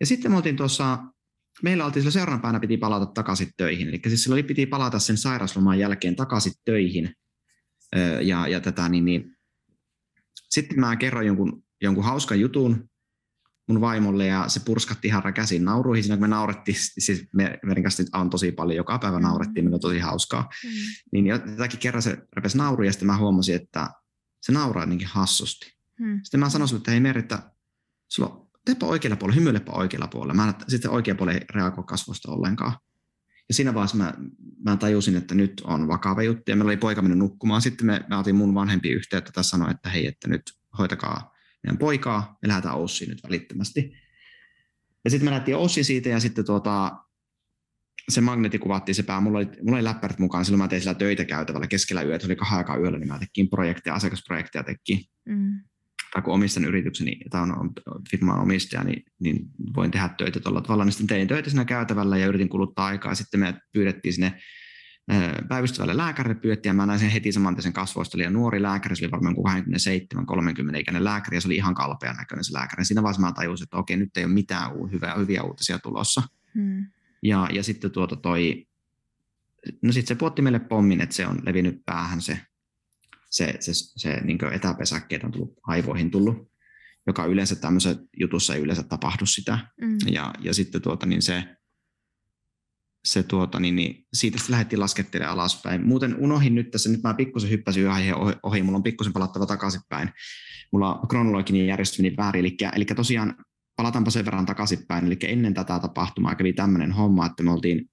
Ja 0.00 0.06
sitten 0.06 0.30
me 0.30 0.36
oltiin 0.36 0.56
tuossa, 0.56 0.98
meillä 1.62 1.84
oltiin 1.84 2.02
sillä 2.02 2.12
seuraavana 2.12 2.42
päivänä 2.42 2.60
piti 2.60 2.76
palata 2.76 3.06
takaisin 3.06 3.48
töihin. 3.56 3.88
Eli 3.88 4.00
siis 4.08 4.22
sillä 4.22 4.34
oli, 4.34 4.42
piti 4.42 4.66
palata 4.66 4.98
sen 4.98 5.16
sairausloman 5.16 5.78
jälkeen 5.78 6.16
takaisin 6.16 6.52
töihin. 6.64 7.14
Ja, 8.20 8.48
ja 8.48 8.60
tätä, 8.60 8.88
niin, 8.88 9.04
niin. 9.04 9.36
Sitten 10.50 10.80
mä 10.80 10.96
kerroin 10.96 11.26
jonkun, 11.26 11.64
jonkun 11.82 12.04
hauskan 12.04 12.40
jutun, 12.40 12.90
mun 13.72 13.80
vaimolle 13.80 14.26
ja 14.26 14.48
se 14.48 14.60
purskatti 14.64 15.08
ihan 15.08 15.34
käsin 15.34 15.64
nauruihin 15.64 16.04
siinä, 16.04 16.16
kun 16.16 16.24
me 16.24 16.28
naurettiin, 16.28 16.76
siis 16.98 17.28
me, 17.32 17.58
meidän 17.62 17.82
kanssa 17.82 18.02
on 18.14 18.30
tosi 18.30 18.52
paljon, 18.52 18.76
joka 18.76 18.98
päivä 18.98 19.18
mm. 19.18 19.22
naurettiin, 19.22 19.64
meillä 19.64 19.76
on 19.76 19.80
tosi 19.80 19.98
hauskaa. 19.98 20.42
Mm. 20.42 20.70
Niin 21.12 21.26
jotakin 21.26 21.78
kerran 21.78 22.02
se 22.02 22.18
repesi 22.36 22.58
nauru 22.58 22.82
ja 22.82 22.92
sitten 22.92 23.06
mä 23.06 23.16
huomasin, 23.16 23.54
että 23.54 23.90
se 24.42 24.52
nauraa 24.52 24.82
jotenkin 24.82 25.08
hassusti. 25.08 25.72
Mm. 26.00 26.20
Sitten 26.22 26.40
mä 26.40 26.48
sanoin 26.48 26.76
että 26.76 26.90
hei 26.90 27.00
Meri, 27.00 27.20
että 27.20 27.52
sulla 28.08 28.28
on, 28.28 28.48
teepä 28.64 28.86
oikealla 28.86 29.16
puolella, 29.16 29.34
hymyilepä 29.34 29.72
oikealla 29.72 30.08
puolella. 30.08 30.34
Mä 30.34 30.48
en, 30.48 30.54
sitten 30.68 30.90
oikea 30.90 31.14
puoli 31.14 31.32
ei 31.32 31.40
reagoi 31.50 31.84
kasvosta 31.84 32.32
ollenkaan. 32.32 32.72
Ja 33.48 33.54
siinä 33.54 33.74
vaiheessa 33.74 33.96
mä, 33.96 34.14
mä 34.64 34.76
tajusin, 34.76 35.16
että 35.16 35.34
nyt 35.34 35.62
on 35.64 35.88
vakava 35.88 36.22
juttu. 36.22 36.42
Ja 36.46 36.56
meillä 36.56 36.68
oli 36.68 36.76
poika 36.76 37.02
mennyt 37.02 37.18
nukkumaan. 37.18 37.62
Sitten 37.62 37.86
me, 37.86 38.04
me 38.08 38.16
otin 38.16 38.36
mun 38.36 38.54
vanhempi 38.54 38.90
yhteyttä 38.90 39.32
ja 39.36 39.42
sanoi, 39.42 39.70
että 39.70 39.90
hei, 39.90 40.06
että 40.06 40.28
nyt 40.28 40.42
hoitakaa 40.78 41.31
meidän 41.62 41.78
poikaa, 41.78 42.38
me 42.42 42.48
lähdetään 42.48 42.76
Ossiin 42.76 43.10
nyt 43.10 43.22
välittömästi. 43.22 43.92
Ja 45.04 45.10
sitten 45.10 45.24
me 45.24 45.30
lähdettiin 45.30 45.56
Ossi 45.56 45.84
siitä 45.84 46.08
ja 46.08 46.20
sitten 46.20 46.44
tuota, 46.44 46.92
se 48.08 48.20
magneetti 48.20 48.58
kuvattiin 48.58 48.94
se 48.94 49.02
pää. 49.02 49.20
Mulla 49.20 49.38
oli, 49.38 49.46
mulla 49.62 49.76
oli 49.76 49.84
läppärit 49.84 50.18
mukaan, 50.18 50.44
silloin 50.44 50.58
mä 50.58 50.68
tein 50.68 50.82
sillä 50.82 50.94
töitä 50.94 51.24
käytävällä 51.24 51.66
keskellä 51.66 52.02
yötä, 52.02 52.26
oli 52.26 52.36
kahden 52.36 52.58
aikaa 52.58 52.76
yöllä, 52.76 52.98
niin 52.98 53.08
mä 53.08 53.18
tekin 53.18 53.50
projekteja, 53.50 53.94
asiakasprojekteja 53.94 54.62
tekin. 54.62 55.00
Mm. 55.28 55.60
Tai 56.12 56.22
kun 56.22 56.34
omistan 56.34 56.64
yritykseni, 56.64 57.20
tai 57.30 57.42
on, 57.42 57.58
on 57.58 57.72
firman 58.10 58.40
omistaja, 58.40 58.84
niin, 58.84 59.02
niin, 59.20 59.38
voin 59.76 59.90
tehdä 59.90 60.08
töitä 60.18 60.40
tuolla 60.40 60.60
tavalla. 60.60 60.84
Niin 60.84 60.92
sitten 60.92 61.06
tein 61.06 61.28
töitä 61.28 61.50
siinä 61.50 61.64
käytävällä 61.64 62.18
ja 62.18 62.26
yritin 62.26 62.48
kuluttaa 62.48 62.86
aikaa. 62.86 63.14
Sitten 63.14 63.40
me 63.40 63.54
pyydettiin 63.72 64.12
sinne 64.12 64.40
päivystävälle 65.48 65.96
lääkärille 65.96 66.34
pyötti 66.34 66.68
ja 66.68 66.74
mä 66.74 66.86
näin 66.86 66.98
sen 66.98 67.10
heti 67.10 67.32
saman 67.32 67.62
sen 67.62 67.72
kasvoista. 67.72 68.18
Oli 68.18 68.30
nuori 68.30 68.62
lääkäri, 68.62 68.96
se 68.96 69.04
oli 69.04 69.10
varmaan 69.10 69.34
27-30 70.74 70.76
ikäinen 70.76 71.04
lääkäri 71.04 71.36
ja 71.36 71.40
se 71.40 71.48
oli 71.48 71.56
ihan 71.56 71.74
kalpean 71.74 72.16
näköinen 72.16 72.44
se 72.44 72.52
lääkäri. 72.52 72.84
Siinä 72.84 73.02
vaiheessa 73.02 73.22
mä 73.22 73.32
tajusin, 73.32 73.64
että 73.64 73.76
okei, 73.76 73.96
nyt 73.96 74.16
ei 74.16 74.24
ole 74.24 74.32
mitään 74.32 74.70
hyviä, 74.92 75.14
hyviä 75.14 75.42
uutisia 75.42 75.78
tulossa. 75.78 76.22
Hmm. 76.54 76.86
Ja, 77.22 77.48
ja 77.52 77.62
sitten 77.62 77.90
tuota 77.90 78.16
toi, 78.16 78.66
no 79.82 79.92
sitten 79.92 80.08
se 80.08 80.18
puotti 80.18 80.42
meille 80.42 80.58
pommin, 80.58 81.00
että 81.00 81.14
se 81.14 81.26
on 81.26 81.42
levinnyt 81.46 81.82
päähän 81.86 82.20
se, 82.20 82.40
se, 83.30 83.54
se, 83.60 83.74
se, 83.74 83.92
se 83.96 84.20
niin 84.20 84.38
etäpesäkkeet 84.52 85.24
on 85.24 85.32
tullut 85.32 85.54
aivoihin 85.62 86.10
tullut, 86.10 86.52
joka 87.06 87.24
yleensä 87.24 87.56
tämmöisessä 87.56 88.02
jutussa 88.20 88.54
ei 88.54 88.60
yleensä 88.60 88.82
tapahdu 88.82 89.26
sitä. 89.26 89.58
Mm. 89.80 89.98
Ja, 90.10 90.32
ja 90.40 90.54
sitten 90.54 90.82
tuota, 90.82 91.06
niin 91.06 91.22
se, 91.22 91.44
se 93.04 93.22
tuota, 93.22 93.60
niin, 93.60 93.76
niin 93.76 94.06
siitä 94.12 94.38
sitten 94.38 94.52
lähdettiin 94.52 94.80
laskettelemaan 94.80 95.34
alaspäin. 95.34 95.86
Muuten 95.86 96.16
unohin 96.18 96.54
nyt 96.54 96.70
tässä, 96.70 96.90
nyt 96.90 97.02
mä 97.02 97.14
pikkusen 97.14 97.50
hyppäsin 97.50 97.90
aiheen 97.90 98.16
ohi, 98.16 98.32
ohi, 98.42 98.62
mulla 98.62 98.76
on 98.76 98.82
pikkusen 98.82 99.12
palattava 99.12 99.46
takaisinpäin. 99.46 100.08
Mulla 100.72 100.94
on 100.94 101.08
kronologinen 101.08 101.66
järjestyminen 101.66 102.16
väärin, 102.16 102.40
eli, 102.40 102.56
eli 102.76 102.84
tosiaan 102.84 103.34
palataanpa 103.76 104.10
sen 104.10 104.24
verran 104.24 104.46
takaisinpäin, 104.46 105.06
eli 105.06 105.18
ennen 105.22 105.54
tätä 105.54 105.78
tapahtumaa 105.80 106.34
kävi 106.34 106.52
tämmöinen 106.52 106.92
homma, 106.92 107.26
että 107.26 107.42
me 107.42 107.50
oltiin, 107.50 107.90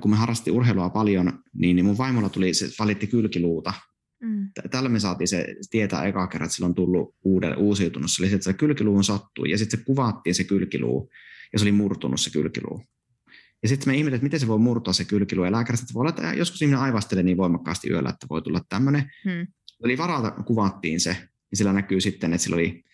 kun 0.00 0.10
me 0.10 0.16
harrasti 0.16 0.50
urheilua 0.50 0.90
paljon, 0.90 1.32
niin, 1.54 1.76
niin 1.76 1.84
mun 1.84 1.98
vaimolla 1.98 2.28
tuli, 2.28 2.54
se 2.54 2.68
valitti 2.78 3.06
kylkiluuta. 3.06 3.74
Mm. 4.22 4.48
Tällä 4.70 4.88
me 4.88 5.00
saatiin 5.00 5.28
se 5.28 5.46
tietää 5.70 6.04
eka 6.04 6.26
kerran, 6.26 6.46
että 6.46 6.54
sillä 6.54 6.66
on 6.66 6.74
tullut 6.74 7.14
uudelle, 7.24 7.56
uusiutunut. 7.56 8.10
Se 8.10 8.22
oli 8.22 8.28
se, 8.28 8.34
että 8.34 8.44
se 8.44 8.52
kylkiluu 8.52 9.02
sattui, 9.02 9.50
ja 9.50 9.58
sitten 9.58 9.78
se 9.78 9.84
kuvattiin 9.84 10.34
se 10.34 10.44
kylkiluu, 10.44 11.10
ja 11.52 11.58
se 11.58 11.64
oli 11.64 11.72
murtunut 11.72 12.20
se 12.20 12.30
kylkiluu. 12.30 12.84
Ja 13.62 13.68
sitten 13.68 13.88
me 13.88 13.96
ihmettelemme, 13.96 14.16
että 14.16 14.24
miten 14.24 14.40
se 14.40 14.48
voi 14.48 14.58
murtua 14.58 14.92
se 14.92 15.04
kylkilu. 15.04 15.44
Ja 15.44 15.52
lääkäristä, 15.52 15.84
että 15.84 15.94
voi 15.94 16.00
olla, 16.00 16.10
että 16.10 16.32
joskus 16.34 16.62
ihminen 16.62 16.80
aivastelee 16.80 17.22
niin 17.22 17.36
voimakkaasti 17.36 17.90
yöllä, 17.90 18.10
että 18.10 18.26
voi 18.30 18.42
tulla 18.42 18.60
tämmöinen. 18.68 19.12
Hmm. 19.24 19.46
Eli 19.84 19.98
varalta 19.98 20.30
kuvattiin 20.30 21.00
se, 21.00 21.12
niin 21.12 21.56
sillä 21.56 21.72
näkyy 21.72 22.00
sitten, 22.00 22.32
että 22.32 22.44
sillä 22.44 22.54
oli 22.54 22.84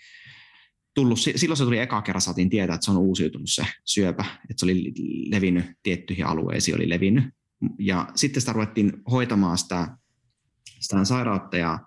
tullut, 0.94 1.18
silloin 1.18 1.56
se 1.56 1.64
tuli 1.64 1.78
eka 1.78 2.02
kerran, 2.02 2.20
saatiin 2.20 2.50
tietää, 2.50 2.74
että 2.74 2.84
se 2.84 2.90
on 2.90 2.96
uusiutunut 2.96 3.50
se 3.50 3.66
syöpä, 3.84 4.24
että 4.50 4.60
se 4.60 4.66
oli 4.66 4.92
levinnyt 5.30 5.64
tiettyihin 5.82 6.26
alueisiin, 6.26 6.76
oli 6.76 6.88
levinnyt. 6.88 7.24
Ja 7.78 8.08
sitten 8.14 8.40
sitä 8.40 8.52
ruvettiin 8.52 8.92
hoitamaan 9.10 9.58
sitä, 9.58 9.96
sitä 10.80 11.04
sairautta 11.04 11.56
ja, 11.56 11.78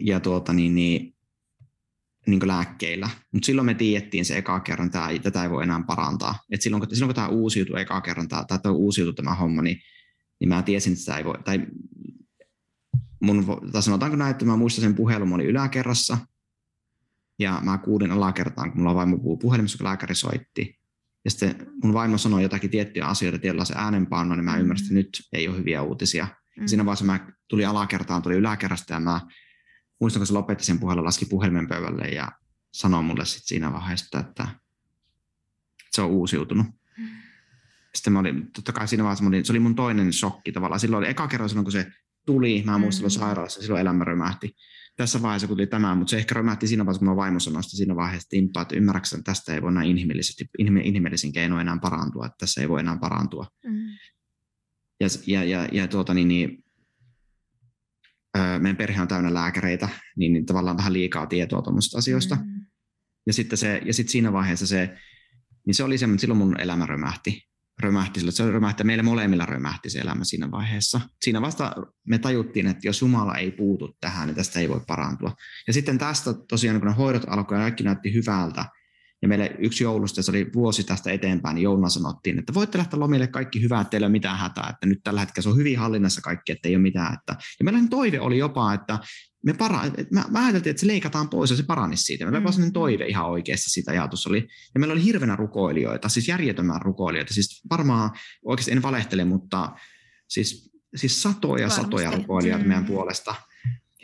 ja 0.00 0.20
tuota, 0.20 0.52
niin, 0.52 0.74
niin, 0.74 1.14
niin 2.30 2.48
lääkkeillä. 2.48 3.10
Mutta 3.32 3.46
silloin 3.46 3.66
me 3.66 3.74
tiedettiin 3.74 4.24
se 4.24 4.38
eka 4.38 4.60
kerran, 4.60 4.86
että 4.86 5.08
tätä 5.22 5.42
ei 5.42 5.50
voi 5.50 5.62
enää 5.62 5.82
parantaa. 5.86 6.38
Et 6.50 6.62
silloin, 6.62 6.80
kun, 6.80 6.96
silloin 6.96 7.08
kun 7.08 7.14
tämä 7.14 7.28
uusiutui 7.28 7.80
eka 7.80 8.00
kerran, 8.00 8.28
tai 8.28 8.44
tämä 8.62 8.72
uusiutui 8.72 9.14
tämä 9.14 9.34
homma, 9.34 9.62
niin, 9.62 9.80
niin 10.40 10.48
mä 10.48 10.62
tiesin, 10.62 10.92
että 10.92 11.00
sitä 11.00 11.18
ei 11.18 11.24
voi, 11.24 11.38
tai, 11.44 11.66
mun, 13.20 13.44
tai 13.72 13.82
sanotaanko 13.82 14.16
näin, 14.16 14.30
että 14.30 14.44
mä 14.44 14.56
muistan 14.56 14.82
sen 14.82 14.94
puhelun, 14.94 15.28
mä 15.28 15.34
olin 15.34 15.46
yläkerrassa, 15.46 16.18
ja 17.38 17.60
mä 17.64 17.78
kuulin 17.78 18.10
alakertaan, 18.10 18.72
kun 18.72 18.80
mulla 18.80 18.94
vaimo 18.94 19.16
puhuu 19.16 19.36
puhelimessa, 19.36 19.78
kun 19.78 19.84
lääkäri 19.84 20.14
soitti. 20.14 20.78
Ja 21.24 21.30
sitten 21.30 21.66
mun 21.82 21.94
vaimo 21.94 22.18
sanoi 22.18 22.42
jotakin 22.42 22.70
tiettyjä 22.70 23.06
asioita 23.06 23.38
tietyllä 23.38 23.64
se 23.64 23.74
äänenpaino, 23.76 24.34
niin 24.34 24.44
mä 24.44 24.56
ymmärsin, 24.56 24.86
että 24.86 24.94
nyt 24.94 25.22
ei 25.32 25.48
ole 25.48 25.56
hyviä 25.56 25.82
uutisia. 25.82 26.28
Mm. 26.60 26.66
Siinä 26.66 26.84
vaiheessa 26.84 27.04
mä 27.04 27.32
tulin 27.48 27.68
alakertaan, 27.68 28.22
tuli 28.22 28.34
yläkerrasta 28.34 28.92
ja 28.92 29.00
mä 29.00 29.20
muistan, 30.00 30.20
kun 30.20 30.26
se 30.26 30.32
lopetti 30.32 30.64
sen 30.64 30.78
puhelun, 30.78 31.04
laski 31.04 31.24
puhelimen 31.24 31.68
pöydälle 31.68 32.08
ja 32.08 32.32
sanoi 32.72 33.02
mulle 33.02 33.24
sit 33.24 33.42
siinä 33.44 33.72
vaiheessa, 33.72 34.18
että 34.18 34.48
se 35.90 36.02
on 36.02 36.10
uusiutunut. 36.10 36.66
Mm. 36.98 37.08
Sitten 37.94 38.12
mä 38.12 38.18
olin, 38.18 38.52
totta 38.52 38.72
kai 38.72 38.88
siinä 38.88 39.04
vaiheessa, 39.04 39.26
olin, 39.26 39.44
se 39.44 39.52
oli 39.52 39.60
mun 39.60 39.74
toinen 39.74 40.12
shokki 40.12 40.52
tavallaan. 40.52 40.80
Silloin 40.80 40.98
oli 40.98 41.10
eka 41.10 41.28
kerran 41.28 41.48
silloin, 41.48 41.64
kun 41.64 41.72
se 41.72 41.86
tuli, 42.26 42.62
mä 42.66 42.78
muistan 42.78 43.06
mm. 43.06 43.10
sairaalassa, 43.10 43.60
silloin 43.60 43.80
elämä 43.80 44.04
römähti. 44.04 44.56
Tässä 44.96 45.22
vaiheessa, 45.22 45.46
kun 45.46 45.56
tuli 45.56 45.66
tämä, 45.66 45.94
mutta 45.94 46.10
se 46.10 46.16
ehkä 46.16 46.34
römähti 46.34 46.66
siinä 46.66 46.86
vaiheessa, 46.86 46.98
kun 46.98 47.08
mä 47.08 47.16
vaimo 47.16 47.40
sanoi 47.40 47.62
siinä 47.62 47.96
vaiheessa 47.96 48.28
timppaa, 48.28 48.62
että 48.62 48.76
ymmärrätkö, 48.76 49.08
että 49.16 49.22
tästä 49.22 49.54
ei 49.54 49.62
voi 49.62 49.70
enää 49.70 49.82
inhimillisesti, 49.82 50.50
inhimillisin 50.58 51.32
keino 51.32 51.60
enää 51.60 51.78
parantua, 51.82 52.26
että 52.26 52.36
tässä 52.38 52.60
ei 52.60 52.68
voi 52.68 52.80
enää 52.80 52.96
parantua. 52.96 53.46
Mm. 53.64 53.86
Ja, 55.00 55.08
ja, 55.26 55.44
ja, 55.44 55.68
ja 55.72 55.88
tuota, 55.88 56.14
niin, 56.14 56.28
niin, 56.28 56.64
meidän 58.58 58.76
perhe 58.76 59.02
on 59.02 59.08
täynnä 59.08 59.34
lääkäreitä, 59.34 59.88
niin, 60.16 60.32
niin 60.32 60.46
tavallaan 60.46 60.76
vähän 60.76 60.92
liikaa 60.92 61.26
tietoa 61.26 61.62
tuommoista 61.62 61.98
asioista. 61.98 62.34
Mm. 62.34 62.66
Ja 63.26 63.32
sitten 63.32 63.58
se, 63.58 63.82
ja 63.84 63.94
sitten 63.94 64.12
siinä 64.12 64.32
vaiheessa 64.32 64.66
se, 64.66 64.96
niin 65.66 65.74
se 65.74 65.84
oli 65.84 65.98
se, 65.98 66.04
että 66.04 66.18
silloin 66.18 66.38
mun 66.38 66.60
elämä 66.60 66.86
römähti. 66.86 67.48
Römähti 67.82 68.20
silloin, 68.20 68.32
se 68.32 68.50
römähti, 68.50 68.84
meillä 68.84 69.02
molemmilla 69.02 69.46
römähti 69.46 69.90
se 69.90 69.98
elämä 69.98 70.24
siinä 70.24 70.50
vaiheessa. 70.50 71.00
Siinä 71.22 71.40
vasta 71.40 71.76
me 72.08 72.18
tajuttiin, 72.18 72.66
että 72.66 72.88
jos 72.88 73.00
Jumala 73.00 73.36
ei 73.36 73.50
puutu 73.50 73.96
tähän, 74.00 74.26
niin 74.26 74.36
tästä 74.36 74.60
ei 74.60 74.68
voi 74.68 74.80
parantua. 74.86 75.36
Ja 75.66 75.72
sitten 75.72 75.98
tästä 75.98 76.34
tosiaan, 76.48 76.80
kun 76.80 76.88
ne 76.88 76.94
hoidot 76.94 77.22
alkoivat 77.26 77.62
ja 77.62 77.64
kaikki 77.64 77.84
näytti 77.84 78.14
hyvältä, 78.14 78.64
ja 79.22 79.28
meille 79.28 79.56
yksi 79.58 79.84
joulusta, 79.84 80.22
se 80.22 80.30
oli 80.30 80.46
vuosi 80.54 80.84
tästä 80.84 81.10
eteenpäin, 81.10 81.54
niin 81.54 81.62
jouluna 81.62 81.88
sanottiin, 81.88 82.38
että 82.38 82.54
voitte 82.54 82.78
lähteä 82.78 83.00
lomille 83.00 83.26
kaikki 83.26 83.62
hyvää, 83.62 83.80
että 83.80 83.90
teillä 83.90 84.04
ei 84.04 84.08
ole 84.08 84.12
mitään 84.12 84.38
hätää, 84.38 84.68
että 84.70 84.86
nyt 84.86 85.00
tällä 85.04 85.20
hetkellä 85.20 85.42
se 85.42 85.48
on 85.48 85.56
hyvin 85.56 85.78
hallinnassa 85.78 86.20
kaikki, 86.20 86.52
että 86.52 86.68
ei 86.68 86.74
ole 86.74 86.82
mitään. 86.82 87.14
Että... 87.14 87.36
Ja 87.58 87.64
meillä 87.64 87.80
toive 87.90 88.20
oli 88.20 88.38
jopa, 88.38 88.74
että 88.74 88.98
me 89.44 89.52
para... 89.52 89.80
mä, 90.12 90.24
mä 90.30 90.44
ajateltiin, 90.44 90.70
että 90.70 90.80
se 90.80 90.86
leikataan 90.86 91.28
pois 91.28 91.50
ja 91.50 91.56
se 91.56 91.62
paranisi 91.62 92.02
siitä. 92.02 92.30
Meillä 92.30 92.48
oli 92.48 92.64
mm. 92.64 92.72
toive 92.72 93.06
ihan 93.06 93.26
oikeasti 93.26 93.70
sitä 93.70 93.90
ajatus 93.90 94.26
oli. 94.26 94.48
Ja 94.74 94.80
meillä 94.80 94.92
oli 94.92 95.04
hirveänä 95.04 95.36
rukoilijoita, 95.36 96.08
siis 96.08 96.28
järjettömän 96.28 96.82
rukoilijoita. 96.82 97.34
Siis 97.34 97.62
varmaan, 97.70 98.10
oikeasti 98.44 98.72
en 98.72 98.82
valehtele, 98.82 99.24
mutta 99.24 99.72
siis, 100.28 100.70
siis 100.96 101.22
satoja 101.22 101.52
Varmasti. 101.52 101.82
satoja 101.82 102.10
rukoilijoita 102.10 102.64
mm. 102.64 102.68
meidän 102.68 102.84
puolesta. 102.84 103.34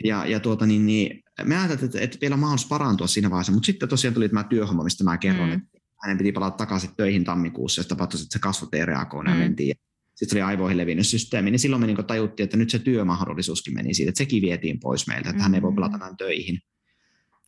Ja, 0.03 0.25
ja 0.25 0.39
tuota, 0.39 0.65
niin, 0.65 0.85
niin, 0.85 1.23
me 1.43 1.57
ajattelin, 1.57 1.85
että, 1.85 1.99
että 1.99 2.17
vielä 2.21 2.33
on 2.33 2.39
mahdollisuus 2.39 2.69
parantua 2.69 3.07
siinä 3.07 3.29
vaiheessa, 3.29 3.51
mutta 3.51 3.65
sitten 3.65 3.89
tosiaan 3.89 4.13
tuli 4.13 4.29
tämä 4.29 4.43
työhomma, 4.43 4.83
mistä 4.83 5.03
mä 5.03 5.17
kerron, 5.17 5.49
mm. 5.49 5.55
että 5.55 5.79
hänen 6.01 6.17
piti 6.17 6.31
palata 6.31 6.57
takaisin 6.57 6.95
töihin 6.95 7.23
tammikuussa, 7.23 7.79
ja 7.79 7.85
tapahtui, 7.85 8.21
että 8.21 8.33
se 8.33 8.39
kasvot 8.39 8.73
ei 8.73 8.85
reagoi, 8.85 9.23
mm. 9.23 9.31
mentiin. 9.31 9.75
sitten 10.15 10.29
se 10.29 10.35
oli 10.35 10.41
aivoihin 10.41 10.77
levinnyt 10.77 11.07
systeemi, 11.07 11.51
niin 11.51 11.59
silloin 11.59 11.81
me 11.81 11.87
niin 11.87 12.05
tajuttiin, 12.07 12.43
että 12.43 12.57
nyt 12.57 12.69
se 12.69 12.79
työmahdollisuuskin 12.79 13.73
meni 13.73 13.93
siitä, 13.93 14.09
että 14.09 14.17
sekin 14.17 14.41
vietiin 14.41 14.79
pois 14.79 15.07
meiltä, 15.07 15.19
että 15.19 15.31
mm-hmm. 15.31 15.43
hän 15.43 15.55
ei 15.55 15.61
voi 15.61 15.71
mm. 15.71 15.75
pelata 15.75 15.95
enää 15.95 16.13
töihin. 16.17 16.59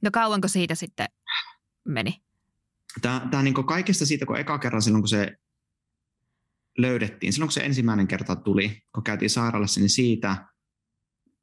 No 0.02 0.10
kauanko 0.13 0.47
siitä 0.47 0.76
sitten 0.76 1.08
meni? 1.86 2.21
Tämä, 3.02 3.28
tämä 3.32 3.43
niin 3.43 3.54
kaikesta 3.54 4.06
siitä, 4.06 4.26
kun 4.26 4.38
eka 4.38 4.60
kerran 4.60 4.82
silloin, 4.82 5.02
kun 5.02 5.10
se 5.10 5.38
löydettiin, 6.78 7.34
silloin 7.34 7.47
kun 7.47 7.54
se 7.54 7.65
ensimmäinen 7.65 8.08
kerta 8.08 8.36
tuli, 8.36 8.82
kun 8.93 9.04
käytiin 9.04 9.30
sairaalassa, 9.30 9.80
niin 9.80 9.89
siitä, 9.89 10.45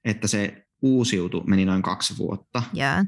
että 0.04 0.26
se 0.26 0.63
uusiutu 0.84 1.42
meni 1.46 1.64
noin 1.64 1.82
kaksi 1.82 2.18
vuotta. 2.18 2.62
Yeah. 2.76 3.06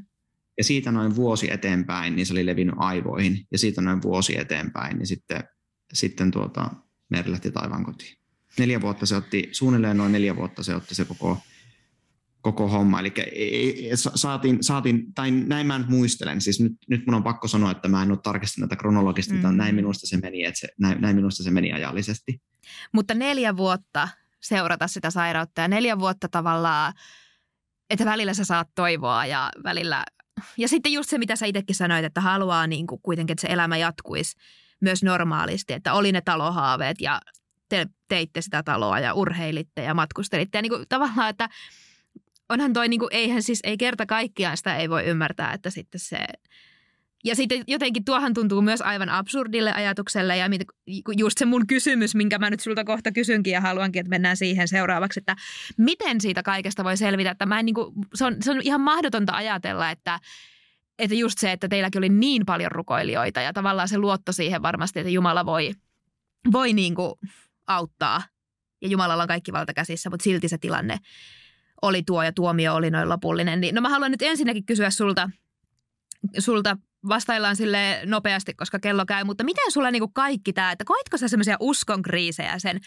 Ja 0.57 0.63
siitä 0.63 0.91
noin 0.91 1.15
vuosi 1.15 1.51
eteenpäin, 1.51 2.15
niin 2.15 2.25
se 2.25 2.33
oli 2.33 2.45
levinnyt 2.45 2.75
aivoihin. 2.77 3.47
Ja 3.51 3.57
siitä 3.57 3.81
noin 3.81 4.01
vuosi 4.01 4.37
eteenpäin, 4.37 4.97
niin 4.97 5.07
sitten, 5.07 5.43
sitten 5.93 6.31
tuota, 6.31 6.71
Meri 7.09 7.31
lähti 7.31 7.51
taivaan 7.51 7.85
kotiin. 7.85 8.17
Neljä 8.59 8.81
vuotta 8.81 9.05
se 9.05 9.15
otti, 9.15 9.49
suunnilleen 9.51 9.97
noin 9.97 10.11
neljä 10.11 10.35
vuotta 10.35 10.63
se 10.63 10.75
otti 10.75 10.95
se 10.95 11.05
koko, 11.05 11.37
koko 12.41 12.67
homma. 12.67 12.99
Eli 12.99 13.13
saatiin, 13.95 14.63
saatiin, 14.63 15.13
tai 15.13 15.31
näin 15.31 15.67
mä 15.67 15.79
nyt 15.79 15.89
muistelen, 15.89 16.41
siis 16.41 16.59
nyt, 16.59 16.73
nyt 16.89 17.05
mun 17.05 17.15
on 17.15 17.23
pakko 17.23 17.47
sanoa, 17.47 17.71
että 17.71 17.87
mä 17.87 18.03
en 18.03 18.11
ole 18.11 18.19
tarkistanut 18.23 18.69
tätä 18.69 18.79
kronologista, 18.79 19.33
mm. 19.33 19.57
näin 19.57 19.75
minusta 19.75 20.07
se 20.07 20.17
meni, 20.17 20.43
että 20.43 20.59
se, 20.59 20.67
näin, 20.79 21.01
näin 21.01 21.15
minusta 21.15 21.43
se 21.43 21.51
meni 21.51 21.73
ajallisesti. 21.73 22.41
Mutta 22.93 23.13
neljä 23.13 23.57
vuotta 23.57 24.09
seurata 24.41 24.87
sitä 24.87 25.11
sairautta 25.11 25.61
ja 25.61 25.67
neljä 25.67 25.99
vuotta 25.99 26.27
tavallaan, 26.29 26.93
että 27.89 28.05
välillä 28.05 28.33
sä 28.33 28.45
saat 28.45 28.69
toivoa 28.75 29.25
ja 29.25 29.51
välillä, 29.63 30.05
ja 30.57 30.67
sitten 30.67 30.91
just 30.91 31.09
se, 31.09 31.17
mitä 31.17 31.35
sä 31.35 31.45
itsekin 31.45 31.75
sanoit, 31.75 32.05
että 32.05 32.21
haluaa 32.21 32.67
niin 32.67 32.87
kuin 32.87 33.01
kuitenkin, 33.01 33.33
että 33.33 33.41
se 33.41 33.53
elämä 33.53 33.77
jatkuisi 33.77 34.37
myös 34.79 35.03
normaalisti, 35.03 35.73
että 35.73 35.93
oli 35.93 36.11
ne 36.11 36.21
talohaaveet 36.21 37.01
ja 37.01 37.21
te 37.69 37.87
teitte 38.07 38.41
sitä 38.41 38.63
taloa 38.63 38.99
ja 38.99 39.13
urheilitte 39.13 39.83
ja 39.83 39.93
matkustelitte. 39.93 40.57
Ja 40.57 40.61
niin 40.61 40.69
kuin 40.71 40.85
tavallaan, 40.89 41.29
että 41.29 41.49
onhan 42.49 42.73
toi, 42.73 42.87
niin 42.87 42.99
kuin, 42.99 43.09
eihän 43.11 43.43
siis, 43.43 43.59
ei 43.63 43.77
kerta 43.77 44.05
kaikkiaan 44.05 44.57
sitä 44.57 44.75
ei 44.75 44.89
voi 44.89 45.03
ymmärtää, 45.03 45.53
että 45.53 45.69
sitten 45.69 45.99
se 45.99 46.17
ja 47.23 47.35
sitten 47.35 47.63
jotenkin 47.67 48.05
tuohan 48.05 48.33
tuntuu 48.33 48.61
myös 48.61 48.81
aivan 48.81 49.09
absurdille 49.09 49.73
ajatukselle 49.73 50.37
ja 50.37 50.45
just 51.17 51.37
se 51.37 51.45
mun 51.45 51.67
kysymys, 51.67 52.15
minkä 52.15 52.39
mä 52.39 52.49
nyt 52.49 52.59
sulta 52.59 52.83
kohta 52.83 53.11
kysynkin 53.11 53.53
ja 53.53 53.61
haluankin, 53.61 53.99
että 53.99 54.09
mennään 54.09 54.37
siihen 54.37 54.67
seuraavaksi, 54.67 55.19
että 55.19 55.35
miten 55.77 56.21
siitä 56.21 56.43
kaikesta 56.43 56.83
voi 56.83 56.97
selvitä, 56.97 57.31
että 57.31 57.45
mä 57.45 57.59
en 57.59 57.65
niin 57.65 57.75
kuin, 57.75 57.93
se, 58.13 58.25
on, 58.25 58.35
se 58.41 58.51
on 58.51 58.61
ihan 58.63 58.81
mahdotonta 58.81 59.33
ajatella, 59.33 59.91
että, 59.91 60.19
että 60.99 61.15
just 61.15 61.39
se, 61.39 61.51
että 61.51 61.67
teilläkin 61.67 61.99
oli 61.99 62.09
niin 62.09 62.45
paljon 62.45 62.71
rukoilijoita 62.71 63.41
ja 63.41 63.53
tavallaan 63.53 63.87
se 63.87 63.97
luotto 63.97 64.31
siihen 64.31 64.61
varmasti, 64.61 64.99
että 64.99 65.09
Jumala 65.09 65.45
voi, 65.45 65.71
voi 66.51 66.73
niin 66.73 66.95
kuin 66.95 67.13
auttaa 67.67 68.21
ja 68.81 68.87
Jumalalla 68.87 69.23
on 69.23 69.27
kaikki 69.27 69.53
valta 69.53 69.73
käsissä, 69.73 70.09
mutta 70.09 70.23
silti 70.23 70.47
se 70.47 70.57
tilanne 70.57 70.97
oli 71.81 72.03
tuo 72.03 72.23
ja 72.23 72.31
tuomio 72.33 72.75
oli 72.75 72.91
noin 72.91 73.09
lopullinen. 73.09 73.61
Niin, 73.61 73.75
no 73.75 73.81
mä 73.81 73.89
haluan 73.89 74.11
nyt 74.11 74.21
ensinnäkin 74.21 74.65
kysyä 74.65 74.89
sulta, 74.89 75.29
sulta 76.39 76.77
vastaillaan 77.07 77.55
sille 77.55 78.01
nopeasti, 78.05 78.53
koska 78.53 78.79
kello 78.79 79.05
käy, 79.05 79.23
mutta 79.23 79.43
miten 79.43 79.71
sulla 79.71 79.91
niinku 79.91 80.07
kaikki 80.07 80.53
tämä, 80.53 80.71
että 80.71 80.85
koitko 80.85 81.17
sä 81.17 81.27
semmoisia 81.27 81.57
uskon 81.59 82.01
kriisejä 82.01 82.59
sen 82.59 82.79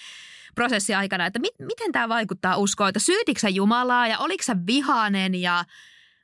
prosessin 0.54 0.96
aikana, 0.96 1.26
että 1.26 1.38
mit, 1.38 1.54
miten 1.58 1.92
tämä 1.92 2.08
vaikuttaa 2.08 2.56
uskoon, 2.56 2.88
että 2.88 3.00
syytitkö 3.00 3.48
Jumalaa 3.48 4.08
ja 4.08 4.18
oliko 4.18 4.42
sä 4.44 4.56
vihainen 4.66 5.34
ja, 5.34 5.64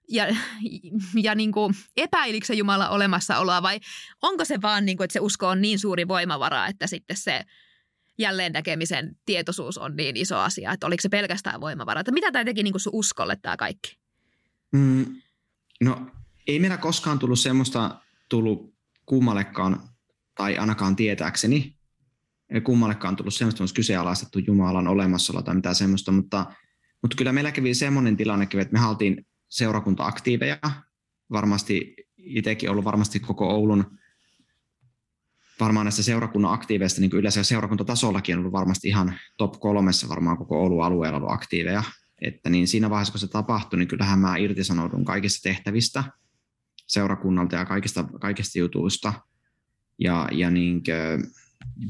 ja, 0.09 0.27
ja 1.23 1.35
niin 1.35 1.53
kuin 1.53 1.75
epäilikö 1.97 2.55
Jumala 2.55 2.89
olemassaoloa? 2.89 3.63
Vai 3.63 3.81
onko 4.23 4.45
se 4.45 4.63
vaan 4.63 4.87
niin 4.87 4.97
kuin, 4.97 5.05
että 5.05 5.13
se 5.13 5.21
usko 5.21 5.49
on 5.49 5.63
niin 5.63 5.79
suuri 5.79 6.09
voimavara, 6.09 6.67
että 6.67 6.87
sitten 6.87 7.17
se 7.17 7.45
jälleen 8.19 8.53
näkemisen 8.53 9.17
tietoisuus 9.27 9.79
on 9.79 9.97
niin 9.97 10.17
iso 10.17 10.39
asia, 10.39 10.73
että 10.73 10.87
oliko 10.87 11.01
se 11.01 11.09
pelkästään 11.09 11.61
voimavara, 11.61 12.01
että 12.01 12.13
mitä 12.13 12.33
tämä 12.33 12.45
teki 12.45 12.63
niin 12.63 12.73
kuin 12.73 12.81
sun 12.81 12.95
uskolle 12.95 13.37
tämä 13.43 13.57
kaikki? 13.57 13.99
Mm, 14.73 15.23
no 15.81 16.07
ei 16.47 16.59
meillä 16.59 16.77
koskaan 16.77 17.19
tullut 17.19 17.39
semmoista 17.39 18.01
tullut 18.29 18.75
kummallekaan, 19.07 19.81
tai 20.35 20.59
ainakaan 20.59 20.97
tietääkseni, 20.97 21.77
ei 22.51 22.61
kummallekaan 22.61 23.17
tullut 23.17 23.35
semmoista, 23.35 23.65
että 23.65 23.75
kyseenalaistettu 23.75 24.39
Jumalan 24.39 24.89
olemassaolo 24.89 25.43
tai 25.43 25.55
mitään 25.55 25.75
semmoista, 25.75 26.13
mutta, 26.13 26.47
mutta 27.03 27.17
kyllä 27.17 27.33
meillä 27.33 27.53
kävi 27.53 27.75
semmoinen 27.75 28.17
tilanne, 28.17 28.49
että 28.53 28.73
me 28.73 28.79
haltiin 28.79 29.27
seurakunta-aktiiveja, 29.49 30.59
varmasti 31.33 31.97
itsekin 32.17 32.71
ollut 32.71 32.85
varmasti 32.85 33.21
koko 33.21 33.49
Oulun 33.51 33.99
varmaan 35.61 35.87
näistä 35.87 36.03
seurakunnan 36.03 36.53
aktiiveista, 36.53 37.01
niin 37.01 37.11
yleensä 37.15 37.43
seurakuntatasollakin 37.43 38.35
on 38.35 38.39
ollut 38.39 38.53
varmasti 38.53 38.89
ihan 38.89 39.19
top 39.37 39.61
kolmessa 39.61 40.09
varmaan 40.09 40.37
koko 40.37 40.63
Oulun 40.63 40.85
alueella 40.85 41.17
ollut 41.17 41.33
aktiiveja. 41.33 41.83
Että 42.23 42.51
niin 42.51 42.69
siinä 42.69 42.91
vaiheessa, 42.91 43.13
kun 43.13 43.21
se 43.21 43.29
tapahtui, 43.29 43.79
niin 43.79 43.89
kyllähän 43.89 44.19
mä 44.19 44.37
irtisanoudun 44.37 45.05
kaikista 45.05 45.43
tehtävistä– 45.43 46.05
seurakunnalta 46.87 47.57
ja 47.57 47.64
kaikista, 47.64 48.05
kaikista 48.20 48.59
jutuista. 48.59 49.12
Ja, 49.99 50.29
ja, 50.33 50.51
niin 50.51 50.83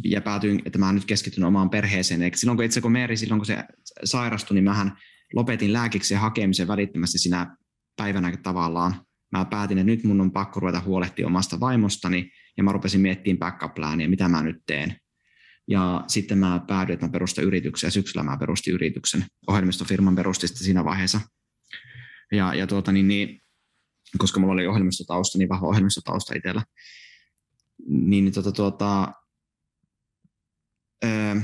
ja 0.04 0.20
päätyin, 0.20 0.62
että 0.64 0.78
mä 0.78 0.92
nyt 0.92 1.04
keskityn 1.04 1.44
omaan 1.44 1.70
perheeseen. 1.70 2.22
Eli 2.22 2.30
silloin 2.34 2.56
kun 2.56 2.64
itse 2.64 2.80
kun 2.80 2.92
Meeri, 2.92 3.16
silloin 3.16 3.38
kun 3.38 3.46
se 3.46 3.64
sairastui, 4.04 4.54
niin 4.54 4.64
mähän 4.64 4.96
lopetin 5.34 5.72
lääkiksen 5.72 6.18
hakemisen 6.18 6.68
välittömästi 6.68 7.18
sinä 7.18 7.56
päivänä 7.96 8.36
tavallaan. 8.36 9.06
Mä 9.32 9.44
päätin, 9.44 9.78
että 9.78 9.86
nyt 9.86 10.04
mun 10.04 10.20
on 10.20 10.30
pakko 10.30 10.60
ruveta 10.60 10.80
huolehtia 10.80 11.26
omasta 11.26 11.60
vaimostani, 11.60 12.30
ja 12.56 12.62
mä 12.62 12.72
rupesin 12.72 13.00
miettimään 13.00 13.38
backup 13.38 13.76
mitä 14.06 14.28
mä 14.28 14.42
nyt 14.42 14.62
teen. 14.66 14.96
Ja 15.68 16.04
sitten 16.06 16.38
mä 16.38 16.60
päädyin, 16.66 16.94
että 16.94 17.06
mä 17.06 17.12
perustan 17.12 17.44
yrityksen, 17.44 17.88
ja 17.88 17.92
syksyllä 17.92 18.22
mä 18.22 18.36
perustin 18.36 18.74
yrityksen. 18.74 19.24
Ohjelmistofirman 19.46 20.16
perustista 20.16 20.58
siinä 20.58 20.84
vaiheessa. 20.84 21.20
Ja, 22.32 22.54
ja 22.54 22.66
tuota, 22.66 22.92
niin, 22.92 23.08
niin, 23.08 23.40
koska 24.18 24.40
mulla 24.40 24.52
oli 24.52 24.66
ohjelmistotausta, 24.66 25.38
niin 25.38 25.48
vahva 25.48 25.66
ohjelmistotausta 25.66 26.34
itsellä. 26.34 26.62
Niin, 27.88 28.24
niin 28.24 28.34
tuota, 28.34 28.52
tuota, 28.52 29.12
öö, 31.04 31.36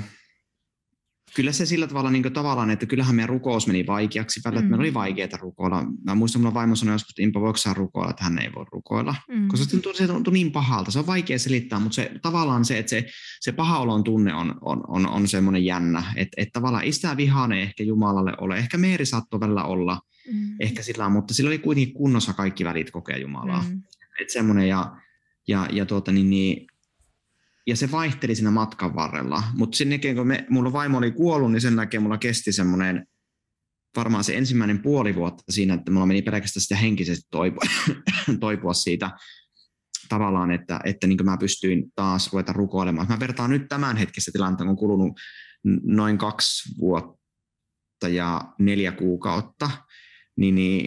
kyllä 1.35 1.53
se 1.53 1.67
sillä 1.67 1.87
tavalla 1.87 2.11
niin 2.11 2.33
tavallaan, 2.33 2.71
että 2.71 2.87
kyllähän 2.87 3.15
meidän 3.15 3.29
rukous 3.29 3.67
meni 3.67 3.87
vaikeaksi 3.87 4.41
välillä, 4.45 4.61
mm. 4.61 4.65
että 4.65 4.71
meillä 4.71 4.83
oli 4.83 4.95
vaikeaa 4.95 5.39
rukoilla. 5.41 5.85
Mä 6.05 6.15
muistan, 6.15 6.43
mulla 6.43 6.55
vaimo 6.55 6.77
sanoi 6.77 6.95
joskus, 6.95 7.11
että 7.11 7.23
Impa, 7.23 7.41
voiko 7.41 7.59
rukoilla, 7.75 8.11
että 8.11 8.25
hän 8.25 8.39
ei 8.39 8.53
voi 8.55 8.65
rukoilla. 8.73 9.15
Mm. 9.29 9.49
Koska 9.49 9.65
se 9.65 9.71
tuntuu, 9.71 9.95
se 9.95 10.07
tuntuu 10.07 10.33
niin 10.33 10.53
pahalta. 10.53 10.91
Se 10.91 10.99
on 10.99 11.07
vaikea 11.07 11.39
selittää, 11.39 11.79
mutta 11.79 11.97
se, 11.97 12.11
tavallaan 12.23 12.65
se, 12.65 12.79
että 12.79 12.91
se, 12.91 13.07
se 13.41 13.53
paha 13.53 13.79
olon 13.79 14.05
tunne 14.05 14.35
on, 14.35 14.55
on, 14.61 14.81
on, 14.89 15.09
on 15.09 15.29
semmoinen 15.29 15.65
jännä. 15.65 16.03
Että, 16.17 16.43
että 16.43 16.53
tavallaan 16.53 16.85
ei 16.85 16.93
sitä 16.93 17.17
vihane 17.17 17.63
ehkä 17.63 17.85
Jumalalle 17.85 18.33
ole. 18.41 18.59
Ehkä 18.59 18.79
Meeri 18.79 19.07
saattoi 19.07 19.41
välillä 19.41 19.65
olla– 19.65 20.01
mm. 20.33 20.57
ehkä 20.61 20.83
sillä 20.83 21.09
mutta 21.09 21.35
sillä 21.35 21.49
oli 21.49 21.59
kuitenkin 21.59 21.95
kunnossa 21.95 22.33
kaikki 22.33 22.65
välit 22.65 22.91
kokea 22.91 23.19
Jumalaa. 23.19 23.65
Mm. 23.69 23.83
Et 24.21 24.31
semmoinen 24.31 24.69
ja, 24.69 24.97
ja, 25.49 25.69
ja, 25.73 25.87
tuota, 25.87 26.13
niin, 26.13 26.31
niin, 26.31 26.67
ja 27.67 27.77
se 27.77 27.91
vaihteli 27.91 28.35
siinä 28.35 28.51
matkan 28.51 28.95
varrella. 28.95 29.43
Mutta 29.55 29.77
sen 29.77 29.91
jälkeen, 29.91 30.17
kun 30.17 30.27
me, 30.27 30.47
mulla 30.51 30.73
vaimo 30.73 30.99
oli 30.99 31.11
kuollut, 31.11 31.53
niin 31.53 31.61
sen 31.61 31.77
jälkeen 31.77 32.03
mulla 32.03 32.19
kesti 32.19 32.53
semmoinen 32.53 33.07
varmaan 33.97 34.25
se 34.25 34.37
ensimmäinen 34.37 34.83
puoli 34.83 35.15
vuotta 35.15 35.43
siinä, 35.51 35.75
että 35.75 35.93
mulla 35.93 36.07
meni 36.07 36.23
pelkästään 36.23 36.63
sitä 36.63 36.77
henkisesti 36.77 37.29
toipua, 37.31 37.63
toipua 38.41 38.75
siitä 38.75 39.11
tavallaan, 40.09 40.51
että, 40.51 40.81
että 40.85 41.07
niin 41.07 41.25
mä 41.25 41.37
pystyin 41.37 41.93
taas 41.95 42.33
ruveta 42.33 42.53
rukoilemaan. 42.53 43.09
Mä 43.09 43.21
vertaan 43.21 43.51
nyt 43.51 43.69
tämän 43.69 43.97
hetkessä 43.97 44.33
tilanteen, 44.33 44.67
kun 44.67 44.71
on 44.71 44.77
kulunut 44.77 45.21
noin 45.83 46.19
kaksi 46.19 46.79
vuotta 46.79 48.09
ja 48.09 48.41
neljä 48.59 48.93
kuukautta, 48.93 49.71
niin, 50.43 50.55
niin, 50.55 50.87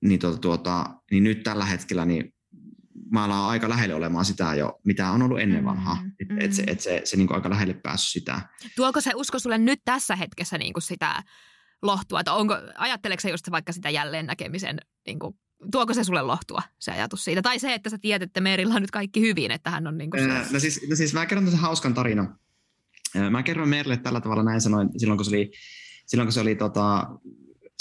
niin, 0.00 0.20
tuota, 0.20 0.38
tuota, 0.38 0.86
niin 1.10 1.24
nyt 1.24 1.42
tällä 1.42 1.64
hetkellä 1.64 2.04
niin 2.04 2.34
mä 3.10 3.24
ollaan 3.24 3.50
aika 3.50 3.68
lähelle 3.68 3.94
olemaan 3.94 4.24
sitä 4.24 4.54
jo, 4.54 4.80
mitä 4.84 5.10
on 5.10 5.22
ollut 5.22 5.40
ennen 5.40 5.64
vanhaa. 5.64 5.94
Mm, 5.94 6.10
että 6.20 6.34
mm. 6.34 6.40
et 6.40 6.52
se, 6.52 6.64
et 6.66 6.80
se, 6.80 7.00
se 7.04 7.16
niin 7.16 7.26
kuin 7.26 7.34
aika 7.34 7.50
lähelle 7.50 7.74
päässyt 7.74 8.12
sitä. 8.12 8.40
Tuoko 8.76 9.00
se 9.00 9.10
usko 9.14 9.38
sulle 9.38 9.58
nyt 9.58 9.80
tässä 9.84 10.16
hetkessä 10.16 10.58
niin 10.58 10.72
kuin 10.72 10.82
sitä 10.82 11.22
lohtua? 11.82 12.20
Että 12.20 12.32
onko, 12.32 12.54
ajatteleeko 12.78 13.20
se 13.20 13.30
just 13.30 13.50
vaikka 13.50 13.72
sitä 13.72 13.90
jälleen 13.90 14.26
näkemisen, 14.26 14.80
niin 15.06 15.18
kuin, 15.18 15.34
tuoko 15.72 15.94
se 15.94 16.04
sulle 16.04 16.22
lohtua, 16.22 16.62
se 16.78 16.92
ajatus 16.92 17.24
siitä? 17.24 17.42
Tai 17.42 17.58
se, 17.58 17.74
että 17.74 17.90
sä 17.90 17.98
tiedät, 17.98 18.28
että 18.28 18.40
Meerillä 18.40 18.74
on 18.74 18.82
nyt 18.82 18.90
kaikki 18.90 19.20
hyvin, 19.20 19.50
että 19.50 19.70
hän 19.70 19.86
on 19.86 19.98
niin 19.98 20.10
kuin 20.10 20.28
no, 20.52 20.60
siis, 20.60 20.88
no 20.90 20.96
siis 20.96 21.14
mä 21.14 21.26
kerron 21.26 21.44
tässä 21.44 21.58
hauskan 21.58 21.94
tarinan. 21.94 22.38
Mä 23.30 23.42
kerron 23.42 23.68
Meerille 23.68 23.96
tällä 23.96 24.20
tavalla 24.20 24.42
näin 24.42 24.60
sanoin 24.60 24.88
silloin, 24.96 25.18
kun 25.18 25.24
se 25.24 25.30
oli, 25.30 25.50
silloin, 26.06 26.26
kun 26.26 26.32
se 26.32 26.40
oli 26.40 26.54
tota, 26.54 27.06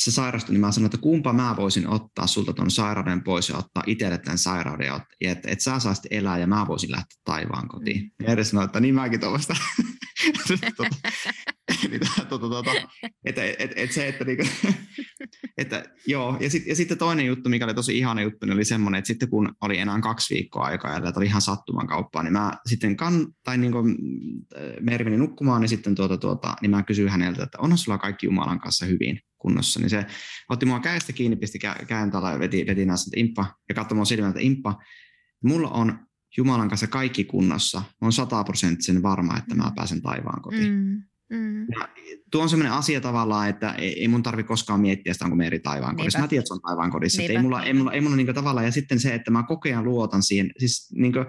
se 0.04 0.12
sairastui, 0.12 0.54
niin 0.54 0.62
mä 0.62 0.72
sanoin, 0.72 0.86
että 0.86 0.97
kumpa 0.97 1.34
mä 1.34 1.56
voisin 1.58 1.88
ottaa 1.88 2.28
sulta 2.28 2.54
tuon 2.54 2.72
sairauden 2.72 3.24
pois 3.24 3.50
ja 3.50 3.58
ottaa 3.58 3.84
itselle 3.88 4.18
tämän 4.18 4.38
sairauden, 4.38 4.88
ja 4.88 5.00
että 5.22 5.52
et 5.52 5.62
sä 5.62 5.80
saisit 5.80 6.06
elää 6.12 6.38
ja 6.38 6.47
mä 6.47 6.68
voisin 6.68 6.91
lähteä 6.91 7.18
taivaan 7.24 7.68
kotiin. 7.68 8.02
Mm. 8.02 8.26
Ja 8.26 8.34
edes 8.34 8.50
sanoi, 8.50 8.66
että 8.66 8.80
niin 8.80 8.95
mäkin 8.95 9.20
tuosta. 9.20 9.56
tota, 12.30 12.39
tota, 12.39 12.49
tota, 12.49 12.72
että 13.26 13.43
et, 13.43 13.72
et, 13.76 13.91
se, 13.91 14.07
että 14.07 14.26
niinku, 14.26 14.45
että, 15.57 15.84
joo, 16.07 16.38
ja, 16.39 16.49
sit, 16.49 16.67
ja 16.67 16.76
sitten 16.76 16.97
toinen 16.97 17.26
juttu, 17.26 17.49
mikä 17.49 17.65
oli 17.65 17.74
tosi 17.74 17.97
ihana 17.97 18.22
juttu, 18.22 18.45
niin 18.45 18.53
oli 18.53 18.65
semmoinen, 18.65 18.99
että 18.99 19.07
sitten 19.07 19.30
kun 19.30 19.55
oli 19.61 19.78
enää 19.78 20.01
kaksi 20.01 20.34
viikkoa 20.34 20.63
aikaa 20.63 20.93
ja 20.93 21.11
oli 21.15 21.26
ihan 21.26 21.41
sattuman 21.41 21.88
kauppaa, 21.88 22.24
niin 22.24 22.34
mä 22.34 22.51
sitten 22.65 22.97
kan, 22.97 23.28
tai 23.43 23.57
niin 23.57 23.72
kuin 23.72 23.97
äh, 24.57 24.74
Mervi 24.82 25.17
nukkumaan, 25.17 25.61
niin 25.61 25.70
sitten 25.70 25.95
tuota, 25.95 26.17
tuota, 26.17 26.55
niin 26.61 26.72
mä 26.72 26.84
kysyin 26.84 27.09
häneltä, 27.09 27.43
että 27.43 27.57
onhan 27.61 27.78
sulla 27.78 27.97
kaikki 27.97 28.26
Jumalan 28.26 28.59
kanssa 28.59 28.86
hyvin 28.86 29.20
kunnossa, 29.38 29.80
niin 29.80 29.89
se 29.89 30.05
otti 30.49 30.65
mua 30.65 30.80
käestä 30.80 31.13
kiinni, 31.13 31.36
pisti 31.36 31.59
kääntällä 31.88 32.32
ja 32.32 32.39
veti, 32.39 32.65
veti 32.67 32.86
näistä 32.86 33.11
imppa 33.15 33.55
ja 33.70 33.76
katsoi 33.76 33.95
mua 33.95 34.05
silmältä 34.05 34.39
imppa. 34.39 34.76
Mulla 35.43 35.70
on 35.70 35.99
Jumalan 36.38 36.70
kanssa 36.70 36.88
kaikki 36.88 37.24
kunnossa. 37.24 37.80
Mä 37.80 37.86
oon 38.01 38.13
sataprosenttisen 38.13 39.03
varma, 39.03 39.38
että 39.38 39.55
mä 39.55 39.72
pääsen 39.76 40.01
taivaan 40.01 40.41
kotiin. 40.41 40.74
Mm. 40.74 41.03
Mm. 41.30 41.61
Ja 41.61 41.88
tuo 42.32 42.41
on 42.41 42.49
sellainen 42.49 42.73
asia 42.73 43.01
tavallaan, 43.01 43.49
että 43.49 43.73
ei, 43.73 44.07
mun 44.07 44.23
tarvi 44.23 44.43
koskaan 44.43 44.80
miettiä 44.80 45.13
sitä, 45.13 45.25
onko 45.25 45.36
me 45.36 45.47
eri 45.47 45.59
taivaan 45.59 45.95
kodissa. 45.95 46.19
Mä 46.19 46.27
tiedän, 46.27 46.41
että 46.41 46.47
se 46.47 46.53
on 46.53 46.61
taivaan 46.61 46.91
kodissa. 46.91 47.21
Ei 47.21 47.41
mulla, 47.41 47.63
ei 47.63 47.73
mulla, 47.73 47.91
ei 47.91 48.01
mulla 48.01 48.15
niin 48.15 48.34
tavallaan, 48.34 48.65
ja 48.65 48.71
sitten 48.71 48.99
se, 48.99 49.15
että 49.15 49.32
mä 49.32 49.43
kokeen 49.43 49.84
luotan 49.84 50.23
siihen. 50.23 50.51
Siis 50.57 50.91
niin 50.95 51.13
kuin, 51.13 51.25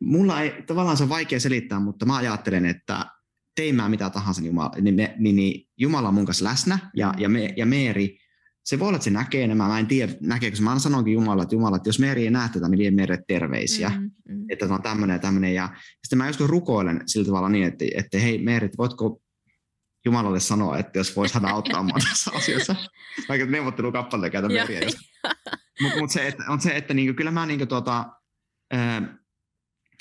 mulla 0.00 0.40
ei, 0.40 0.62
tavallaan 0.66 0.96
se 0.96 1.02
on 1.02 1.08
vaikea 1.08 1.40
selittää, 1.40 1.80
mutta 1.80 2.06
mä 2.06 2.16
ajattelen, 2.16 2.66
että 2.66 3.06
tein 3.56 3.74
mä 3.74 3.88
mitä 3.88 4.10
tahansa, 4.10 4.40
niin 4.40 4.46
Jumala, 4.46 4.72
niin, 4.80 4.94
me, 4.94 5.14
niin, 5.18 5.36
niin 5.36 5.68
Jumala 5.78 6.08
on 6.08 6.14
mun 6.14 6.26
kanssa 6.26 6.44
läsnä, 6.44 6.78
ja, 6.96 7.14
ja, 7.18 7.28
me, 7.28 7.54
ja 7.56 7.66
Meeri, 7.66 8.18
se 8.64 8.78
voi 8.78 8.88
olla, 8.88 8.96
että 8.96 9.04
se 9.04 9.10
näkee 9.10 9.44
enemmän, 9.44 9.68
mä 9.68 9.78
en 9.78 9.86
tiedä 9.86 10.12
näkeekö 10.20 10.56
se. 10.56 10.62
Mä 10.62 10.70
aina 10.70 10.80
sanonkin 10.80 11.14
Jumala, 11.14 11.42
että 11.42 11.54
Jumala, 11.54 11.76
että 11.76 11.88
jos 11.88 11.98
Meeri 11.98 12.24
ei 12.24 12.30
näe 12.30 12.48
tätä, 12.48 12.68
niin 12.68 12.78
vie 12.78 12.90
meille 12.90 13.18
terveisiä, 13.28 13.88
mm, 13.88 14.10
mm. 14.28 14.44
että 14.48 14.66
se 14.66 14.72
on 14.72 14.82
tämmöinen 14.82 15.14
ja 15.14 15.18
tämmöinen. 15.18 15.54
Ja 15.54 15.68
sitten 16.02 16.18
mä 16.18 16.26
joskus 16.26 16.48
rukoilen 16.48 17.02
sillä 17.06 17.26
tavalla 17.26 17.48
niin, 17.48 17.64
että, 17.64 17.84
että 17.94 18.18
hei 18.18 18.38
Meeri, 18.38 18.68
voitko 18.78 19.21
Jumalalle 20.04 20.40
sanoa, 20.40 20.78
että 20.78 20.98
jos 20.98 21.16
voisi 21.16 21.34
hän 21.34 21.44
auttaa 21.44 21.82
mua 21.82 21.98
tässä 22.08 22.30
asiassa. 22.34 22.76
Vaikka 23.28 23.46
neuvottelukappaleita 23.46 24.32
käytä 24.32 24.48
Meriä. 24.48 24.80
Mutta 25.80 25.98
mut 25.98 26.10
se, 26.10 26.28
että, 26.28 26.44
on 26.48 26.60
se, 26.60 26.76
että 26.76 26.94
niinku, 26.94 27.14
kyllä 27.14 27.30
mä 27.30 27.46
niinku 27.46 27.66
tuota, 27.66 28.06
ää, 28.72 29.18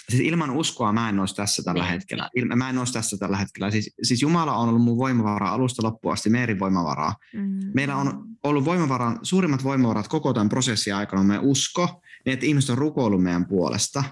siis 0.10 0.22
ilman 0.22 0.52
uskoa 0.52 0.94
mä 0.94 1.10
en 1.10 1.20
olisi 1.20 1.36
tässä 1.36 1.64
tällä 1.64 1.84
niin. 1.84 1.92
hetkellä. 1.92 2.30
Il, 2.36 2.56
mä 2.56 2.70
en 2.70 2.78
olisi 2.78 2.94
tässä 2.94 3.18
tällä 3.18 3.38
hetkellä. 3.38 3.72
Siis, 3.72 3.94
siis 4.04 4.22
Jumala 4.22 4.56
on 4.56 4.70
ollut 4.70 4.82
mun 4.82 4.98
voimavara 4.98 5.50
alusta 5.50 5.84
loppuun 5.84 6.14
asti, 6.14 6.30
Meerin 6.30 6.60
voimavaraa. 6.60 7.16
Mm. 7.34 7.60
Meillä 7.74 7.96
on 7.96 8.24
ollut 8.44 8.66
voimavara, 8.66 9.16
suurimmat 9.24 9.64
voimavarat 9.64 10.08
koko 10.08 10.34
tämän 10.34 10.50
prosessin 10.50 10.96
aikana 10.96 11.24
meidän 11.24 11.46
usko, 11.46 12.02
niin 12.26 12.34
että 12.34 12.46
ihmiset 12.46 12.70
on 12.70 12.78
rukoillut 12.78 13.24
meidän 13.24 13.48
puolesta. 13.48 14.04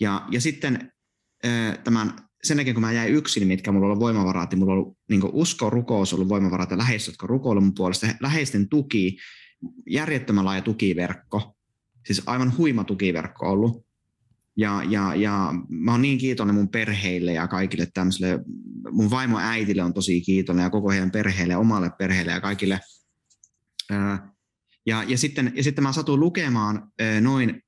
Ja, 0.00 0.26
ja 0.30 0.40
sitten 0.40 0.92
tämän 1.84 2.25
sen 2.46 2.58
jälkeen, 2.58 2.74
kun 2.74 2.80
mä 2.80 2.92
jäin 2.92 3.14
yksin, 3.14 3.40
niin 3.40 3.48
mitkä 3.48 3.72
mulla 3.72 3.86
oli 3.86 4.00
voimavarat, 4.00 4.50
niin 4.50 4.58
mulla 4.58 4.72
ollut 4.72 4.98
niin 5.08 5.22
usko, 5.32 5.70
rukous 5.70 6.12
ollut 6.12 6.28
voimavarat 6.28 6.70
ja 6.70 6.78
läheiset, 6.78 7.06
jotka 7.06 7.26
rukoilu 7.26 7.60
mun 7.60 7.74
puolesta. 7.74 8.06
Läheisten 8.20 8.68
tuki, 8.68 9.16
järjettömän 9.90 10.44
laaja 10.44 10.62
tukiverkko, 10.62 11.56
siis 12.06 12.22
aivan 12.26 12.56
huima 12.56 12.84
tukiverkko 12.84 13.50
ollut. 13.50 13.86
Ja, 14.56 14.82
ja, 14.88 15.14
ja 15.14 15.54
mä 15.68 15.90
oon 15.90 16.02
niin 16.02 16.18
kiitollinen 16.18 16.54
mun 16.54 16.68
perheille 16.68 17.32
ja 17.32 17.48
kaikille 17.48 17.88
tämmöisille, 17.94 18.38
mun 18.90 19.10
vaimo 19.10 19.38
äitille 19.38 19.82
on 19.82 19.94
tosi 19.94 20.20
kiitollinen 20.20 20.64
ja 20.64 20.70
koko 20.70 20.90
heidän 20.90 21.10
perheelle, 21.10 21.56
omalle 21.56 21.90
perheelle 21.98 22.32
ja 22.32 22.40
kaikille. 22.40 22.80
Ja, 24.86 25.02
ja, 25.02 25.18
sitten, 25.18 25.52
ja 25.56 25.62
sitten 25.62 25.82
mä 25.82 25.92
satuin 25.92 26.20
lukemaan 26.20 26.92
noin 27.20 27.62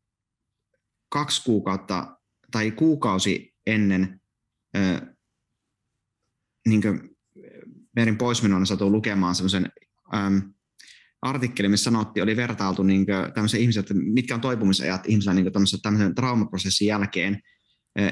kaksi 1.09 1.45
kuukautta 1.45 2.19
tai 2.51 2.71
kuukausi 2.71 3.55
ennen 3.67 4.21
niin 6.69 6.83
meidän 7.97 8.19
poismenon 8.19 8.67
satuin 8.67 8.93
lukemaan 8.93 9.35
semmoisen 9.35 9.73
artikkeli, 11.23 11.69
missä 11.69 11.85
sanottiin, 11.85 12.25
oli 12.25 12.37
vertailtu 12.37 12.83
niin 12.83 13.07
tämmöisiä 13.35 13.61
ihmisiä, 13.61 13.81
että 13.81 13.95
mitkä 13.95 14.35
on 14.35 14.41
toipumisajat 14.41 15.07
ihmisillä 15.07 15.35
niin 15.35 15.53
tämmöisen 15.83 16.15
traumaprosessin 16.15 16.89
jälkeen. 16.89 17.41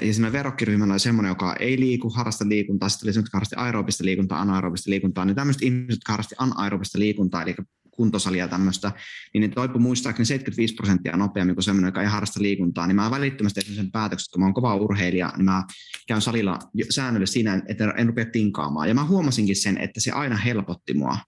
Ja 0.03 0.15
siinä 0.15 0.33
verrokkiryhmällä 0.33 0.95
oli 0.95 1.01
semmoinen, 1.01 1.31
joka 1.31 1.57
ei 1.57 1.81
liiku, 1.81 2.11
harrasta 2.11 2.49
liikuntaa, 2.49 2.89
sitten 2.89 3.07
oli 3.07 3.13
semmoinen, 3.13 3.27
jotka 3.27 3.37
harrasti 3.37 3.57
aerobista 3.57 4.05
liikuntaa, 4.05 4.41
anaerobista 4.41 4.91
liikuntaa, 4.91 5.25
niin 5.25 5.37
tämmöiset 5.37 5.63
ihmiset, 5.63 5.91
jotka 5.91 6.13
harrasti 6.13 6.35
anaerobista 6.39 6.99
liikuntaa, 6.99 7.43
eli 7.43 7.55
kuntosalia 7.97 8.49
tämmöistä, 8.49 8.93
niin 9.35 9.43
ne 9.43 9.49
toipui 9.49 9.81
muistaakseni 9.81 10.27
75 10.27 10.75
prosenttia 10.75 11.17
nopeammin 11.17 11.57
kuin 11.57 11.65
semmoinen, 11.65 11.89
joka 11.89 12.03
ei 12.03 12.09
harrasta 12.09 12.43
liikuntaa. 12.43 12.87
Niin 12.87 12.97
mä 12.97 13.11
välittömästi 13.11 13.61
tein 13.61 13.77
sen 13.77 13.91
päätöksen, 13.91 14.33
kun 14.33 14.41
mä 14.41 14.47
oon 14.47 14.55
kova 14.55 14.75
urheilija, 14.75 15.33
niin 15.37 15.45
mä 15.45 15.65
käyn 16.07 16.21
salilla 16.21 16.59
säännöllisesti 16.91 17.35
siinä, 17.35 17.63
että 17.69 17.95
en 17.97 18.07
rupea 18.07 18.25
tinkaamaan. 18.25 18.89
Ja 18.89 18.95
mä 18.95 19.05
huomasinkin 19.05 19.57
sen, 19.57 19.79
että 19.79 20.01
se 20.01 20.11
aina 20.11 20.37
helpotti 20.37 20.95
mua. 20.95 21.19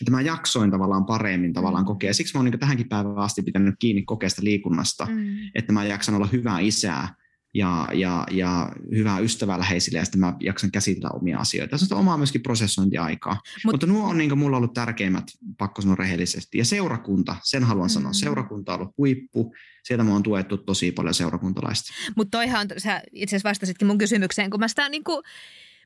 Että 0.00 0.10
mä 0.10 0.20
jaksoin 0.20 0.70
tavallaan 0.70 1.04
paremmin 1.04 1.52
tavallaan 1.52 1.84
kokea. 1.84 2.14
Siksi 2.14 2.34
mä 2.34 2.38
oon 2.38 2.50
niin 2.50 2.60
tähänkin 2.60 2.88
päivään 2.88 3.18
asti 3.18 3.42
pitänyt 3.42 3.74
kiinni 3.78 4.02
kokeesta 4.02 4.44
liikunnasta, 4.44 5.06
mm. 5.06 5.36
että 5.54 5.72
mä 5.72 5.84
jaksan 5.84 6.14
olla 6.14 6.28
hyvä 6.32 6.58
isää 6.58 7.14
ja, 7.54 7.88
ja, 7.92 8.26
ja 8.30 8.72
hyvää 8.94 9.18
ystävää 9.18 9.58
läheisille 9.58 9.98
ja 9.98 10.04
sitten 10.04 10.20
mä 10.20 10.34
jaksan 10.40 10.70
käsitellä 10.70 11.10
omia 11.12 11.38
asioita. 11.38 11.78
Se 11.78 11.94
on 11.94 12.00
omaa 12.00 12.16
myöskin 12.16 12.42
prosessointiaikaa. 12.42 13.34
Mut, 13.64 13.72
Mutta 13.72 13.86
nuo 13.86 14.08
on 14.08 14.18
niin 14.18 14.38
mulla 14.38 14.56
ollut 14.56 14.74
tärkeimmät, 14.74 15.24
pakko 15.58 15.82
sanoa 15.82 15.96
rehellisesti. 15.96 16.58
Ja 16.58 16.64
seurakunta, 16.64 17.36
sen 17.42 17.64
haluan 17.64 17.86
mm. 17.86 17.92
sanoa. 17.92 18.12
Seurakunta 18.12 18.74
on 18.74 18.80
ollut 18.80 18.94
huippu. 18.98 19.54
Sieltä 19.84 20.04
mä 20.04 20.14
on 20.14 20.22
tuettu 20.22 20.56
tosi 20.56 20.92
paljon 20.92 21.14
seurakuntalaista. 21.14 21.92
Mutta 22.16 22.38
toihan, 22.38 22.68
sä 22.78 23.02
itse 23.12 23.36
asiassa 23.36 23.48
vastasitkin 23.48 23.88
mun 23.88 23.98
kysymykseen, 23.98 24.50
kun 24.50 24.60
mä 24.60 24.68
sitä 24.68 24.88
niin 24.88 25.04
kuin 25.04 25.22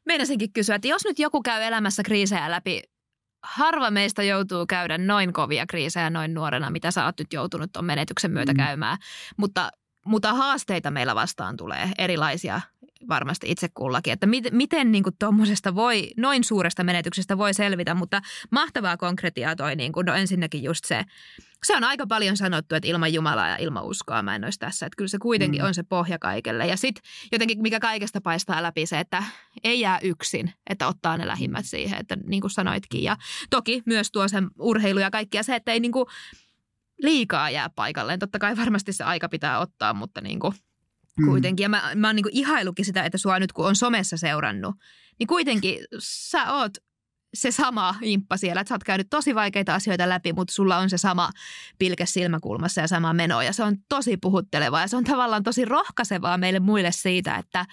meinasinkin 0.07 0.53
kysyä, 0.53 0.75
että 0.75 0.89
jos 0.89 1.05
nyt 1.05 1.19
joku 1.19 1.43
käy 1.43 1.63
elämässä 1.63 2.03
kriisejä 2.03 2.51
läpi, 2.51 2.83
harva 3.43 3.91
meistä 3.91 4.23
joutuu 4.23 4.67
käydä 4.67 4.99
noin 4.99 5.33
kovia 5.33 5.67
kriisejä 5.67 6.11
noin 6.11 6.35
nuorena, 6.35 6.71
mitä 6.71 6.91
sä 6.91 7.05
oot 7.05 7.19
nyt 7.19 7.33
joutunut 7.33 7.73
tuon 7.73 7.85
menetyksen 7.85 8.31
myötä 8.31 8.53
mm. 8.53 8.57
käymään. 8.57 8.99
Mutta 9.37 9.71
mutta 10.09 10.35
haasteita 10.35 10.91
meillä 10.91 11.15
vastaan 11.15 11.57
tulee 11.57 11.91
erilaisia 11.99 12.61
varmasti 13.09 13.51
itse 13.51 13.69
kullakin, 13.69 14.13
että 14.13 14.27
miten, 14.27 14.57
miten 14.57 14.93
niin 14.93 15.05
tuommoisesta 15.19 15.75
voi, 15.75 16.11
noin 16.17 16.45
suuresta 16.45 16.85
menetyksestä 16.85 17.39
voi 17.39 17.55
selvitä, 17.55 17.95
mutta 17.95 18.23
mahtavaa 18.51 18.97
konkretiaa 18.97 19.57
toi, 19.57 19.77
niin 19.77 19.93
kuin, 19.93 20.07
no 20.07 20.15
ensinnäkin 20.15 20.63
just 20.63 20.85
se, 20.85 21.05
se 21.67 21.77
on 21.77 21.85
aika 21.85 22.07
paljon 22.07 22.37
sanottu, 22.37 22.75
että 22.75 22.89
ilman 22.89 23.13
Jumalaa 23.13 23.49
ja 23.49 23.57
ilman 23.57 23.85
uskoa 23.85 24.23
mä 24.23 24.35
en 24.35 24.45
olisi 24.45 24.59
tässä, 24.59 24.87
että 24.87 24.97
kyllä 24.97 25.09
se 25.09 25.19
kuitenkin 25.19 25.63
mm. 25.63 25.67
on 25.67 25.75
se 25.75 25.83
pohja 25.83 26.19
kaikelle. 26.19 26.67
Ja 26.67 26.77
sitten 26.77 27.03
jotenkin 27.33 27.63
mikä 27.63 27.81
kaikesta 27.81 28.21
paistaa 28.21 28.63
läpi 28.63 28.87
se, 28.87 29.01
että 29.01 29.25
ei 29.65 29.81
jää 29.81 29.99
yksin, 29.99 30.53
että 30.71 30.89
ottaa 30.89 31.17
ne 31.17 31.27
lähimmät 31.27 31.67
siihen, 31.67 32.01
että 32.01 32.17
niin 32.27 32.41
kuin 32.41 32.51
sanoitkin. 32.51 33.03
Ja 33.03 33.17
toki 33.51 33.83
myös 33.87 34.11
tuo 34.11 34.29
sen 34.29 34.49
urheilu 34.59 34.99
ja 34.99 35.11
kaikkia 35.11 35.43
se, 35.43 35.55
että 35.55 35.73
ei 35.73 35.81
niin 35.81 35.93
kuin, 35.93 36.07
liikaa 37.03 37.51
jää 37.51 37.71
paikalleen. 37.71 38.19
Totta 38.19 38.39
kai 38.39 38.57
varmasti 38.57 38.93
se 38.93 39.05
aika 39.05 39.29
pitää 39.29 39.59
ottaa, 39.59 39.95
mutta 39.95 40.21
niin 40.21 40.41
kuin 40.41 40.55
mm. 41.19 41.27
kuitenkin. 41.27 41.65
Ja 41.65 41.69
mä, 41.69 41.93
mä 41.95 42.09
oon 42.09 42.17
niin 42.17 42.25
kuin 42.25 42.37
ihailukin 42.37 42.85
sitä, 42.85 43.05
että 43.05 43.19
sua 43.19 43.39
nyt 43.39 43.53
kun 43.53 43.67
on 43.67 43.77
somessa 43.77 44.17
seurannut, 44.17 44.75
niin 45.19 45.27
kuitenkin 45.27 45.79
sä 45.99 46.53
oot 46.53 46.73
se 47.35 47.51
sama 47.51 47.95
imppa 48.03 48.37
siellä, 48.37 48.61
että 48.61 48.69
sä 48.69 48.75
oot 48.75 48.85
käynyt 48.85 49.07
tosi 49.11 49.35
vaikeita 49.35 49.75
asioita 49.75 50.09
läpi, 50.09 50.33
mutta 50.33 50.55
sulla 50.55 50.79
on 50.79 50.91
se 50.91 50.99
sama 50.99 51.31
pilke 51.79 52.07
silmäkulmassa 52.07 52.81
ja 52.81 52.89
sama 52.89 53.13
meno 53.13 53.43
ja 53.43 53.53
se 53.53 53.63
on 53.63 53.77
tosi 53.89 54.17
puhuttelevaa 54.17 54.81
ja 54.81 54.89
se 54.89 54.97
on 54.97 55.05
tavallaan 55.05 55.43
tosi 55.43 55.65
rohkaisevaa 55.65 56.39
meille 56.39 56.61
muille 56.61 56.93
siitä, 56.93 57.37
että 57.37 57.67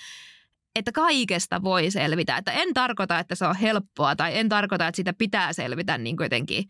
että 0.76 0.92
kaikesta 0.92 1.64
voi 1.64 1.92
selvitä. 1.92 2.38
Että 2.38 2.52
en 2.52 2.74
tarkoita, 2.74 3.20
että 3.20 3.36
se 3.36 3.46
on 3.46 3.56
helppoa 3.56 4.16
tai 4.16 4.38
en 4.38 4.50
tarkoita, 4.50 4.88
että 4.88 4.96
sitä 4.96 5.14
pitää 5.14 5.54
selvitä 5.54 5.98
niin 5.98 6.16
jotenkin 6.20 6.70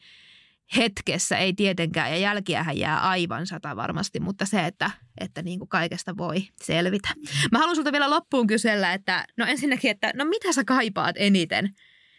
hetkessä, 0.78 1.38
ei 1.38 1.54
tietenkään, 1.54 2.12
ja 2.12 2.18
jälkiähän 2.18 2.78
jää 2.78 3.00
aivan 3.10 3.48
sata 3.48 3.76
varmasti, 3.76 4.20
mutta 4.20 4.46
se, 4.46 4.66
että, 4.66 4.92
että 5.22 5.42
niin 5.42 5.60
kuin 5.60 5.70
kaikesta 5.70 6.18
voi 6.18 6.48
selvitä. 6.64 7.10
Mä 7.52 7.60
haluan 7.60 7.76
sulta 7.76 7.92
vielä 7.92 8.10
loppuun 8.10 8.48
kysellä, 8.48 8.94
että 8.94 9.26
no 9.38 9.46
ensinnäkin, 9.46 9.92
että 9.92 10.12
no 10.16 10.26
mitä 10.26 10.54
sä 10.54 10.64
kaipaat 10.64 11.16
eniten 11.20 11.70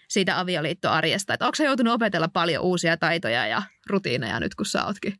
siitä 0.09 0.41
avioliittoarjesta? 0.41 1.35
Että 1.35 1.47
onko 1.47 1.55
sä 1.55 1.65
joutunut 1.65 1.95
opetella 1.95 2.29
paljon 2.29 2.65
uusia 2.65 2.97
taitoja 2.97 3.47
ja 3.47 3.63
rutiineja 3.91 4.41
nyt, 4.41 4.55
kun 4.55 4.67
sä 4.67 4.85
ootkin 4.85 5.15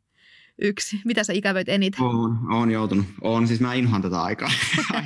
yksi. 0.61 1.01
Mitä 1.05 1.23
sä 1.23 1.33
ikävöit 1.33 1.69
eniten? 1.69 2.03
Oon, 2.03 2.39
oon 2.53 2.71
joutunut. 2.71 3.05
Oon, 3.21 3.47
siis 3.47 3.59
mä 3.59 3.73
inhoan 3.73 4.01
tätä 4.01 4.21
aikaa. 4.21 4.49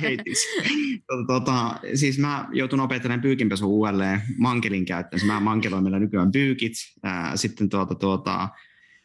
tota, 1.08 1.26
tota, 1.26 1.76
siis 1.94 2.18
mä 2.18 2.48
joutun 2.52 2.80
opettelemaan 2.80 3.22
pyykinpesu 3.22 3.78
uudelleen 3.78 4.22
mankelin 4.38 4.84
käyttöön. 4.84 5.26
Mä 5.26 5.40
mankeloin 5.40 5.84
meillä 5.84 5.98
nykyään 5.98 6.32
pyykit. 6.32 6.72
Ää, 7.02 7.36
sitten 7.36 7.68
tuota, 7.68 7.94
tuota, 7.94 8.48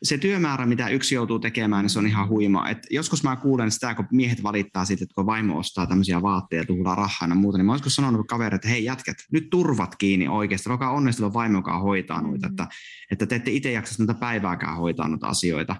se 0.03 0.17
työmäärä, 0.17 0.65
mitä 0.65 0.89
yksi 0.89 1.15
joutuu 1.15 1.39
tekemään, 1.39 1.83
niin 1.83 1.89
se 1.89 1.99
on 1.99 2.07
ihan 2.07 2.29
huima. 2.29 2.69
Et 2.69 2.77
joskus 2.89 3.23
mä 3.23 3.35
kuulen 3.35 3.71
sitä, 3.71 3.95
kun 3.95 4.05
miehet 4.11 4.43
valittaa 4.43 4.85
siitä, 4.85 5.03
että 5.03 5.15
kun 5.15 5.25
vaimo 5.25 5.57
ostaa 5.57 5.87
tämmöisiä 5.87 6.21
vaatteita, 6.21 6.67
tuhlaa 6.67 6.95
rahaa 6.95 7.29
ja 7.29 7.35
muuta, 7.35 7.57
niin 7.57 7.65
mä 7.65 7.73
joskus 7.73 7.95
sanonut 7.95 8.27
kavereille, 8.27 8.55
että 8.55 8.67
hei 8.67 8.83
jätkät, 8.83 9.17
nyt 9.31 9.49
turvat 9.49 9.95
kiinni 9.95 10.27
oikeasti, 10.27 10.69
olkaa 10.69 10.91
onnistella 10.91 11.33
vaimo, 11.33 11.57
joka 11.57 11.79
hoitaa 11.79 12.21
noita, 12.21 12.47
mm. 12.47 12.51
että, 12.51 12.67
että 13.11 13.25
te 13.25 13.35
ette 13.35 13.51
itse 13.51 13.71
jaksa 13.71 14.03
näitä 14.03 14.19
päivääkään 14.19 14.77
hoitaa 14.77 15.07
noita 15.07 15.27
asioita. 15.27 15.75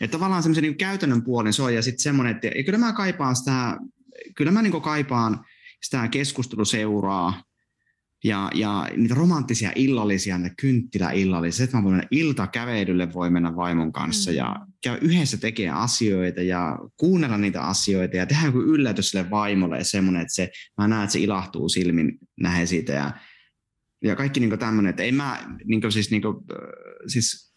Että 0.00 0.12
tavallaan 0.12 0.42
semmoisen 0.42 0.62
niin 0.62 0.76
käytännön 0.76 1.22
puolen 1.22 1.52
se 1.52 1.62
on, 1.62 1.74
ja 1.74 1.82
sitten 1.82 2.02
semmoinen, 2.02 2.34
että 2.34 2.46
ja 2.46 2.64
kyllä 2.64 2.78
mä 2.78 2.92
kaipaan 2.92 3.36
sitä, 3.36 3.76
kyllä 4.36 4.50
mä 4.50 4.62
niin 4.62 4.82
kaipaan 4.82 5.44
sitä 5.82 6.08
keskusteluseuraa, 6.08 7.42
ja, 8.24 8.50
ja 8.54 8.88
niitä 8.96 9.14
romanttisia 9.14 9.72
illallisia, 9.74 10.38
niitä 10.38 10.54
kynttiläillallisia, 10.58 11.64
että 11.64 11.76
mä 11.76 11.82
voin 11.82 11.94
mennä 11.94 12.08
iltakävelylle, 12.10 13.12
voi 13.12 13.30
mennä 13.30 13.56
vaimon 13.56 13.92
kanssa 13.92 14.30
mm. 14.30 14.36
ja 14.36 14.56
käy 14.84 14.98
yhdessä 15.00 15.36
tekee 15.36 15.70
asioita 15.70 16.42
ja 16.42 16.78
kuunnella 16.96 17.38
niitä 17.38 17.62
asioita 17.62 18.16
ja 18.16 18.26
tehdä 18.26 18.46
joku 18.46 18.60
yllätys 18.60 19.10
sille 19.10 19.30
vaimolle 19.30 19.78
ja 19.78 19.84
semmoinen, 19.84 20.22
että 20.22 20.34
se, 20.34 20.50
mä 20.78 20.88
näen, 20.88 21.02
että 21.02 21.12
se 21.12 21.18
ilahtuu 21.18 21.68
silmin 21.68 22.18
nähe 22.40 22.66
siitä 22.66 22.92
ja, 22.92 23.12
ja 24.04 24.16
kaikki 24.16 24.40
niin 24.40 24.58
tämmöinen, 24.58 24.90
että 24.90 25.02
ei 25.02 25.12
mä 25.12 25.56
niin 25.64 25.92
siis, 25.92 26.10
niin 26.10 26.22
kuin, 26.22 26.36
siis 27.06 27.51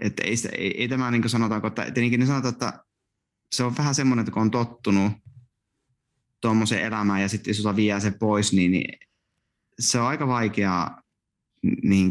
että 0.00 0.22
ei, 0.22 0.34
ei, 0.58 0.80
ei 0.82 0.88
tämä 0.88 1.10
niin 1.10 1.28
sanotaanko, 1.28 1.66
että 1.66 1.82
tietenkin 1.82 2.20
ne 2.20 2.26
sanotaan, 2.26 2.52
että 2.52 2.84
se 3.54 3.64
on 3.64 3.76
vähän 3.78 3.94
semmoinen, 3.94 4.22
että 4.22 4.32
kun 4.32 4.42
on 4.42 4.50
tottunut 4.50 5.12
tuommoiseen 6.40 6.82
elämään 6.82 7.22
ja 7.22 7.28
sitten 7.28 7.54
jos 7.64 7.76
vie 7.76 8.00
se 8.00 8.10
pois, 8.10 8.52
niin, 8.52 8.70
niin 8.70 8.98
se 9.78 10.00
on 10.00 10.06
aika 10.06 10.26
vaikeaa 10.26 11.02
niin 11.82 12.10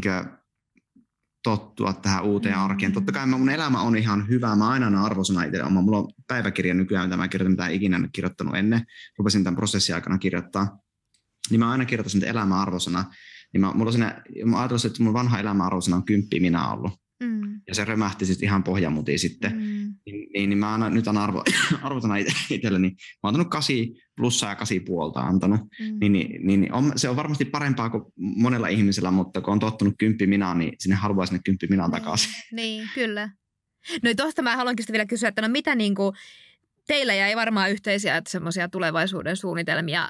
tottua 1.42 1.92
tähän 1.92 2.24
uuteen 2.24 2.54
mm. 2.54 2.62
arkeen. 2.62 2.92
Totta 2.92 3.12
kai 3.12 3.26
mun 3.26 3.50
elämä 3.50 3.80
on 3.80 3.96
ihan 3.96 4.28
hyvä. 4.28 4.56
Mä 4.56 4.68
aina 4.68 5.04
arvosana 5.04 5.44
itse 5.44 5.64
oma. 5.64 5.82
Mulla 5.82 5.98
on 5.98 6.08
päiväkirja 6.26 6.74
nykyään, 6.74 7.06
mitä 7.08 7.16
mä 7.16 7.28
kirjoitan, 7.28 7.52
mitä 7.52 7.68
ikinä 7.68 8.08
kirjoittanut 8.12 8.56
ennen. 8.56 8.86
Rupesin 9.18 9.44
tämän 9.44 9.56
prosessin 9.56 9.94
aikana 9.94 10.18
kirjoittaa. 10.18 10.78
Niin 11.50 11.60
mä 11.60 11.70
aina 11.70 11.84
kirjoitan 11.84 12.10
sen 12.10 12.24
elämä 12.24 12.62
arvosana. 12.62 13.04
Niin 13.52 13.60
mä, 13.60 13.72
mulla 13.72 13.88
on 13.88 13.92
siinä, 13.92 14.22
mä 14.44 14.58
ajattelin, 14.58 14.86
että 14.86 15.02
mun 15.02 15.12
vanha 15.12 15.38
elämä 15.38 15.66
arvosana 15.66 15.96
on 15.96 16.04
kymppi 16.04 16.40
minä 16.40 16.68
ollut. 16.72 16.92
Mm. 17.22 17.60
Ja 17.68 17.74
se 17.74 17.84
römähti 17.84 18.26
sitten 18.26 18.46
ihan 18.46 18.64
pohjamutiin 18.64 19.18
sitten. 19.18 19.52
Mm. 19.52 19.94
Niin, 20.06 20.28
niin, 20.34 20.48
niin 20.48 20.58
mä 20.58 20.74
annan, 20.74 20.94
nyt 20.94 21.06
on 21.06 21.18
arvo, 21.18 21.44
arvotana 21.82 22.14
itselleni. 22.50 22.88
Mä 22.88 22.94
oon 23.22 23.28
antanut 23.34 23.50
kasi 23.50 23.94
plussaa 24.16 24.50
ja 24.50 24.56
kasi 24.56 24.80
puolta 24.80 25.20
antanut. 25.20 25.60
Mm. 25.60 25.98
Niin, 26.00 26.12
niin, 26.12 26.46
niin 26.46 26.72
on, 26.72 26.92
se 26.96 27.08
on 27.08 27.16
varmasti 27.16 27.44
parempaa 27.44 27.90
kuin 27.90 28.04
monella 28.16 28.68
ihmisellä, 28.68 29.10
mutta 29.10 29.40
kun 29.40 29.52
on 29.52 29.58
tottunut 29.58 29.94
kymppi 29.98 30.26
minä, 30.26 30.54
niin 30.54 30.72
sinne 30.78 30.96
haluaa 30.96 31.26
sinne 31.26 31.40
kymppi 31.44 31.66
minä 31.66 31.82
niin, 31.82 31.92
takaisin. 31.92 32.32
Niin, 32.52 32.88
kyllä. 32.94 33.30
No 34.02 34.10
tuosta 34.16 34.42
mä 34.42 34.56
haluankin 34.56 34.86
vielä 34.92 35.06
kysyä, 35.06 35.28
että 35.28 35.42
no 35.42 35.48
mitä 35.48 35.74
niin 35.74 35.94
kuin, 35.94 36.16
teillä 36.86 37.14
jäi 37.14 37.36
varmaan 37.36 37.70
yhteisiä 37.70 38.22
semmoisia 38.28 38.68
tulevaisuuden 38.68 39.36
suunnitelmia 39.36 40.08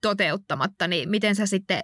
toteuttamatta, 0.00 0.88
niin 0.88 1.10
miten 1.10 1.34
sä 1.34 1.46
sitten 1.46 1.80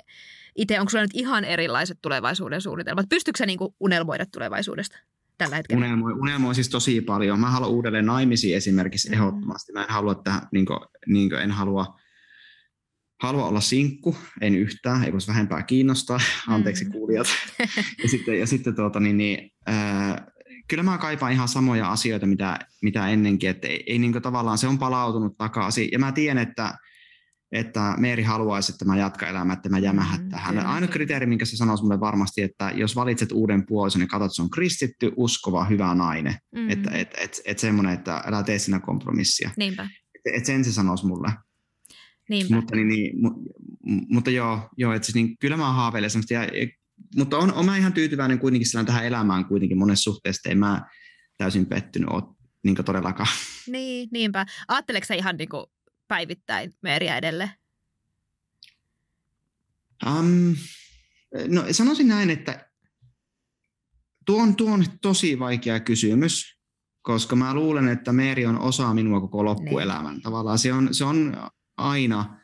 itse, 0.57 0.81
onko 0.81 0.91
sulla 0.91 1.05
nyt 1.05 1.11
ihan 1.15 1.45
erilaiset 1.45 1.99
tulevaisuuden 2.03 2.61
suunnitelmat? 2.61 3.09
Pystytkö 3.09 3.39
sä 3.39 3.47
niin 3.47 3.59
kuin 3.59 3.75
unelmoida 3.81 4.27
tulevaisuudesta 4.27 4.99
tällä 5.39 5.57
hetkellä? 5.57 5.87
Unelmoi, 5.87 6.13
unelmoi 6.13 6.55
siis 6.55 6.69
tosi 6.69 7.01
paljon. 7.01 7.41
Mä 7.41 7.51
haluan 7.51 7.71
uudelleen 7.71 8.07
naimisiin 8.07 8.57
esimerkiksi 8.57 9.09
mm. 9.09 9.15
ehdottomasti. 9.15 9.73
Mä 9.73 9.83
en 9.83 9.91
halua, 9.91 10.13
että, 10.13 10.43
niin 10.53 10.67
kuin, 10.67 10.79
niin 11.07 11.31
kuin, 11.31 11.43
en 11.43 11.51
halua, 11.51 11.99
halua 13.23 13.47
olla 13.47 13.61
sinkku, 13.61 14.17
en 14.41 14.55
yhtään, 14.55 15.05
ei 15.05 15.13
voisi 15.13 15.29
vähempää 15.29 15.63
kiinnostaa, 15.63 16.21
anteeksi 16.49 16.85
mm. 16.85 16.93
kuulijat. 16.93 17.27
ja 18.03 18.09
sitten, 18.09 18.41
ja 18.41 18.47
sitten 18.47 18.77
tuota, 18.77 19.01
niin, 19.01 19.17
niin, 19.17 19.51
äh, 19.69 20.17
kyllä 20.69 20.83
mä 20.83 20.99
kaipaan 20.99 21.33
ihan 21.33 21.49
samoja 21.49 21.91
asioita, 21.91 22.27
mitä, 22.27 22.59
mitä 22.83 23.09
ennenkin, 23.09 23.51
että 23.51 23.69
ei, 23.69 23.85
ei 23.87 23.99
niin 23.99 24.13
kuin, 24.13 24.23
tavallaan 24.23 24.59
se 24.59 24.67
on 24.67 24.79
palautunut 24.79 25.37
takaisin. 25.37 25.89
Ja 25.93 25.99
mä 25.99 26.13
tiedän, 26.13 26.39
että 26.39 26.75
että 27.53 27.95
Meeri 27.99 28.23
haluaisi, 28.23 28.73
että 28.73 28.85
mä 28.85 28.97
jatkan 28.97 29.29
elämää, 29.29 29.55
että 29.55 29.69
mä 29.69 29.79
jämähät 29.79 30.23
mm, 30.23 30.29
tähän. 30.29 30.59
Ainoa 30.59 30.89
kriteeri, 30.89 31.27
minkä 31.27 31.45
se 31.45 31.57
sanoisi 31.57 31.85
mulle 31.85 32.01
varmasti, 32.01 32.43
että 32.43 32.73
jos 32.75 32.97
valitset 32.97 33.33
uuden 33.33 33.67
puolison, 33.67 34.01
niin 34.01 34.09
katsot, 34.09 34.27
että 34.27 34.37
se 34.37 34.43
on 34.43 34.51
kristitty, 34.51 35.13
uskova, 35.17 35.65
hyvä 35.65 35.95
nainen. 35.95 36.35
Mm. 36.55 36.71
Että 36.71 36.91
et, 36.91 37.15
et, 37.17 37.41
et 37.45 37.59
semmoinen, 37.59 37.95
että 37.95 38.23
älä 38.27 38.43
tee 38.43 38.59
siinä 38.59 38.81
kompromissia. 38.81 39.51
Niinpä. 39.57 39.89
Et, 40.15 40.35
et 40.35 40.45
sen 40.45 40.65
se 40.65 40.73
sanoisi 40.73 41.07
mulle. 41.07 41.33
Niinpä. 42.29 42.55
Mutta, 42.55 42.77
niin, 42.77 42.89
niin, 42.89 43.23
mu, 43.23 43.31
mutta 44.09 44.31
joo, 44.31 44.69
joo 44.77 44.93
että 44.93 45.07
siis 45.07 45.15
niin, 45.15 45.39
kyllä 45.39 45.57
mä 45.57 45.73
haaveilen 45.73 46.11
semmoista. 46.11 46.35
Ja, 46.35 46.43
mutta 47.17 47.39
on, 47.39 47.53
on 47.53 47.67
mä 47.67 47.77
ihan 47.77 47.93
tyytyväinen 47.93 48.39
kuitenkin 48.39 48.87
tähän 48.87 49.07
elämään 49.07 49.45
kuitenkin 49.45 49.79
monessa 49.79 50.03
suhteessa. 50.03 50.51
En 50.51 50.59
mä 50.59 50.83
täysin 51.39 51.67
pettynyt 51.67 52.09
ole 52.09 52.23
niin 52.63 52.77
todellakaan. 52.85 53.29
Niin, 53.67 54.09
niinpä. 54.13 54.47
Ajatteleeko 54.69 55.15
ihan 55.15 55.37
niin 55.37 55.49
kuin 55.49 55.67
päivittäin 56.09 56.73
Meeriä 56.83 57.17
edelle? 57.17 57.51
Um, 60.07 60.57
no 61.49 61.65
sanoisin 61.71 62.09
näin, 62.09 62.31
että 62.31 62.71
tuo 64.27 64.43
on, 64.43 64.57
tuo 64.57 64.71
on 64.71 64.85
tosi 65.03 65.39
vaikea 65.39 65.81
kysymys, 65.81 66.59
koska 67.03 67.37
mä 67.37 67.55
luulen, 67.55 67.89
että 67.89 68.13
Meeri 68.13 68.47
on 68.47 68.59
osa 68.59 68.95
minua 68.95 69.21
koko 69.21 69.45
loppuelämän. 69.45 70.15
Niin. 70.15 70.23
Tavallaan 70.23 70.59
se 70.59 70.73
on, 70.73 70.95
se 70.95 71.05
on 71.05 71.37
aina, 71.77 72.41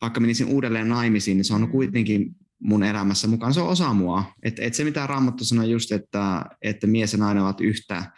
vaikka 0.00 0.20
menisin 0.20 0.46
uudelleen 0.46 0.88
naimisiin, 0.88 1.36
niin 1.36 1.44
se 1.44 1.54
on 1.54 1.70
kuitenkin 1.70 2.36
mun 2.60 2.82
elämässä 2.82 3.28
mukana. 3.28 3.52
Se 3.52 3.60
on 3.60 3.68
osa 3.68 3.94
mua. 3.94 4.24
Että 4.42 4.62
et 4.62 4.74
se, 4.74 4.84
mitä 4.84 5.06
Raamattu 5.06 5.44
sanoi 5.44 5.70
just, 5.70 5.92
että, 5.92 6.44
että 6.62 6.86
mies 6.86 7.12
ja 7.12 7.18
nainen 7.18 7.42
ovat 7.42 7.60
yhtä, 7.60 8.12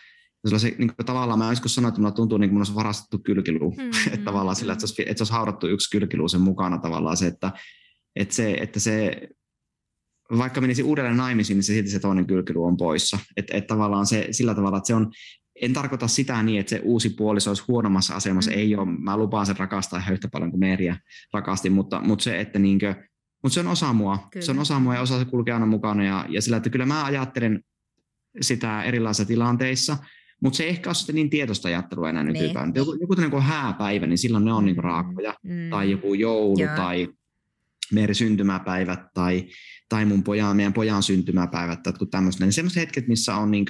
se, 0.47 0.75
niin 0.79 0.95
kuin, 0.97 1.07
tavallaan 1.07 1.39
mä 1.39 1.51
joskus 1.51 1.75
sanoin, 1.75 1.89
että 1.89 2.01
mulla 2.01 2.13
tuntuu 2.13 2.39
niin 2.39 2.51
kuin 2.51 2.55
mulla 2.55 2.63
olisi 2.63 2.75
varastettu 2.75 3.19
kylkiluu. 3.19 3.71
Mm-hmm. 3.71 3.91
että 4.15 4.25
tavallaan 4.25 4.57
sillä, 4.57 4.73
että 4.73 4.87
se, 4.87 4.93
olisi, 4.93 5.03
että 5.03 5.19
se 5.19 5.23
olisi 5.23 5.33
haudattu 5.33 5.67
yksi 5.67 5.91
kylkiluu 5.91 6.29
sen 6.29 6.41
mukana 6.41 6.79
tavallaan 6.79 7.17
se, 7.17 7.27
että, 7.27 7.53
että 8.17 8.35
se, 8.35 8.53
että 8.53 8.81
se 8.81 9.29
vaikka 10.39 10.61
menisi 10.61 10.83
uudelleen 10.83 11.17
naimisiin, 11.17 11.57
niin 11.57 11.65
se 11.65 11.73
silti 11.73 11.91
se 11.91 11.99
toinen 11.99 12.27
kylkiluu 12.27 12.65
on 12.65 12.77
poissa. 12.77 13.19
Että 13.37 13.57
et 13.57 13.67
tavallaan 13.67 14.07
se, 14.07 14.29
sillä 14.31 14.55
tavalla, 14.55 14.77
että 14.77 14.87
se 14.87 14.95
on, 14.95 15.13
en 15.63 15.73
tarkoita 15.73 16.09
sitä 16.09 16.43
niin, 16.43 16.61
että 16.61 16.71
se 16.71 16.81
uusi 16.85 17.11
puoliso 17.11 17.51
olisi 17.51 17.65
huonommassa 17.69 18.15
asemassa. 18.15 18.51
Mm. 18.51 18.57
Ei 18.57 18.77
ole, 18.77 18.99
mä 18.99 19.17
lupaan 19.17 19.47
sen 19.47 19.59
rakastaa 19.59 19.99
ihan 19.99 20.13
yhtä 20.13 20.29
paljon 20.33 20.51
kuin 20.51 20.61
Meeriä 20.61 20.97
rakasti, 21.33 21.71
mutta, 21.71 22.01
mutta 22.01 22.23
se, 22.23 22.41
että 22.41 22.59
niinkö, 22.59 22.95
mutta 23.43 23.55
se 23.55 23.61
on 23.61 23.67
osa 23.67 23.93
mua. 23.93 24.29
Kyllä. 24.31 24.47
Se 24.47 24.51
on 24.51 24.59
osa 24.59 24.81
mua 24.81 24.95
ja 24.95 25.01
osa 25.01 25.19
se 25.19 25.25
kulkee 25.25 25.55
aina 25.55 25.67
mukana. 25.67 26.05
Ja, 26.05 26.27
ja 26.29 26.43
sillä, 26.43 26.57
että 26.57 26.71
kyllä 26.71 26.87
mä 26.87 27.05
ajattelen 27.05 27.61
sitä 28.41 28.83
erilaisissa 28.83 29.25
tilanteissa– 29.25 29.97
mutta 30.43 30.57
se 30.57 30.63
ei 30.63 30.69
ehkä 30.69 30.89
ole 30.89 30.95
sitten 30.95 31.15
niin 31.15 31.31
tietoista 31.31 31.69
ajattelua 31.69 32.11
enää 32.11 32.23
niin. 32.23 32.33
nykypäivänä. 32.33 32.73
Joku, 32.75 32.97
joku 33.01 33.17
kuin 33.31 33.43
hääpäivä, 33.43 34.07
niin 34.07 34.19
silloin 34.19 34.45
ne 34.45 34.53
on 34.53 34.65
niin 34.65 34.77
raakoja. 34.77 35.35
Mm. 35.43 35.71
Tai 35.71 35.91
joku 35.91 36.15
joulu 36.15 36.59
Joo. 36.59 36.77
tai 36.77 37.09
meidän 37.93 38.15
syntymäpäivät 38.15 39.01
tai, 39.15 39.49
tai 39.89 40.05
mun 40.05 40.23
pojan, 40.23 40.57
meidän 40.57 40.73
pojan 40.73 41.03
syntymäpäivät 41.03 41.83
tai 41.83 41.93
tämmöiset. 42.11 42.41
Niin 42.41 42.53
semmoiset 42.53 42.81
hetket, 42.81 43.09
missä 43.09 43.37
on 43.37 43.51
niin 43.51 43.67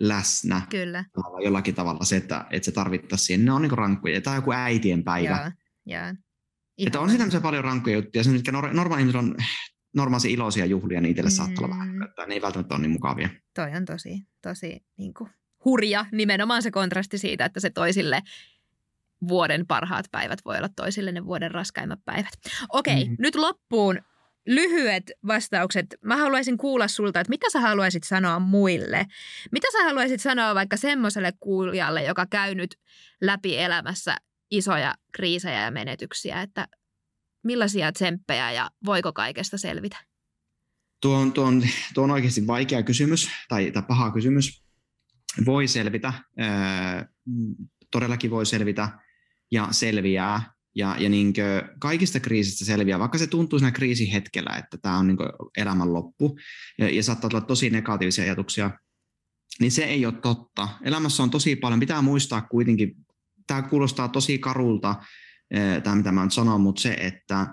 läsnä 0.00 0.62
Kyllä. 0.70 1.04
jollakin 1.44 1.74
tavalla 1.74 2.04
se, 2.04 2.16
että, 2.16 2.46
että 2.50 2.64
se 2.64 2.72
tarvittaisiin 2.72 3.26
siihen. 3.26 3.44
Ne 3.44 3.52
on 3.52 3.62
niin 3.62 3.78
rankkoja. 3.78 4.20
Tai 4.20 4.36
joku 4.36 4.52
äitien 4.52 5.04
päivä. 5.04 5.52
Joo. 5.86 5.98
Joo. 5.98 6.14
Että 6.86 7.00
on 7.00 7.10
siinä 7.10 7.40
paljon 7.40 7.64
rankkoja 7.64 7.96
juttuja. 7.96 8.24
Se, 8.24 8.30
mitkä 8.30 8.52
normaali 8.52 9.18
on 9.18 9.36
normaali 9.94 10.32
iloisia 10.32 10.66
juhlia, 10.66 11.00
niin 11.00 11.10
itselle 11.10 11.30
mm. 11.30 11.34
saattaa 11.34 11.64
olla 11.64 11.74
vähän, 11.74 11.88
mm. 11.88 12.02
että 12.02 12.26
ne 12.26 12.34
ei 12.34 12.42
välttämättä 12.42 12.74
ole 12.74 12.82
niin 12.82 12.90
mukavia. 12.90 13.28
Toi 13.54 13.70
on 13.76 13.84
tosi, 13.84 14.26
tosi 14.42 14.84
niin 14.96 15.14
kuin 15.14 15.30
hurja 15.64 16.06
nimenomaan 16.12 16.62
se 16.62 16.70
kontrasti 16.70 17.18
siitä, 17.18 17.44
että 17.44 17.60
se 17.60 17.70
toisille 17.70 18.22
vuoden 19.28 19.66
parhaat 19.66 20.06
päivät 20.12 20.38
voi 20.44 20.56
olla 20.56 20.68
toisille 20.76 21.12
ne 21.12 21.24
vuoden 21.24 21.50
raskaimmat 21.50 22.00
päivät. 22.04 22.32
Okei, 22.68 23.08
mm. 23.08 23.16
nyt 23.18 23.34
loppuun 23.34 23.98
lyhyet 24.46 25.12
vastaukset. 25.26 25.86
Mä 26.04 26.16
haluaisin 26.16 26.58
kuulla 26.58 26.88
sulta, 26.88 27.20
että 27.20 27.30
mitä 27.30 27.50
sä 27.50 27.60
haluaisit 27.60 28.04
sanoa 28.04 28.38
muille? 28.38 29.06
Mitä 29.52 29.68
sä 29.72 29.84
haluaisit 29.84 30.20
sanoa 30.20 30.54
vaikka 30.54 30.76
semmoiselle 30.76 31.32
kuulijalle, 31.40 32.04
joka 32.04 32.26
käy 32.26 32.54
nyt 32.54 32.76
läpi 33.20 33.58
elämässä 33.58 34.16
isoja 34.50 34.94
kriisejä 35.12 35.60
ja 35.60 35.70
menetyksiä, 35.70 36.42
että 36.42 36.68
millaisia 37.44 37.92
tsemppejä 37.92 38.52
ja 38.52 38.70
voiko 38.86 39.12
kaikesta 39.12 39.58
selvitä? 39.58 39.96
Tuo 41.02 41.16
on, 41.16 41.32
tuo 41.32 41.44
on, 41.44 41.62
tuo 41.94 42.04
on 42.04 42.10
oikeasti 42.10 42.46
vaikea 42.46 42.82
kysymys 42.82 43.30
tai, 43.48 43.70
tai 43.70 43.82
paha 43.82 44.10
kysymys. 44.10 44.64
Voi 45.46 45.68
selvitä, 45.68 46.12
ää, 46.38 47.08
todellakin 47.90 48.30
voi 48.30 48.46
selvitä 48.46 48.88
ja 49.52 49.68
selviää. 49.70 50.54
Ja, 50.76 50.96
ja 50.98 51.08
niin 51.08 51.34
kaikista 51.78 52.20
kriisistä 52.20 52.64
selviää, 52.64 52.98
vaikka 52.98 53.18
se 53.18 53.26
tuntuu 53.26 53.58
siinä 53.58 53.72
kriisihetkellä, 53.72 54.56
että 54.56 54.78
tämä 54.82 54.98
on 54.98 55.06
niin 55.06 55.18
elämän 55.56 55.92
loppu 55.92 56.38
ja, 56.78 56.90
ja 56.90 57.02
saattaa 57.02 57.30
olla 57.32 57.40
tosi 57.40 57.70
negatiivisia 57.70 58.24
ajatuksia, 58.24 58.70
niin 59.60 59.72
se 59.72 59.84
ei 59.84 60.06
ole 60.06 60.14
totta. 60.22 60.68
Elämässä 60.84 61.22
on 61.22 61.30
tosi 61.30 61.56
paljon, 61.56 61.80
pitää 61.80 62.02
muistaa 62.02 62.42
kuitenkin, 62.42 62.94
tämä 63.46 63.62
kuulostaa 63.62 64.08
tosi 64.08 64.38
karulta, 64.38 64.94
tämä 65.82 65.96
mitä 65.96 66.12
mä 66.12 66.24
nyt 66.24 66.32
sanon, 66.32 66.60
mutta 66.60 66.82
se, 66.82 66.96
että 67.00 67.46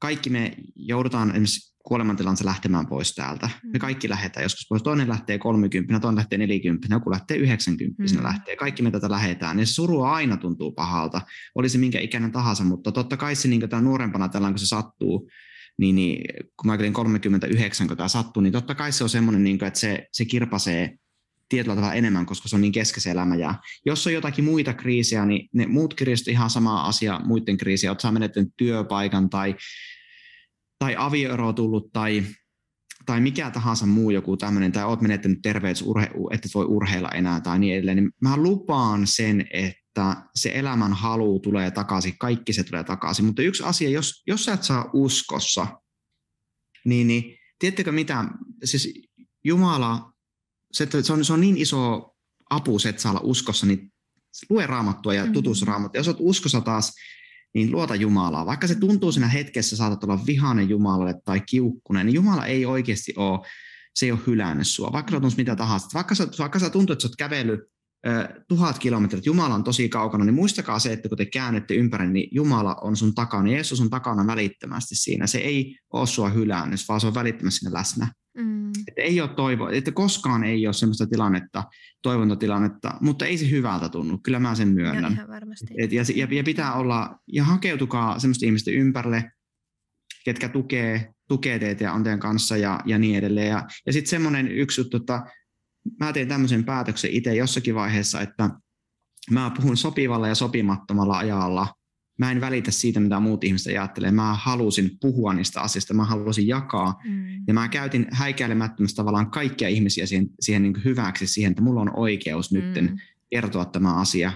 kaikki 0.00 0.30
me 0.30 0.56
joudutaan 0.76 1.30
esimerkiksi 1.30 1.70
kuolemantilansa 1.84 2.44
lähtemään 2.44 2.86
pois 2.86 3.14
täältä. 3.14 3.50
Me 3.64 3.70
mm. 3.72 3.78
kaikki 3.78 4.08
lähdetään 4.08 4.44
joskus 4.44 4.66
pois. 4.68 4.82
Toinen 4.82 5.08
lähtee 5.08 5.38
30, 5.38 6.00
toinen 6.00 6.16
lähtee 6.16 6.38
40, 6.38 6.88
joku 6.90 7.10
lähtee 7.10 7.36
90, 7.36 8.02
mm. 8.02 8.22
lähtee. 8.22 8.56
Kaikki 8.56 8.82
me 8.82 8.90
tätä 8.90 9.10
lähdetään. 9.10 9.58
Ja 9.58 9.66
se 9.66 9.72
suru 9.72 10.02
aina 10.02 10.36
tuntuu 10.36 10.72
pahalta, 10.72 11.20
oli 11.54 11.68
se 11.68 11.78
minkä 11.78 12.00
ikäinen 12.00 12.32
tahansa, 12.32 12.64
mutta 12.64 12.92
totta 12.92 13.16
kai 13.16 13.36
se 13.36 13.48
niin 13.48 13.68
tämä 13.68 13.82
nuorempana 13.82 14.28
tällä, 14.28 14.48
kun 14.48 14.58
se 14.58 14.66
sattuu, 14.66 15.30
niin, 15.78 15.94
niin 15.94 16.24
kun 16.56 16.66
mä 16.66 16.72
olin 16.72 16.92
39, 16.92 17.88
kun 17.88 17.96
tämä 17.96 18.08
sattuu, 18.08 18.42
niin 18.42 18.52
totta 18.52 18.74
kai 18.74 18.92
se 18.92 19.04
on 19.04 19.10
semmoinen, 19.10 19.44
niin 19.44 19.58
kuin, 19.58 19.66
että 19.66 19.80
se, 19.80 20.06
se 20.12 20.24
kirpasee 20.24 20.96
tietyllä 21.50 21.74
tavalla 21.74 21.94
enemmän, 21.94 22.26
koska 22.26 22.48
se 22.48 22.56
on 22.56 22.62
niin 22.62 22.72
keskeisen 22.72 23.12
elämä. 23.12 23.36
Ja 23.36 23.54
jos 23.86 24.06
on 24.06 24.12
jotakin 24.12 24.44
muita 24.44 24.74
kriisejä, 24.74 25.26
niin 25.26 25.48
ne 25.54 25.66
muut 25.66 25.94
kriisit 25.94 26.28
ihan 26.28 26.50
sama 26.50 26.82
asia 26.82 27.20
muiden 27.24 27.56
kriisiä. 27.56 27.90
Oletko 27.90 28.12
menettänyt 28.12 28.52
työpaikan 28.56 29.30
tai 29.30 29.54
tai 30.84 30.94
avioero 30.98 31.52
tullut 31.52 31.92
tai, 31.92 32.22
tai 33.06 33.20
mikä 33.20 33.50
tahansa 33.50 33.86
muu 33.86 34.10
joku 34.10 34.36
tämmöinen, 34.36 34.72
tai 34.72 34.84
oot 34.84 35.00
menettänyt 35.00 35.38
terveys, 35.42 35.84
että 36.30 36.48
voi 36.54 36.64
urheilla 36.64 37.08
enää 37.08 37.40
tai 37.40 37.58
niin 37.58 37.74
edelleen, 37.74 37.96
niin 37.96 38.10
mä 38.20 38.36
lupaan 38.36 39.06
sen, 39.06 39.46
että 39.52 40.16
se 40.34 40.52
elämän 40.54 40.92
halu 40.92 41.40
tulee 41.40 41.70
takaisin, 41.70 42.18
kaikki 42.18 42.52
se 42.52 42.64
tulee 42.64 42.84
takaisin. 42.84 43.24
Mutta 43.24 43.42
yksi 43.42 43.62
asia, 43.62 43.90
jos, 43.90 44.22
jos 44.26 44.44
sä 44.44 44.52
et 44.52 44.62
saa 44.62 44.90
uskossa, 44.92 45.66
niin, 46.84 47.06
niin 47.06 47.38
tiedättekö 47.58 47.92
mitä, 47.92 48.24
siis 48.64 49.08
Jumala, 49.44 50.09
se, 50.72 50.88
se, 51.02 51.12
on, 51.12 51.24
se 51.24 51.32
on 51.32 51.40
niin 51.40 51.56
iso 51.56 52.14
apu 52.50 52.78
se, 52.78 52.88
että 52.88 53.02
saa 53.02 53.12
olla 53.12 53.20
uskossa, 53.24 53.66
niin 53.66 53.92
lue 54.50 54.66
raamattua 54.66 55.14
ja 55.14 55.26
mm. 55.26 55.32
raamattua. 55.66 55.98
Jos 55.98 56.08
olet 56.08 56.18
uskossa 56.20 56.60
taas, 56.60 56.94
niin 57.54 57.72
luota 57.72 57.94
Jumalaa. 57.94 58.46
Vaikka 58.46 58.66
se 58.66 58.74
tuntuu 58.74 59.12
siinä 59.12 59.28
hetkessä, 59.28 59.76
saatat 59.76 60.04
olla 60.04 60.26
vihainen 60.26 60.68
Jumalalle 60.68 61.14
tai 61.24 61.40
kiukkunen, 61.40 62.06
niin 62.06 62.14
Jumala 62.14 62.46
ei 62.46 62.66
oikeasti 62.66 63.12
ole, 63.16 63.46
se 63.94 64.06
ei 64.06 64.12
ole 64.12 64.20
hylännyt 64.26 64.68
sua. 64.68 64.92
Vaikka 64.92 65.12
sä 65.12 65.36
mitä 65.36 65.56
tahansa. 65.56 65.88
Vaikka 65.94 66.14
sä, 66.14 66.28
vaikka 66.38 66.58
sä 66.58 66.70
tuntuu, 66.70 66.92
että 66.92 67.02
sä 67.02 67.08
oot 67.08 67.16
kävellyt 67.16 67.60
tuhat 68.48 68.78
kilometriä, 68.78 69.22
Jumala 69.24 69.54
on 69.54 69.64
tosi 69.64 69.88
kaukana, 69.88 70.24
niin 70.24 70.34
muistakaa 70.34 70.78
se, 70.78 70.92
että 70.92 71.08
kun 71.08 71.18
te 71.18 71.26
käännette 71.26 71.74
ympäri, 71.74 72.10
niin 72.10 72.28
Jumala 72.32 72.74
on 72.74 72.96
sun 72.96 73.14
takana. 73.14 73.50
Jeesus 73.50 73.80
on 73.80 73.90
takana 73.90 74.26
välittömästi 74.26 74.94
siinä. 74.94 75.26
Se 75.26 75.38
ei 75.38 75.78
ole 75.92 76.06
sua 76.06 76.28
hylännyt, 76.28 76.80
vaan 76.88 77.00
se 77.00 77.06
on 77.06 77.14
välittömästi 77.14 77.58
siinä 77.58 77.78
läsnä. 77.78 78.12
Mm. 78.36 78.68
Että 78.88 79.02
ei 79.02 79.20
ole 79.20 79.28
toivo, 79.28 79.68
että 79.68 79.92
koskaan 79.92 80.44
ei 80.44 80.66
ole 80.66 80.72
sellaista 80.72 81.06
tilannetta, 81.06 81.64
toivontotilannetta, 82.02 82.94
mutta 83.00 83.26
ei 83.26 83.38
se 83.38 83.50
hyvältä 83.50 83.88
tunnu. 83.88 84.18
Kyllä 84.18 84.38
mä 84.38 84.54
sen 84.54 84.68
myönnän. 84.68 85.24
Varmasti. 85.28 85.66
Et, 85.78 85.92
ja, 85.92 86.02
ja, 86.14 86.28
ja, 86.30 86.44
pitää 86.44 86.74
olla, 86.74 87.18
ja 87.32 87.44
hakeutukaa 87.44 88.18
semmoista 88.18 88.46
ihmisten 88.46 88.74
ympärille, 88.74 89.30
ketkä 90.24 90.48
tukee, 90.48 91.12
tukee 91.28 91.58
teitä 91.58 91.84
ja 91.84 91.92
on 91.92 92.02
teidän 92.02 92.20
kanssa 92.20 92.56
ja, 92.56 92.80
ja 92.84 92.98
niin 92.98 93.18
edelleen. 93.18 93.48
Ja, 93.48 93.66
ja 93.86 93.92
sitten 93.92 94.10
semmoinen 94.10 94.48
yksi 94.48 94.80
juttu, 94.80 94.96
että 94.96 95.22
mä 96.00 96.12
tein 96.12 96.28
tämmöisen 96.28 96.64
päätöksen 96.64 97.10
itse 97.10 97.34
jossakin 97.34 97.74
vaiheessa, 97.74 98.20
että 98.20 98.50
mä 99.30 99.50
puhun 99.56 99.76
sopivalla 99.76 100.28
ja 100.28 100.34
sopimattomalla 100.34 101.18
ajalla– 101.18 101.68
mä 102.20 102.30
en 102.30 102.40
välitä 102.40 102.70
siitä, 102.70 103.00
mitä 103.00 103.20
muut 103.20 103.44
ihmiset 103.44 103.66
ajattelee. 103.66 104.10
Mä 104.10 104.34
halusin 104.34 104.90
puhua 105.00 105.34
niistä 105.34 105.60
asioista, 105.60 105.94
mä 105.94 106.04
halusin 106.04 106.46
jakaa. 106.46 107.00
Mm. 107.04 107.24
Ja 107.46 107.54
mä 107.54 107.68
käytin 107.68 108.06
häikäilemättömästi 108.10 108.96
tavallaan 108.96 109.30
kaikkia 109.30 109.68
ihmisiä 109.68 110.06
siihen, 110.06 110.26
siihen 110.40 110.62
niin 110.62 110.84
hyväksi, 110.84 111.26
siihen, 111.26 111.50
että 111.50 111.62
mulla 111.62 111.80
on 111.80 111.96
oikeus 111.96 112.52
mm. 112.52 112.58
nyt 112.58 112.92
kertoa 113.30 113.64
tämä 113.64 113.94
asia. 113.94 114.32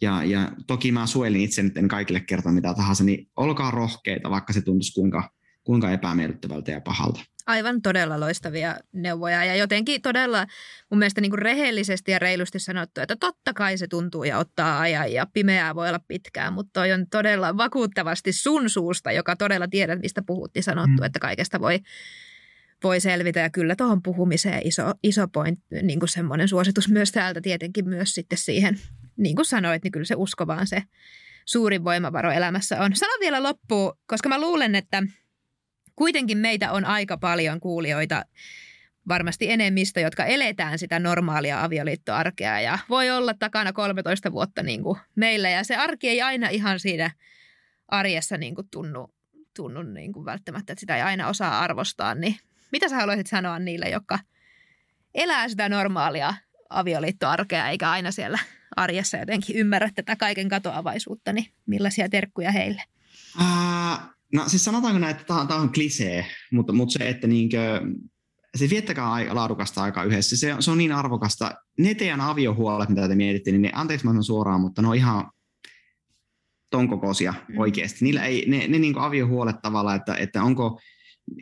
Ja, 0.00 0.24
ja 0.24 0.52
toki 0.66 0.92
mä 0.92 1.06
suojelin 1.06 1.40
itse 1.40 1.62
nyt 1.62 1.76
en 1.76 1.88
kaikille 1.88 2.20
kertoa 2.20 2.52
mitä 2.52 2.74
tahansa, 2.74 3.04
niin 3.04 3.28
olkaa 3.36 3.70
rohkeita, 3.70 4.30
vaikka 4.30 4.52
se 4.52 4.60
tuntuisi 4.60 4.94
kuinka, 4.94 5.30
kuinka 5.64 5.90
epämiellyttävältä 5.90 6.70
ja 6.70 6.80
pahalta 6.80 7.20
aivan 7.46 7.82
todella 7.82 8.20
loistavia 8.20 8.76
neuvoja 8.92 9.44
ja 9.44 9.56
jotenkin 9.56 10.02
todella 10.02 10.46
mun 10.90 10.98
mielestä 10.98 11.20
niin 11.20 11.30
kuin 11.30 11.42
rehellisesti 11.42 12.12
ja 12.12 12.18
reilusti 12.18 12.58
sanottu, 12.58 13.00
että 13.00 13.16
totta 13.16 13.54
kai 13.54 13.78
se 13.78 13.86
tuntuu 13.86 14.24
ja 14.24 14.38
ottaa 14.38 14.80
ajan 14.80 15.12
ja 15.12 15.26
pimeää 15.32 15.74
voi 15.74 15.88
olla 15.88 16.00
pitkään, 16.08 16.52
mutta 16.52 16.70
toi 16.72 16.92
on 16.92 17.06
todella 17.10 17.56
vakuuttavasti 17.56 18.32
sun 18.32 18.70
suusta, 18.70 19.12
joka 19.12 19.36
todella 19.36 19.68
tiedät, 19.68 20.00
mistä 20.00 20.22
puhuttiin 20.26 20.62
sanottu, 20.62 20.96
mm. 20.96 21.04
että 21.04 21.18
kaikesta 21.18 21.60
voi, 21.60 21.78
voi 22.84 23.00
selvitä 23.00 23.40
ja 23.40 23.50
kyllä 23.50 23.76
tuohon 23.76 24.02
puhumiseen 24.02 24.66
iso, 24.66 24.92
iso 25.02 25.28
point, 25.28 25.60
niin 25.82 25.98
kuin 25.98 26.08
semmoinen 26.08 26.48
suositus 26.48 26.88
myös 26.88 27.12
täältä 27.12 27.40
tietenkin 27.40 27.88
myös 27.88 28.14
sitten 28.14 28.38
siihen, 28.38 28.78
niin 29.16 29.36
kuin 29.36 29.46
sanoit, 29.46 29.84
niin 29.84 29.92
kyllä 29.92 30.06
se 30.06 30.14
usko 30.14 30.46
vaan 30.46 30.66
se 30.66 30.82
suurin 31.44 31.84
voimavaro 31.84 32.30
elämässä 32.30 32.80
on. 32.80 32.96
Sano 32.96 33.12
vielä 33.20 33.42
loppuun, 33.42 33.92
koska 34.06 34.28
mä 34.28 34.40
luulen, 34.40 34.74
että– 34.74 35.02
kuitenkin 35.96 36.38
meitä 36.38 36.72
on 36.72 36.84
aika 36.84 37.16
paljon 37.16 37.60
kuulijoita, 37.60 38.24
varmasti 39.08 39.50
enemmistö, 39.50 40.00
jotka 40.00 40.24
eletään 40.24 40.78
sitä 40.78 40.98
normaalia 40.98 41.64
avioliittoarkea. 41.64 42.60
Ja 42.60 42.78
voi 42.88 43.10
olla 43.10 43.34
takana 43.34 43.72
13 43.72 44.32
vuotta 44.32 44.62
niin 44.62 44.82
kuin 44.82 44.98
meillä. 45.14 45.50
Ja 45.50 45.64
se 45.64 45.76
arki 45.76 46.08
ei 46.08 46.22
aina 46.22 46.48
ihan 46.48 46.80
siinä 46.80 47.10
arjessa 47.88 48.36
niin 48.36 48.54
kuin 48.54 48.68
tunnu, 48.70 49.14
tunnu 49.56 49.82
niin 49.82 50.12
kuin 50.12 50.24
välttämättä, 50.24 50.72
että 50.72 50.80
sitä 50.80 50.96
ei 50.96 51.02
aina 51.02 51.28
osaa 51.28 51.60
arvostaa, 51.60 52.14
niin 52.14 52.36
mitä 52.72 52.88
sä 52.88 52.96
haluaisit 52.96 53.26
sanoa 53.26 53.58
niille, 53.58 53.88
jotka 53.88 54.18
elää 55.14 55.48
sitä 55.48 55.68
normaalia 55.68 56.34
avioliittoarkea 56.70 57.68
eikä 57.68 57.90
aina 57.90 58.10
siellä 58.10 58.38
arjessa 58.76 59.16
jotenkin 59.16 59.56
ymmärrä 59.56 59.90
tätä 59.94 60.16
kaiken 60.16 60.48
katoavaisuutta, 60.48 61.32
niin 61.32 61.46
millaisia 61.66 62.08
terkkuja 62.08 62.52
heille? 62.52 62.82
No 64.32 64.48
siis 64.48 64.64
sanotaanko 64.64 64.98
näin, 64.98 65.16
että 65.16 65.24
tämä 65.48 65.60
on, 65.60 65.72
klisee, 65.72 66.26
mutta, 66.52 66.72
mutta 66.72 66.98
se, 66.98 67.08
että 67.08 67.26
niinkö, 67.26 67.80
se 68.56 68.70
viettäkää 68.70 69.34
laadukasta 69.34 69.82
aikaa 69.82 70.04
yhdessä, 70.04 70.36
se, 70.36 70.56
se 70.60 70.70
on 70.70 70.78
niin 70.78 70.92
arvokasta. 70.92 71.54
Ne 71.78 71.94
teidän 71.94 72.20
aviohuolet, 72.20 72.88
mitä 72.88 73.08
te 73.08 73.14
mietitte, 73.14 73.50
niin 73.50 73.62
ne, 73.62 73.70
anteeksi 73.74 74.06
mä 74.06 74.10
sanon 74.10 74.24
suoraan, 74.24 74.60
mutta 74.60 74.82
ne 74.82 74.88
on 74.88 74.94
ihan 74.94 75.30
ton 76.70 76.88
kokoisia 76.88 77.34
mm. 77.48 77.58
oikeasti. 77.58 78.04
Niillä 78.04 78.24
ei, 78.24 78.44
ne, 78.48 78.68
ne 78.68 78.78
niin 78.78 78.98
aviohuolet 78.98 79.56
tavallaan, 79.62 79.96
että, 79.96 80.14
että 80.14 80.42
onko, 80.42 80.80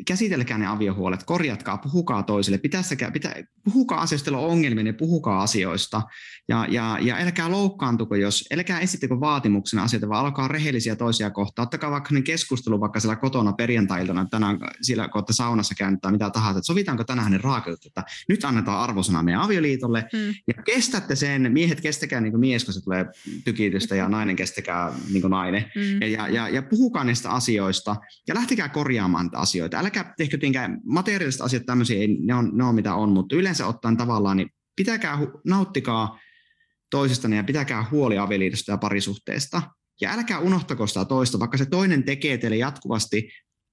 käsitelkää 0.08 0.58
ne 0.58 0.66
aviohuolet, 0.66 1.22
korjatkaa, 1.22 1.78
puhukaa 1.78 2.22
toisille, 2.22 2.58
pitässäkää, 2.58 3.10
pitä, 3.10 3.34
puhukaa 3.64 4.00
asioista, 4.00 4.38
on 4.38 4.50
ongelmia, 4.50 4.84
niin 4.84 4.94
puhukaa 4.94 5.42
asioista. 5.42 6.02
Ja, 6.48 6.66
ja, 6.70 6.98
ja 7.00 7.16
älkää 7.16 7.50
loukkaantuko, 7.50 8.14
jos, 8.14 8.44
älkää 8.54 8.80
esittäkö 8.80 9.20
vaatimuksena 9.20 9.82
asioita, 9.82 10.08
vaan 10.08 10.24
alkaa 10.24 10.48
rehellisiä 10.48 10.96
toisia 10.96 11.30
kohtaa. 11.30 11.62
Ottakaa 11.62 11.90
vaikka 11.90 12.14
ne 12.14 12.22
keskustelu 12.22 12.80
vaikka 12.80 13.00
siellä 13.00 13.16
kotona 13.16 13.52
perjantai-iltana, 13.52 14.26
tänään 14.30 14.58
siellä 14.82 15.08
kun 15.08 15.24
saunassa 15.30 15.74
käynyt 15.74 16.00
mitä 16.10 16.30
tahansa, 16.30 16.58
että 16.58 16.66
sovitaanko 16.66 17.04
tänään 17.04 17.32
ne 17.32 17.38
raakatut, 17.38 17.86
että 17.86 18.04
nyt 18.28 18.44
annetaan 18.44 18.80
arvosana 18.80 19.22
meidän 19.22 19.40
avioliitolle. 19.40 20.04
Hmm. 20.12 20.34
Ja 20.56 20.62
kestätte 20.62 21.16
sen, 21.16 21.52
miehet 21.52 21.80
kestäkää 21.80 22.20
niin 22.20 22.32
kuin 22.32 22.40
mies, 22.40 22.64
kun 22.64 22.74
se 22.74 22.84
tulee 22.84 23.06
tykitystä, 23.44 23.94
ja 23.94 24.08
nainen 24.08 24.36
kestäkää 24.36 24.92
niin 25.12 25.20
kuin 25.20 25.30
nainen. 25.30 25.64
Hmm. 25.74 26.10
Ja, 26.10 26.28
ja, 26.28 26.48
ja 26.48 26.62
puhukaa 26.62 27.04
niistä 27.04 27.30
asioista, 27.30 27.96
ja 28.28 28.34
lähtekää 28.34 28.68
korjaamaan 28.68 29.26
niitä 29.26 29.38
asioita 29.38 29.73
asioita. 29.74 29.78
Älkää 29.78 30.14
tehkö 30.16 30.38
tietenkään 30.38 30.80
materiaaliset 30.84 31.40
asiat 31.40 31.66
tämmöisiä, 31.66 32.00
ei, 32.00 32.08
ne, 32.20 32.34
on, 32.34 32.50
ne 32.54 32.64
on 32.64 32.74
mitä 32.74 32.94
on, 32.94 33.12
mutta 33.12 33.36
yleensä 33.36 33.66
ottaen 33.66 33.96
tavallaan, 33.96 34.36
niin 34.36 34.50
pitäkää, 34.76 35.18
nauttikaa 35.46 36.18
toisistanne 36.90 37.36
ja 37.36 37.44
pitäkää 37.44 37.84
huoli 37.90 38.18
avioliitosta 38.18 38.72
ja 38.72 38.78
parisuhteesta. 38.78 39.62
Ja 40.00 40.12
älkää 40.12 40.38
unohtako 40.38 40.86
sitä 40.86 41.04
toista, 41.04 41.38
vaikka 41.38 41.58
se 41.58 41.66
toinen 41.66 42.04
tekee 42.04 42.38
teille 42.38 42.56
jatkuvasti 42.56 43.28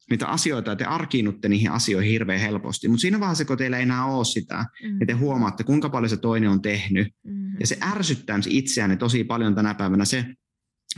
niitä 0.09 0.27
asioita, 0.27 0.71
ja 0.71 0.75
te 0.75 0.85
arkiinnutte 0.85 1.49
niihin 1.49 1.71
asioihin 1.71 2.11
hirveän 2.11 2.39
helposti. 2.39 2.87
Mutta 2.87 3.01
siinä 3.01 3.19
vaiheessa, 3.19 3.45
kun 3.45 3.57
teillä 3.57 3.77
ei 3.77 3.83
enää 3.83 4.05
ole 4.05 4.25
sitä, 4.25 4.65
mm. 4.83 4.99
ja 4.99 5.05
te 5.05 5.13
huomaatte, 5.13 5.63
kuinka 5.63 5.89
paljon 5.89 6.09
se 6.09 6.17
toinen 6.17 6.49
on 6.49 6.61
tehnyt, 6.61 7.07
mm. 7.23 7.59
ja 7.59 7.67
se 7.67 7.77
ärsyttää 7.81 8.39
itseään 8.47 8.97
tosi 8.97 9.23
paljon 9.23 9.55
tänä 9.55 9.73
päivänä 9.73 10.05
se, 10.05 10.25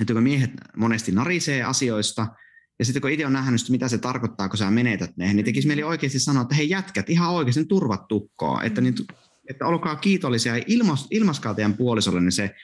että 0.02 0.14
kun 0.14 0.24
miehet 0.24 0.52
monesti 0.78 1.12
narisee 1.12 1.64
asioista, 1.64 2.28
ja 2.84 2.86
sitten 2.86 3.02
kun 3.02 3.12
itse 3.12 3.26
on 3.26 3.34
nähnyt, 3.34 3.70
mitä 3.70 3.88
se 3.88 3.98
tarkoittaa, 3.98 4.50
kun 4.50 4.58
sä 4.58 4.72
menetät 4.72 5.18
ne, 5.18 5.34
niin 5.34 5.46
tekisi 5.46 5.68
mieli 5.68 5.84
oikeasti 5.84 6.20
sanoa, 6.20 6.42
että 6.42 6.56
hei 6.56 6.70
jätkät, 6.70 7.10
ihan 7.10 7.34
oikeasti 7.34 7.66
turvat 7.66 8.08
tukkoa, 8.08 8.64
että, 8.64 8.82
niin, 8.82 8.96
että 9.50 9.66
olkaa 9.66 9.96
kiitollisia 9.96 10.58
ja 10.58 10.64
ilmas, 10.68 11.08
ilmaskaa 11.12 11.54
teidän 11.54 11.74
puolisolle 11.74 12.22
niin 12.22 12.32
se, 12.32 12.56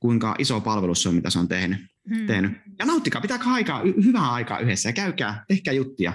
kuinka 0.00 0.34
iso 0.38 0.60
palvelus 0.60 1.02
se 1.02 1.08
on, 1.08 1.14
mitä 1.14 1.30
se 1.30 1.38
on 1.38 1.48
tehnyt. 1.48 1.78
Hmm. 2.08 2.26
tehnyt. 2.26 2.52
Ja 2.78 2.86
nauttikaa, 2.86 3.20
pitääkää 3.20 3.52
aikaa, 3.52 3.82
hyvää 4.04 4.32
aikaa 4.32 4.58
yhdessä 4.58 4.88
ja 4.88 4.92
käykää, 4.92 5.44
tehkää 5.48 5.74
juttia. 5.74 6.12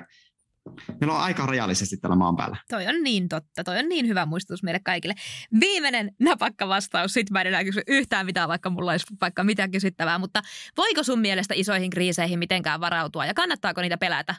Meillä 1.01 1.15
on 1.15 1.21
aika 1.21 1.45
rajallisesti 1.45 1.97
tällä 1.97 2.15
maan 2.15 2.35
päällä. 2.35 2.57
Toi 2.69 2.87
on 2.87 3.03
niin 3.03 3.29
totta. 3.29 3.63
Toi 3.63 3.79
on 3.79 3.89
niin 3.89 4.07
hyvä 4.07 4.25
muistutus 4.25 4.63
meille 4.63 4.79
kaikille. 4.83 5.13
Viimeinen 5.59 6.11
napakka 6.19 6.67
vastaus. 6.67 7.13
Sitten 7.13 7.33
mä 7.33 7.41
en 7.41 7.47
enää 7.47 7.63
kysy 7.63 7.81
yhtään 7.87 8.25
mitään, 8.25 8.49
vaikka 8.49 8.69
mulla 8.69 8.91
olisi 8.91 9.05
vaikka 9.21 9.43
mitään 9.43 9.71
kysyttävää. 9.71 10.19
Mutta 10.19 10.41
voiko 10.77 11.03
sun 11.03 11.19
mielestä 11.19 11.53
isoihin 11.57 11.89
kriiseihin 11.89 12.39
mitenkään 12.39 12.81
varautua 12.81 13.25
ja 13.25 13.33
kannattaako 13.33 13.81
niitä 13.81 13.97
pelätä? 13.97 14.35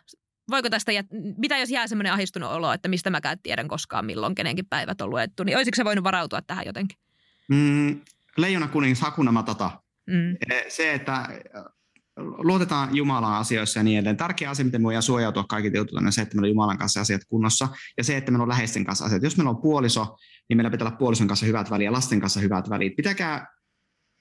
Voiko 0.51 0.71
tästä, 0.71 0.93
jät... 0.93 1.07
mitä 1.39 1.59
jos 1.59 1.71
jää 1.71 1.87
semmoinen 1.87 2.13
ahistunut 2.13 2.51
olo, 2.51 2.73
että 2.73 2.89
mistä 2.89 3.11
mä 3.11 3.21
tiedän 3.43 3.69
koskaan, 3.69 4.07
milloin 4.07 4.35
kenenkin 4.35 4.67
päivät 4.67 5.01
on 5.01 5.11
luettu, 5.11 5.45
niin 5.45 5.57
olisiko 5.57 5.77
se 5.77 5.85
voinut 5.85 6.05
varautua 6.05 6.43
tähän 6.43 6.67
jotenkin? 6.67 6.99
Mm, 7.49 8.01
Leijona 8.37 8.69
kuningas 8.69 9.01
Hakuna 9.01 9.33
Matata. 9.33 9.71
Mm. 10.07 10.37
Se, 10.69 10.95
että 10.95 11.29
luotetaan 12.17 12.97
Jumalaan 12.97 13.41
asioissa 13.41 13.79
ja 13.79 13.83
niin 13.83 13.99
edelleen. 13.99 14.17
Tärkeä 14.17 14.51
asia, 14.51 14.65
miten 14.65 14.81
me 14.81 14.85
voidaan 14.85 15.03
suojautua 15.03 15.45
kaikilta 15.45 15.77
jutulta, 15.77 16.07
on 16.07 16.13
se, 16.13 16.23
että 16.23 16.35
meillä 16.35 16.47
on 16.47 16.51
Jumalan 16.51 16.79
kanssa 16.79 17.01
asiat 17.01 17.23
kunnossa 17.29 17.69
ja 17.97 18.05
se, 18.05 18.17
että 18.17 18.31
meillä 18.31 18.43
on 18.43 18.49
läheisten 18.49 18.85
kanssa 18.85 19.05
asiat. 19.05 19.23
Jos 19.23 19.37
meillä 19.37 19.51
on 19.51 19.63
puoliso, 19.63 20.17
niin 20.49 20.57
meillä 20.57 20.71
pitää 20.71 20.89
olla 20.89 20.97
puolison 20.97 21.29
kanssa 21.29 21.47
hyvät 21.47 21.71
välit 21.71 21.85
ja 21.85 21.93
lasten 21.93 22.21
kanssa 22.21 22.41
hyvät 22.41 22.71
välit. 22.71 22.97
Pitäkää 22.97 23.47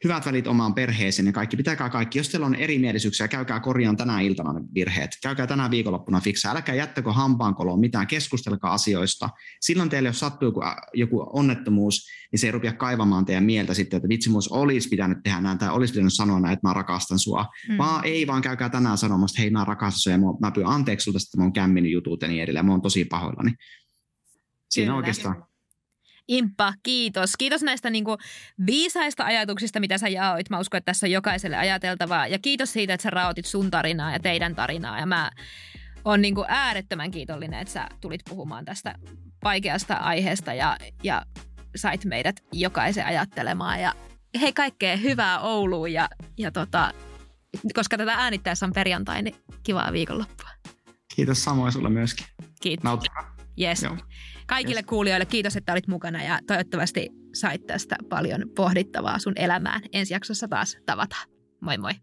hyvät 0.04 0.26
välit 0.26 0.48
omaan 0.48 0.74
perheeseen 0.74 1.26
ja 1.26 1.32
kaikki. 1.32 1.58
Pitäkää 1.58 1.90
kaikki. 1.90 2.20
Jos 2.20 2.30
teillä 2.30 2.46
on 2.46 2.56
erimielisyyksiä, 2.56 3.28
käykää 3.28 3.60
korjaan 3.60 3.98
tänään 3.98 4.24
iltana 4.24 4.54
ne 4.54 4.62
virheet. 4.74 5.18
Käykää 5.24 5.48
tänään 5.48 5.72
viikonloppuna 5.72 6.20
fiksaa. 6.20 6.56
Älkää 6.56 6.76
jättäkö 6.76 7.12
hampaankoloon 7.12 7.80
mitään. 7.80 8.08
Keskustelkaa 8.08 8.74
asioista. 8.74 9.30
Silloin 9.62 9.90
teille, 9.90 10.10
jos 10.10 10.20
sattuu 10.20 10.48
joku, 10.48 10.62
joku 10.94 11.30
onnettomuus, 11.34 12.08
niin 12.32 12.40
se 12.40 12.48
ei 12.48 12.52
rupea 12.52 12.74
kaivamaan 12.74 13.26
teidän 13.26 13.44
mieltä 13.44 13.74
sitten, 13.74 13.98
että 13.98 14.10
vitsi, 14.10 14.30
olisi 14.50 14.90
pitänyt 14.90 15.18
tehdä 15.24 15.42
näin 15.42 15.58
tai 15.58 15.70
olisi 15.70 15.94
pitänyt 15.94 16.14
sanoa 16.14 16.40
näin, 16.40 16.54
että 16.54 16.68
mä 16.68 16.74
rakastan 16.74 17.20
sua. 17.20 17.46
Mm. 17.70 17.78
Vaan 17.78 18.06
ei, 18.06 18.28
vaan 18.28 18.42
käykää 18.42 18.70
tänään 18.70 18.98
sanomassa, 18.98 19.34
että 19.34 19.42
hei, 19.42 19.50
mä 19.50 19.66
rakastan 19.66 20.00
sua 20.00 20.12
ja 20.12 20.18
mä, 20.18 20.26
mä 20.42 20.52
pyydän 20.52 20.72
anteeksi 20.72 21.04
sulta, 21.04 21.18
että 21.18 21.38
mä 21.38 21.44
oon 21.44 21.54
kämminyt 21.54 21.92
jutut 21.92 22.22
ja 22.22 22.28
niin 22.28 22.44
edelleen. 22.44 22.66
Mä 22.66 22.72
oon 22.72 22.82
tosi 22.82 23.06
pahoillani. 23.06 23.52
Siinä 24.70 24.88
Kyllä. 24.88 24.98
oikeastaan 24.98 25.51
Imppa, 26.32 26.74
kiitos. 26.84 27.38
Kiitos 27.38 27.62
näistä 27.62 27.90
niin 27.90 28.04
kuin, 28.04 28.18
viisaista 28.66 29.26
ajatuksista, 29.26 29.80
mitä 29.80 29.98
sä 29.98 30.08
jaoit. 30.08 30.50
Mä 30.50 30.60
uskon, 30.60 30.78
että 30.78 30.86
tässä 30.86 31.08
on 31.08 31.12
jokaiselle 31.12 31.58
ajateltavaa. 31.58 32.28
Ja 32.28 32.40
kiitos 32.40 32.74
siitä, 32.74 32.94
että 32.94 33.04
sä 33.04 33.10
raotit 33.10 33.46
sun 33.46 33.72
tarinaa 33.72 34.12
ja 34.12 34.20
teidän 34.20 34.56
tarinaa. 34.56 35.00
Ja 35.00 35.06
mä 35.06 35.32
oon 36.06 36.22
niin 36.22 36.36
kuin, 36.36 36.46
äärettömän 36.50 37.12
kiitollinen, 37.12 37.60
että 37.60 37.74
sä 37.74 37.88
tulit 38.02 38.22
puhumaan 38.30 38.66
tästä 38.66 38.96
vaikeasta 39.44 39.94
aiheesta 39.94 40.54
ja, 40.54 40.78
ja 41.04 41.26
sait 41.76 42.06
meidät 42.06 42.36
jokaisen 42.52 43.06
ajattelemaan. 43.06 43.82
Ja 43.82 43.94
hei 44.42 44.54
kaikkea 44.54 44.98
hyvää 44.98 45.40
Ouluun 45.40 45.94
ja, 45.94 46.10
ja 46.38 46.52
tota, 46.52 46.94
koska 47.74 47.98
tätä 47.98 48.14
äänittäessä 48.14 48.66
on 48.66 48.74
perjantai, 48.74 49.22
niin 49.22 49.36
kivaa 49.64 49.94
viikonloppua. 49.94 50.50
Kiitos 51.16 51.44
samoin 51.44 51.72
sulle 51.72 51.90
myöskin. 51.90 52.26
Kiitos. 52.62 52.84
Nauttikaa. 52.84 53.36
Yes. 53.62 53.84
Joo. 53.84 53.98
Kaikille 54.52 54.80
yes. 54.80 54.88
kuulijoille 54.90 55.26
kiitos, 55.26 55.56
että 55.56 55.72
olit 55.72 55.88
mukana 55.88 56.24
ja 56.24 56.40
toivottavasti 56.48 57.10
sait 57.34 57.68
tästä 57.68 57.96
paljon 58.10 58.42
pohdittavaa 58.56 59.20
sun 59.20 59.34
elämään. 59.36 59.82
Ensi 59.94 60.14
jaksossa 60.14 60.48
taas 60.48 60.78
tavataan. 60.86 61.30
Moi 61.62 61.78
moi. 61.78 61.94